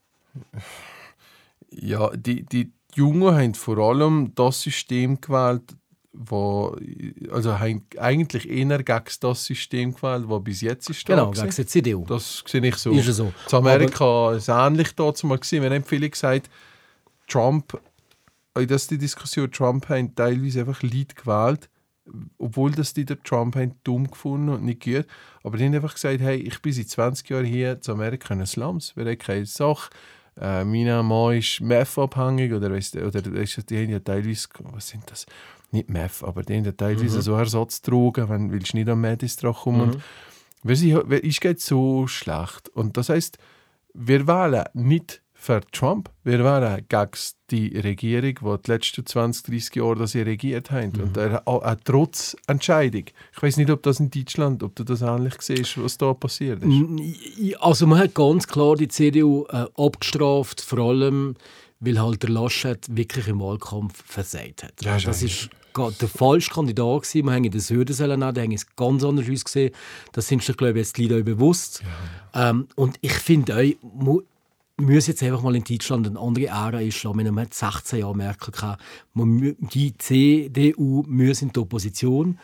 Ja, 1.81 2.11
die, 2.17 2.45
die 2.45 2.73
Jungen 2.95 3.35
haben 3.35 3.55
vor 3.55 3.79
allem 3.79 4.33
das 4.35 4.63
System 4.63 5.21
gewählt, 5.21 5.77
wo, 6.15 6.77
also 7.31 7.59
haben 7.59 7.85
eigentlich 7.99 8.49
eher 8.49 8.83
gegen 8.83 9.05
das 9.21 9.45
System 9.45 9.95
gewählt, 9.95 10.27
das 10.31 10.45
bis 10.45 10.61
jetzt 10.61 10.89
ist. 10.89 11.05
Genau, 11.05 11.33
gegen 11.33 11.51
die 11.51 11.67
CDU. 11.67 12.05
Das 12.07 12.45
sehe 12.47 12.65
ich 12.65 12.77
so. 12.77 12.93
Ist 12.93 13.07
so. 13.07 13.33
In 13.51 13.57
Amerika 13.57 14.05
war 14.05 14.33
es 14.33 14.49
ähnlich 14.49 14.95
dazu 14.95 15.27
mal. 15.27 15.41
Wir 15.41 15.71
haben 15.71 15.85
viele 15.85 16.09
gesagt, 16.09 16.49
Trump, 17.27 17.81
auch 18.55 18.65
das 18.65 18.87
die 18.87 18.99
Diskussion, 18.99 19.51
Trump 19.51 19.89
haben 19.89 20.15
teilweise 20.15 20.61
einfach 20.61 20.83
Leute 20.83 21.15
gewählt, 21.17 21.69
obwohl 22.39 22.71
das 22.71 22.95
die 22.95 23.05
der 23.05 23.21
Trump 23.23 23.57
haben 23.57 23.75
dumm 23.83 24.09
gefunden 24.09 24.51
und 24.51 24.65
nicht 24.65 24.85
gut. 24.85 25.07
Aber 25.43 25.57
die 25.57 25.65
haben 25.65 25.75
einfach 25.75 25.95
gesagt, 25.95 26.21
hey, 26.21 26.37
ich 26.37 26.63
bin 26.63 26.73
seit 26.73 26.89
20 26.89 27.29
Jahren 27.29 27.45
hier 27.45 27.81
zu 27.81 27.93
Amerika 27.93 28.33
in 28.33 28.41
den 28.41 28.47
Slums, 28.47 28.97
wir 28.97 29.05
haben 29.05 29.19
keine 29.19 29.47
Sache. 29.47 29.91
Äh, 30.41 30.65
mein 30.65 31.07
Mann 31.07 31.37
ist 31.37 31.61
Meth-abhängig 31.61 32.53
oder, 32.53 32.71
weißt 32.71 32.97
oder 32.97 33.25
weißt 33.25 33.71
die 33.71 33.79
haben 33.79 33.91
ja 33.91 34.01
teilweise, 34.01 34.49
was 34.73 34.89
sind 34.89 35.05
das? 35.11 35.27
Nicht 35.71 35.89
Meth, 35.89 36.23
aber 36.23 36.43
die 36.43 36.57
haben 36.57 36.65
ja 36.65 36.73
teilweise 36.73 37.21
so 37.23 37.35
Ersatzdrogen, 37.35 38.29
wenn 38.29 38.53
willst 38.53 38.73
du 38.73 38.77
nicht 38.79 38.89
am 38.89 39.01
Medis 39.01 39.37
dran 39.37 39.55
kommen. 39.55 39.81
Und 39.81 40.03
weil 40.63 40.77
sie, 40.77 40.93
es 40.93 41.41
geht 41.41 41.61
so 41.61 42.07
schlecht. 42.07 42.69
Und 42.71 42.97
das 42.97 43.09
heißt, 43.09 43.39
wir 43.93 44.27
wählen 44.27 44.65
nicht 44.73 45.21
für 45.45 45.61
Trump, 45.73 46.11
wir 46.25 46.43
wählen 46.43 46.85
gegen 46.89 47.11
die 47.51 47.79
Regierung, 47.79 48.35
die 48.35 48.63
die 48.63 48.71
letzten 48.71 49.05
20, 49.05 49.45
30 49.45 49.77
Jahre 49.77 49.97
das 49.97 50.13
hier 50.13 50.25
regiert 50.25 50.71
haben. 50.71 50.93
Und 51.01 51.17
er, 51.19 51.43
auch, 51.47 51.63
auch 51.63 51.77
trotz 51.85 52.35
Entscheidung. 52.47 53.05
Ich 53.37 53.43
weiß 53.43 53.59
nicht, 53.59 53.71
ob 53.71 53.83
das 53.83 54.01
in 54.01 54.11
Deutschland, 54.11 54.63
ob 54.63 54.75
du 54.75 54.85
das 54.85 55.03
ähnlich 55.03 55.35
siehst, 55.41 55.83
was 55.83 55.99
da 55.99 56.15
passiert 56.15 56.63
ist. 56.65 57.61
Also 57.61 57.87
man 57.87 57.99
hat 57.99 58.15
ganz 58.15 58.47
klar 58.47 58.77
die 58.77 58.89
CDU 58.89 59.45
äh, 59.51 59.67
abgestraft, 59.77 60.63
vor 60.63 60.79
allem 60.79 61.37
weil 61.81 62.01
halt 62.01 62.23
der 62.23 62.31
Laschet 62.31 62.79
wirklich 62.97 63.29
im 63.29 63.41
Wahlkampf 63.41 64.03
versagt 64.07 64.63
hat. 64.63 64.73
Ja, 64.83 64.99
das 64.99 65.23
ist 65.23 65.51
der 65.77 66.09
falsche 66.09 66.51
Kandidat 66.51 67.03
gewesen. 67.03 67.27
Wir 67.27 67.33
haben 67.35 67.51
das 67.51 67.69
Hürden 67.69 67.95
sollen 67.95 68.21
nehmen, 68.21 68.35
da 68.35 68.41
haben 68.41 68.53
es 68.53 68.75
ganz 68.75 69.05
anders 69.05 69.29
ausgesehen. 69.29 69.75
Das 70.13 70.29
sind 70.29 70.43
sich, 70.43 70.57
glaube 70.57 70.79
ich, 70.79 70.87
jetzt 70.87 70.97
die 70.97 71.09
Leute 71.09 71.23
auch 71.23 71.37
bewusst. 71.37 71.83
Ähm, 72.33 72.69
und 72.77 72.97
ich 73.03 73.13
finde 73.13 73.75
auch, 74.79 74.83
mu- 74.83 74.93
müssen 74.93 75.11
jetzt 75.11 75.23
einfach 75.23 75.43
mal 75.43 75.55
in 75.57 75.65
Deutschland 75.65 76.07
eine 76.07 76.19
andere 76.19 76.47
Ära 76.47 76.79
einschlagen. 76.79 77.19
Wir 77.19 77.27
haben 77.27 77.39
jetzt 77.39 77.59
16 77.59 77.99
Jahre 78.01 78.17
Merkel 78.17 78.53
gehabt. 78.53 78.83
Die 79.15 79.95
CDU 79.99 81.05
muss 81.07 81.43
in 81.43 81.53
die 81.53 81.61
Opposition. 81.61 82.39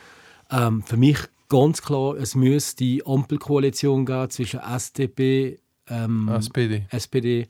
Ähm, 0.50 0.82
für 0.82 0.96
mich 0.96 1.18
ganz 1.48 1.82
klar, 1.82 2.16
es 2.16 2.34
muss 2.34 2.76
die 2.76 3.04
Ampelkoalition 3.06 4.06
geben 4.06 4.30
zwischen 4.30 4.60
SDP, 4.60 5.58
ähm, 5.88 6.28
SPD. 6.28 6.86
SPD, 6.90 7.48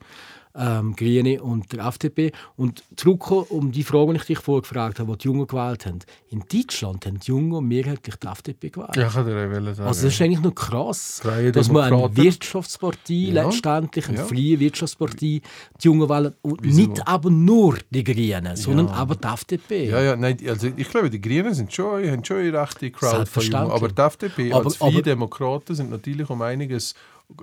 ähm, 0.55 0.95
Grüne 0.95 1.41
und 1.41 1.71
der 1.73 1.85
FDP. 1.85 2.31
Und 2.55 2.83
zurückkommen 2.95 3.45
um 3.49 3.71
die 3.71 3.83
Frage, 3.83 4.11
die 4.13 4.17
ich 4.19 4.25
dich 4.25 4.39
vorher 4.39 4.61
gefragt 4.61 4.99
habe, 4.99 5.11
die 5.13 5.17
die 5.19 5.27
Jungen 5.27 5.47
gewählt 5.47 5.85
haben. 5.85 5.99
In 6.29 6.43
Deutschland 6.51 7.05
haben 7.05 7.19
die 7.19 7.27
Jungen 7.27 7.67
mehrheitlich 7.67 8.15
die 8.15 8.27
FDP 8.27 8.69
gewählt. 8.69 8.95
Ja, 8.95 9.09
kann 9.09 9.25
wollen 9.25 9.75
sagen. 9.75 9.87
Also 9.87 10.05
das 10.05 10.13
ist 10.13 10.21
eigentlich 10.21 10.41
noch 10.41 10.55
krass, 10.55 11.21
dass 11.53 11.69
man 11.69 11.83
eine 11.83 11.91
Demokraten. 11.97 12.17
Wirtschaftspartie 12.17 13.31
Ja. 13.31 13.43
letztendlich, 13.45 14.07
eine 14.07 14.17
Ja. 14.17 14.25
freie 14.25 14.59
Wirtschaftspartie, 14.59 15.41
die 15.81 15.87
Jungen 15.87 16.09
wählen 16.09 16.33
und 16.41 16.59
Wieso? 16.61 16.81
nicht 16.81 17.07
aber 17.07 17.29
nur 17.29 17.77
die 17.89 18.03
Grünen, 18.03 18.55
sondern 18.55 18.87
aber 18.89 19.15
die 19.15 19.27
FDP. 19.27 19.89
ja, 19.89 20.01
ja, 20.01 20.15
nein, 20.15 20.37
also 20.47 20.67
ich 20.75 20.89
glaube, 20.89 21.09
die 21.09 21.21
Grünen 21.21 21.53
sind 21.53 21.73
schon, 21.73 22.07
haben 22.09 22.23
schon 22.25 22.37
eine 22.37 22.53
rechte 22.53 22.91
Crowd 22.91 23.25
von 23.25 23.43
Jungen. 23.43 23.71
Aber 23.71 23.87
die 23.89 24.01
FDP 24.01 24.51
Aber- 24.53 24.65
als 24.65 24.77
freie 24.77 25.01
Demokraten 25.01 25.75
sind 25.75 25.89
natürlich 25.89 26.29
um 26.29 26.41
einiges 26.41 26.93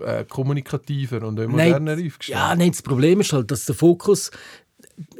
äh, 0.04 0.24
kommunikativer 0.24 1.26
und 1.26 1.40
auch 1.40 1.48
moderner 1.48 1.96
Nein, 1.96 2.06
aufgestellt. 2.06 2.38
ja, 2.38 2.54
nein, 2.54 2.70
das 2.70 2.82
Problem 2.82 3.20
ist 3.20 3.32
halt, 3.32 3.50
dass 3.50 3.66
der 3.66 3.74
Fokus 3.74 4.30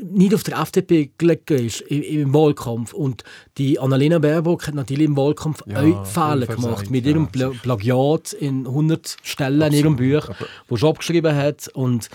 nicht 0.03 0.35
auf 0.35 0.43
der 0.43 0.59
FDP 0.59 1.11
gelegt 1.19 1.51
ist 1.51 1.81
im, 1.83 2.03
im 2.03 2.35
Wahlkampf. 2.35 2.93
Und 2.93 3.25
die 3.59 3.79
Annalena 3.79 4.19
Baerbock 4.19 4.67
hat 4.67 4.75
natürlich 4.75 5.07
im 5.07 5.17
Wahlkampf 5.17 5.63
Ja, 5.67 5.83
auch 5.83 6.07
Fehler 6.07 6.47
gemacht. 6.47 6.91
Mit 6.91 7.07
ihrem 7.07 7.25
ja, 7.35 7.51
Pla 7.51 7.51
Plagiat 7.63 8.33
in 8.33 8.67
100 8.67 9.17
Stellen 9.23 9.73
in 9.73 9.73
ihrem 9.73 9.97
Buch, 9.97 10.31
wo 10.69 10.77
sie 10.77 10.87
abgeschrieben 10.87 11.35
hat. 11.35 11.69
Und 11.69 12.09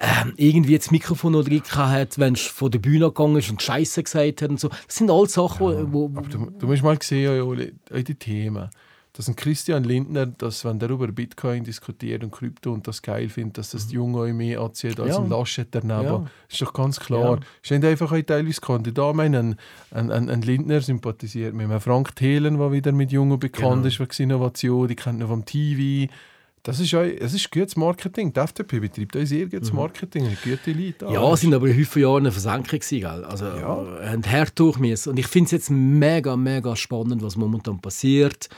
ähm, 0.00 0.34
irgendwie 0.36 0.76
das 0.76 0.90
Mikrofon 0.90 1.32
noch 1.32 1.44
drin 1.44 1.62
hat, 1.62 2.18
wenn 2.18 2.34
sie 2.34 2.48
von 2.48 2.70
der 2.70 2.80
Bühne 2.80 3.06
gegangen 3.06 3.36
ist 3.36 3.50
und 3.50 3.62
Scheiße 3.62 4.02
gesagt 4.02 4.42
hat 4.42 4.50
und 4.50 4.60
so. 4.60 4.68
Das 4.68 4.96
sind 4.96 5.10
alles 5.10 5.32
Sachen, 5.32 5.92
wo, 5.92 6.10
wo 6.10 6.18
Aber 6.18 6.28
du, 6.28 6.50
du 6.58 6.66
musst 6.66 6.82
mal 6.82 6.98
sehen, 7.00 7.36
Joli, 7.36 7.72
die 7.90 8.14
Themen. 8.14 8.68
Dass 9.14 9.28
ein 9.28 9.36
Christian 9.36 9.84
Lindner, 9.84 10.24
dass, 10.24 10.64
wenn 10.64 10.78
der 10.78 10.88
über 10.88 11.06
Bitcoin 11.08 11.64
diskutiert 11.64 12.24
und 12.24 12.30
Krypto 12.30 12.72
und 12.72 12.88
das 12.88 13.02
geil 13.02 13.28
findet, 13.28 13.58
dass 13.58 13.70
das 13.72 13.88
die 13.88 13.96
Jungen 13.96 14.14
auch 14.14 14.32
mehr 14.34 14.60
anzieht 14.62 14.98
als 14.98 15.10
Ja. 15.16 15.18
ein 15.22 15.28
Laschet 15.28 15.68
daneben. 15.70 16.04
Ja. 16.04 16.26
ist 16.50 16.62
doch 16.62 16.72
ganz 16.72 16.98
klar. 16.98 17.36
Ja. 17.36 17.38
Es 17.62 17.68
sind 17.68 17.84
einfach 17.84 18.10
auch 18.10 18.22
teilweise. 18.22 18.60
Ich 18.62 18.96
meine, 19.14 19.38
ein, 19.38 19.56
ein, 19.90 20.10
ein, 20.10 20.30
ein 20.30 20.40
Lindner 20.40 20.80
sympathisiert 20.80 21.52
mit 21.52 21.66
einem 21.70 21.80
Frank 21.80 22.16
Thelen, 22.16 22.56
der 22.56 22.72
wieder 22.72 22.92
mit 22.92 23.12
Jungen 23.12 23.38
bekannt 23.38 23.82
Genau. 23.84 23.86
ist 23.88 24.00
wegen 24.00 24.22
Innovation. 24.30 24.88
Die 24.88 24.96
kennt 24.96 25.20
ihn 25.20 25.28
vom 25.28 25.44
TV. 25.44 26.10
Das 26.62 26.78
ist, 26.80 26.94
auch, 26.94 27.00
es 27.02 27.34
ist 27.34 27.50
gutes 27.50 27.76
Marketing. 27.76 28.32
Die 28.32 28.38
FDP 28.40 28.78
betreibt 28.78 29.16
auch 29.16 29.26
sehr 29.26 29.46
gutes 29.46 29.72
Marketing. 29.74 30.24
Mhm. 30.24 30.36
Gute 30.42 30.72
Leute. 30.72 31.06
Ja, 31.12 31.20
Ah, 31.20 31.32
es 31.34 31.40
sind 31.40 31.52
aber 31.52 31.66
in 31.66 31.74
fünf 31.74 31.96
Jahren 31.96 32.18
eine 32.22 32.30
Versenkung 32.32 32.78
gewesen? 32.78 33.04
Also, 33.04 33.44
Ja. 33.44 33.98
äh, 34.00 34.08
haben 34.10 34.24
hart 34.24 34.58
durch 34.58 34.78
müssen. 34.78 35.10
Und 35.10 35.18
ich 35.18 35.26
finde 35.26 35.46
es 35.46 35.50
jetzt 35.50 35.70
mega, 35.70 36.34
mega 36.36 36.76
spannend, 36.76 37.20
was 37.22 37.36
momentan 37.36 37.80
passiert. 37.80 38.48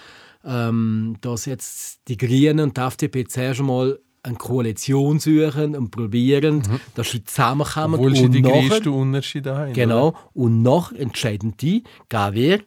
Ähm, 0.47 1.17
dass 1.21 1.47
jetzt 1.47 2.01
die 2.09 2.17
Grünen 2.17 2.61
und 2.61 2.77
die 2.77 2.81
FDP 2.81 3.25
zuerst 3.25 3.61
einmal 3.61 3.99
eine 4.23 4.37
Koalition 4.37 5.19
suchen 5.19 5.77
und 5.77 5.91
probieren, 5.91 6.63
dass 6.95 7.11
sie 7.11 7.25
zusammenkommen. 7.25 7.89
Mhm. 7.89 7.95
Obwohl 7.95 8.17
sie 8.17 8.25
und 8.25 8.33
die 8.33 8.43
nachher- 8.43 8.69
größten 8.69 8.93
Unterschiede 8.93 9.57
haben. 9.57 9.73
Genau. 9.73 10.15
Und 10.33 10.63
noch 10.63 10.93
entscheiden 10.93 11.55
die, 11.61 11.85
gehen 12.09 12.35
wir 12.35 12.61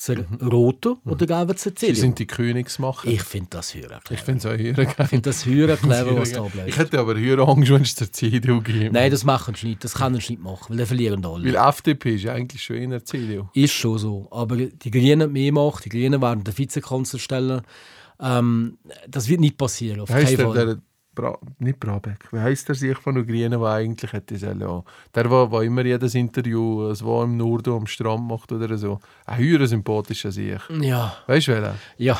zur 0.00 0.16
Roten 0.42 0.96
oder 1.04 1.26
gehen 1.26 1.46
wir 1.48 1.56
zur 1.56 1.72
Mhm. 1.72 1.76
Sie 1.78 1.94
sind 1.94 2.18
die 2.18 2.26
Königsmacher. 2.26 3.06
Ich 3.06 3.22
finde 3.22 3.48
das 3.50 3.74
höher 3.74 4.00
Ich 4.10 4.20
finde 4.20 4.38
es 4.38 4.46
auch 4.46 4.56
höher 4.58 4.78
Ich 4.78 4.96
geil. 4.96 5.06
finde 5.06 5.22
das 5.22 5.44
höher 5.44 5.76
clever, 5.76 6.16
was 6.16 6.32
da 6.32 6.46
Ich 6.46 6.52
bleibt. 6.52 6.78
hätte 6.78 6.98
aber 6.98 7.14
höher 7.18 7.46
Angst, 7.46 7.70
wenn 7.70 7.82
es 7.82 7.94
zur 7.94 8.10
CDU 8.10 8.60
geht. 8.62 8.92
Nein, 8.92 9.10
das 9.10 9.24
machen 9.24 9.54
sie 9.54 9.68
nicht. 9.68 9.84
Das 9.84 9.94
können 9.94 10.14
sie 10.20 10.32
nicht 10.32 10.42
machen, 10.42 10.70
weil 10.70 10.78
dann 10.78 10.86
verlieren 10.86 11.24
alle. 11.26 11.44
Weil 11.44 11.68
FDP 11.68 12.14
ist 12.14 12.22
ja 12.24 12.32
eigentlich 12.32 12.62
schon 12.62 12.76
in 12.76 12.90
der 12.90 13.04
CDU. 13.04 13.48
Ist 13.52 13.72
schon 13.74 13.98
so. 13.98 14.26
Aber 14.30 14.56
die 14.56 14.90
Grünen 14.90 15.30
mehr 15.32 15.52
Macht. 15.52 15.84
Die 15.84 15.90
Grünen 15.90 16.20
werden 16.22 16.44
den 16.44 16.56
Vizekanzler 16.56 17.18
stellen. 17.18 17.60
Ähm, 18.20 18.78
das 19.08 19.28
wird 19.28 19.40
nicht 19.40 19.58
passieren. 19.58 20.00
Auf 20.00 20.08
keinen 20.08 20.36
der, 20.36 20.46
Fall. 20.46 20.66
der 20.66 20.78
Bra 21.14 21.36
nicht 21.58 21.80
Brabeck. 21.80 22.28
Wie 22.32 22.38
heisst 22.38 22.68
der 22.68 22.74
sich 22.76 22.96
von 22.96 23.14
den 23.16 23.26
Grünen, 23.26 23.50
der 23.50 23.62
eigentlich 23.62 24.12
hätte 24.12 24.36
sollen 24.38 24.62
haben? 24.62 24.84
Der, 25.14 25.24
der, 25.24 25.62
immer 25.62 25.84
jedes 25.84 26.14
Interview, 26.14 26.84
es 26.88 27.04
war 27.04 27.24
im 27.24 27.36
Norden 27.36 27.74
am 27.74 27.86
Strand 27.86 28.28
macht 28.28 28.52
oder 28.52 28.78
so. 28.78 29.00
Ein 29.26 29.38
höher 29.38 29.66
sympathischer 29.66 30.30
sich. 30.30 30.60
Ja, 30.80 31.16
Weißt 31.26 31.48
du 31.48 31.52
welcher? 31.52 31.74
ja. 31.96 32.18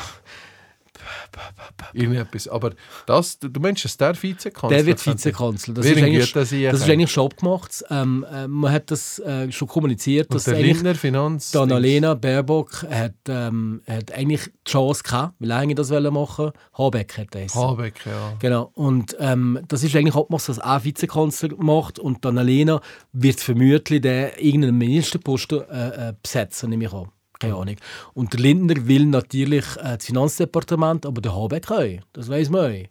Irgendetwas. 1.93 2.47
Aber 2.47 2.71
das, 3.05 3.39
du, 3.39 3.59
meinst, 3.59 3.85
dass 3.85 3.97
der 3.97 4.21
Vizekanzler 4.21 4.77
Der 4.77 4.85
wird 4.85 5.05
Vizekanzler. 5.05 5.73
Das, 5.73 5.85
ist 5.85 5.97
eigentlich, 5.97 6.31
das 6.33 6.51
ist 6.51 6.89
eigentlich 6.89 7.11
schon 7.11 7.25
abgemacht. 7.25 7.83
Ähm, 7.89 8.25
äh, 8.31 8.47
man 8.47 8.71
hat 8.71 8.91
das 8.91 9.19
äh, 9.19 9.51
schon 9.51 9.67
kommuniziert, 9.67 10.29
Und 10.29 10.35
dass 10.35 10.45
der 10.45 10.59
Lindner 10.59 10.95
Finanz... 10.95 11.55
Annalena 11.55 12.13
Baerbock 12.13 12.83
hat, 12.89 13.13
ähm, 13.27 13.81
hat 13.87 14.11
eigentlich 14.11 14.45
die 14.45 14.71
Chance 14.71 15.03
gehabt, 15.03 15.35
wie 15.39 15.47
lange 15.47 15.75
das 15.75 15.89
wollen 15.89 16.13
machen 16.13 16.51
Habeck 16.77 17.17
hat 17.17 17.27
das. 17.31 17.55
Habeck, 17.55 18.05
ja. 18.05 18.33
Genau. 18.39 18.71
Und 18.73 19.15
ähm, 19.19 19.59
das 19.67 19.83
ist 19.83 19.95
eigentlich 19.95 20.15
abgemacht, 20.15 20.47
dass 20.49 20.57
er 20.57 20.83
Vizekanzler 20.83 21.49
macht 21.57 21.99
und 21.99 22.25
Annalena 22.25 22.81
wird 23.13 23.39
vermutlich 23.39 24.01
den 24.01 24.31
irgendeinen 24.37 24.77
Ministerposten 24.77 25.61
äh, 25.69 26.09
äh, 26.09 26.13
besetzen, 26.21 26.69
nehme 26.69 26.85
ich 26.85 26.93
an. 26.93 27.09
Keine 27.41 27.55
Ahnung. 27.55 27.75
Und 28.13 28.33
der 28.33 28.39
Lindner 28.39 28.87
will 28.87 29.07
natürlich 29.07 29.65
äh, 29.77 29.97
das 29.97 30.05
Finanzdepartement, 30.05 31.07
aber 31.07 31.21
der 31.21 31.35
Habeck 31.35 31.71
auch. 31.71 31.99
Das 32.13 32.29
weiß 32.29 32.51
man 32.51 32.71
auch. 32.71 32.85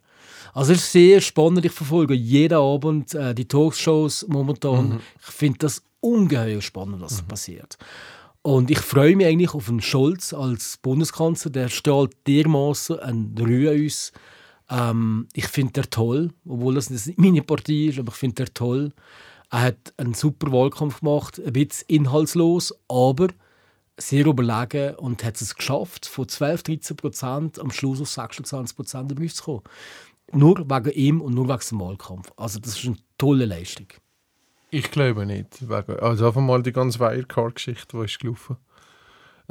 Also 0.53 0.73
es 0.73 0.79
ist 0.79 0.91
sehr 0.91 1.21
spannend. 1.21 1.65
Ich 1.65 1.71
verfolge 1.71 2.13
jeden 2.13 2.57
Abend 2.57 3.15
äh, 3.15 3.33
die 3.33 3.47
Talkshows 3.47 4.25
momentan. 4.27 4.99
Ich 5.21 5.33
finde 5.33 5.59
das 5.59 5.81
ungeheuer 6.01 6.61
spannend, 6.61 7.01
was 7.01 7.21
passiert. 7.21 7.77
Und 8.41 8.69
ich 8.69 8.79
freue 8.79 9.15
mich 9.15 9.27
eigentlich 9.27 9.53
auf 9.53 9.69
einen 9.69 9.81
Scholz 9.81 10.33
als 10.33 10.77
Bundeskanzler. 10.81 11.51
Der 11.51 11.69
strahlt 11.69 12.11
dermaßen 12.27 12.99
eine 12.99 13.29
Ruhe 13.39 13.71
uns. 13.71 14.11
Ähm, 14.69 15.27
ich 15.33 15.47
finde 15.47 15.81
er 15.81 15.89
toll, 15.89 16.31
obwohl 16.45 16.75
das 16.75 16.89
nicht 16.89 17.17
meine 17.17 17.41
Partei 17.41 17.87
ist, 17.89 17.99
aber 17.99 18.11
ich 18.11 18.17
finde 18.17 18.43
er 18.43 18.53
toll. 18.53 18.91
Er 19.49 19.61
hat 19.61 19.93
einen 19.97 20.13
super 20.13 20.51
Wahlkampf 20.51 20.99
gemacht, 20.99 21.41
ein 21.45 21.53
bisschen 21.53 21.87
inhaltslos, 21.87 22.73
aber 22.87 23.27
sehr 23.97 24.25
überlegen 24.25 24.95
und 24.95 25.23
hat 25.23 25.39
es 25.41 25.55
geschafft, 25.55 26.05
von 26.05 26.27
12, 26.27 26.63
13 26.63 26.97
Prozent 26.97 27.59
am 27.59 27.71
Schluss 27.71 28.01
auf 28.01 28.09
26 28.09 28.75
Prozent 28.75 29.35
zu 29.35 29.43
kommen. 29.43 29.63
Nur 30.33 30.69
wegen 30.69 30.91
ihm 30.91 31.21
und 31.21 31.33
nur 31.33 31.47
wegen 31.47 31.59
dem 31.69 31.79
Wahlkampf. 31.81 32.31
Also 32.37 32.59
das 32.59 32.77
ist 32.77 32.85
eine 32.85 32.97
tolle 33.17 33.45
Leistung. 33.45 33.87
Ich 34.69 34.89
glaube 34.89 35.25
nicht. 35.25 35.69
Also 35.69 36.27
einfach 36.27 36.41
mal 36.41 36.63
die 36.63 36.71
ganze 36.71 36.99
Wirecard-Geschichte, 36.99 37.97
die 37.97 38.05
ist 38.05 38.19
gelaufen 38.19 38.57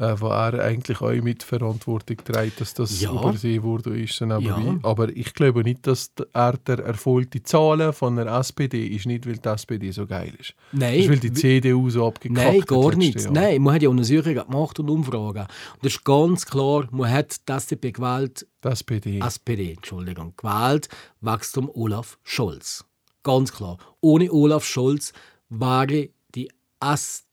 äh, 0.00 0.18
wo 0.18 0.28
er 0.28 0.64
eigentlich 0.64 1.00
auch 1.02 1.12
Mitverantwortung 1.12 2.16
trägt, 2.24 2.60
dass 2.60 2.72
das 2.72 3.00
ja. 3.02 3.12
übersehen 3.12 3.62
wurde. 3.62 4.00
Ist 4.00 4.18
ja. 4.20 4.40
Aber 4.82 5.14
ich 5.14 5.34
glaube 5.34 5.62
nicht, 5.62 5.86
dass 5.86 6.10
er 6.32 6.54
der 6.56 6.78
Erfolg, 6.78 7.30
die 7.32 7.42
Zahlen 7.42 7.92
von 7.92 8.16
der 8.16 8.26
SPD 8.26 8.86
ist 8.86 9.04
nicht, 9.04 9.26
weil 9.26 9.36
die 9.36 9.48
SPD 9.48 9.90
so 9.90 10.06
geil 10.06 10.32
ist. 10.40 10.54
Nein. 10.72 10.94
Das 10.94 11.04
ist, 11.04 11.10
weil 11.10 11.18
die 11.18 11.32
CDU 11.34 11.90
so 11.90 12.06
abgekackt 12.06 12.46
Nein, 12.46 12.60
gar 12.62 12.96
nicht. 12.96 13.20
Jahr. 13.20 13.32
Nein, 13.32 13.60
man 13.60 13.74
hat 13.74 13.82
ja 13.82 13.90
Untersuchungen 13.90 14.36
gemacht 14.36 14.80
und 14.80 14.88
Umfragen. 14.88 15.42
Und 15.42 15.84
das 15.84 15.92
ist 15.92 16.04
ganz 16.04 16.46
klar, 16.46 16.88
man 16.90 17.10
hat 17.10 17.46
die 17.46 17.52
SPD 17.52 17.92
gewählt. 17.92 18.46
Die 18.64 18.68
SPD. 18.68 19.18
SPD, 19.18 19.72
Entschuldigung. 19.74 20.32
Gewählt 20.36 20.88
Wachstum 21.20 21.70
Olaf 21.74 22.18
Scholz. 22.22 22.86
Ganz 23.22 23.52
klar. 23.52 23.76
Ohne 24.00 24.32
Olaf 24.32 24.64
Scholz 24.64 25.12
wäre 25.50 26.08
die 26.34 26.50
SPD 26.80 27.30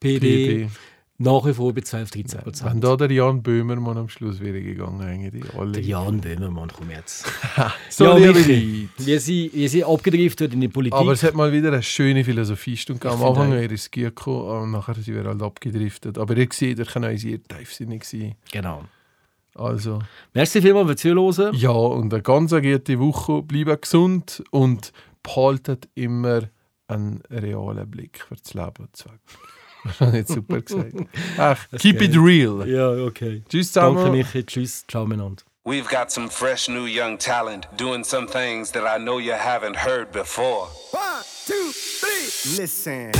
PD. 0.00 0.68
Nach 1.20 1.44
wie 1.44 1.52
vor 1.52 1.74
bei 1.74 1.80
12, 1.80 2.10
13 2.12 2.40
Prozent. 2.42 2.70
Wenn 2.70 2.80
da 2.80 2.96
der 2.96 3.10
Jan 3.10 3.42
Böhmermann 3.42 3.98
am 3.98 4.08
Schluss 4.08 4.38
wäre 4.38 4.62
gegangen, 4.62 5.00
eigentlich 5.02 5.52
alle. 5.54 5.72
Der 5.72 5.82
Jan 5.82 6.20
Böhmermann, 6.20 6.70
komm 6.72 6.90
jetzt. 6.90 7.26
so, 7.90 8.16
ja, 8.16 8.32
Michi, 8.32 8.88
wir 8.98 9.20
sind, 9.20 9.52
wir 9.52 9.68
sind 9.68 9.84
abgedriftet 9.84 10.54
in 10.54 10.60
die 10.60 10.68
Politik. 10.68 10.96
Aber 10.96 11.12
es 11.12 11.24
hat 11.24 11.34
mal 11.34 11.52
wieder 11.52 11.72
eine 11.72 11.82
schöne 11.82 12.22
Philosophiestunde 12.22 13.00
gegeben. 13.00 13.20
Am 13.20 13.28
Anfang 13.28 13.50
wäre 13.50 13.74
es 13.74 13.90
gut 13.90 14.04
gekommen, 14.04 14.62
und 14.62 14.70
nachher 14.70 14.94
sind 14.94 15.16
wir 15.16 15.24
halt 15.24 15.42
abgedriftet. 15.42 16.18
Aber 16.18 16.36
ihr 16.36 16.48
seht, 16.52 16.78
ihr 16.78 16.86
könnt 16.86 17.04
auch 17.04 17.16
sehr 17.16 17.42
tiefsinnig 17.42 18.04
sein. 18.04 18.36
Genau. 18.52 18.84
Also. 19.56 19.98
Merci 20.34 20.62
vielmals 20.62 20.86
fürs 20.86 21.00
Zuhören. 21.00 21.54
Ja, 21.56 21.70
und 21.70 22.14
eine 22.14 22.22
ganz 22.22 22.52
gute 22.52 23.00
Woche. 23.00 23.42
Bleibt 23.42 23.82
gesund 23.82 24.44
und 24.52 24.92
behaltet 25.24 25.88
immer 25.96 26.42
einen 26.86 27.22
realen 27.28 27.90
Blick 27.90 28.20
für 28.20 28.36
das 28.36 28.54
Leben. 28.54 28.88
Schon 29.98 30.12
nicht 30.12 30.28
super 30.28 30.60
gesagt. 30.60 30.94
Ach, 31.38 31.66
keep 31.78 32.00
it 32.02 32.16
real. 32.16 32.66
Ja, 32.66 32.90
okay. 33.06 33.42
Tschüss 33.48 33.72
zusammen. 33.72 33.96
Danke, 33.96 34.10
Michi. 34.10 34.44
Tschüss. 34.44 34.84
Ciao 34.88 35.06
Menand. 35.06 35.44
We've 35.64 35.88
got 35.88 36.10
some 36.10 36.30
fresh 36.30 36.68
new 36.68 36.86
young 36.86 37.18
talent 37.18 37.68
doing 37.76 38.02
some 38.02 38.26
things 38.26 38.72
that 38.72 38.84
I 38.86 38.96
know 38.96 39.18
you 39.18 39.32
haven't 39.32 39.76
heard 39.76 40.12
before. 40.12 40.68
One, 40.92 41.22
two, 41.46 41.72
three. 41.72 42.56
Listen. 42.56 43.12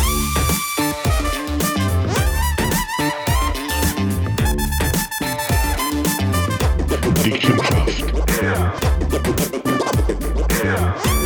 Diction 7.23 7.59
Yeah. 8.41 8.73
Yeah. 10.65 11.18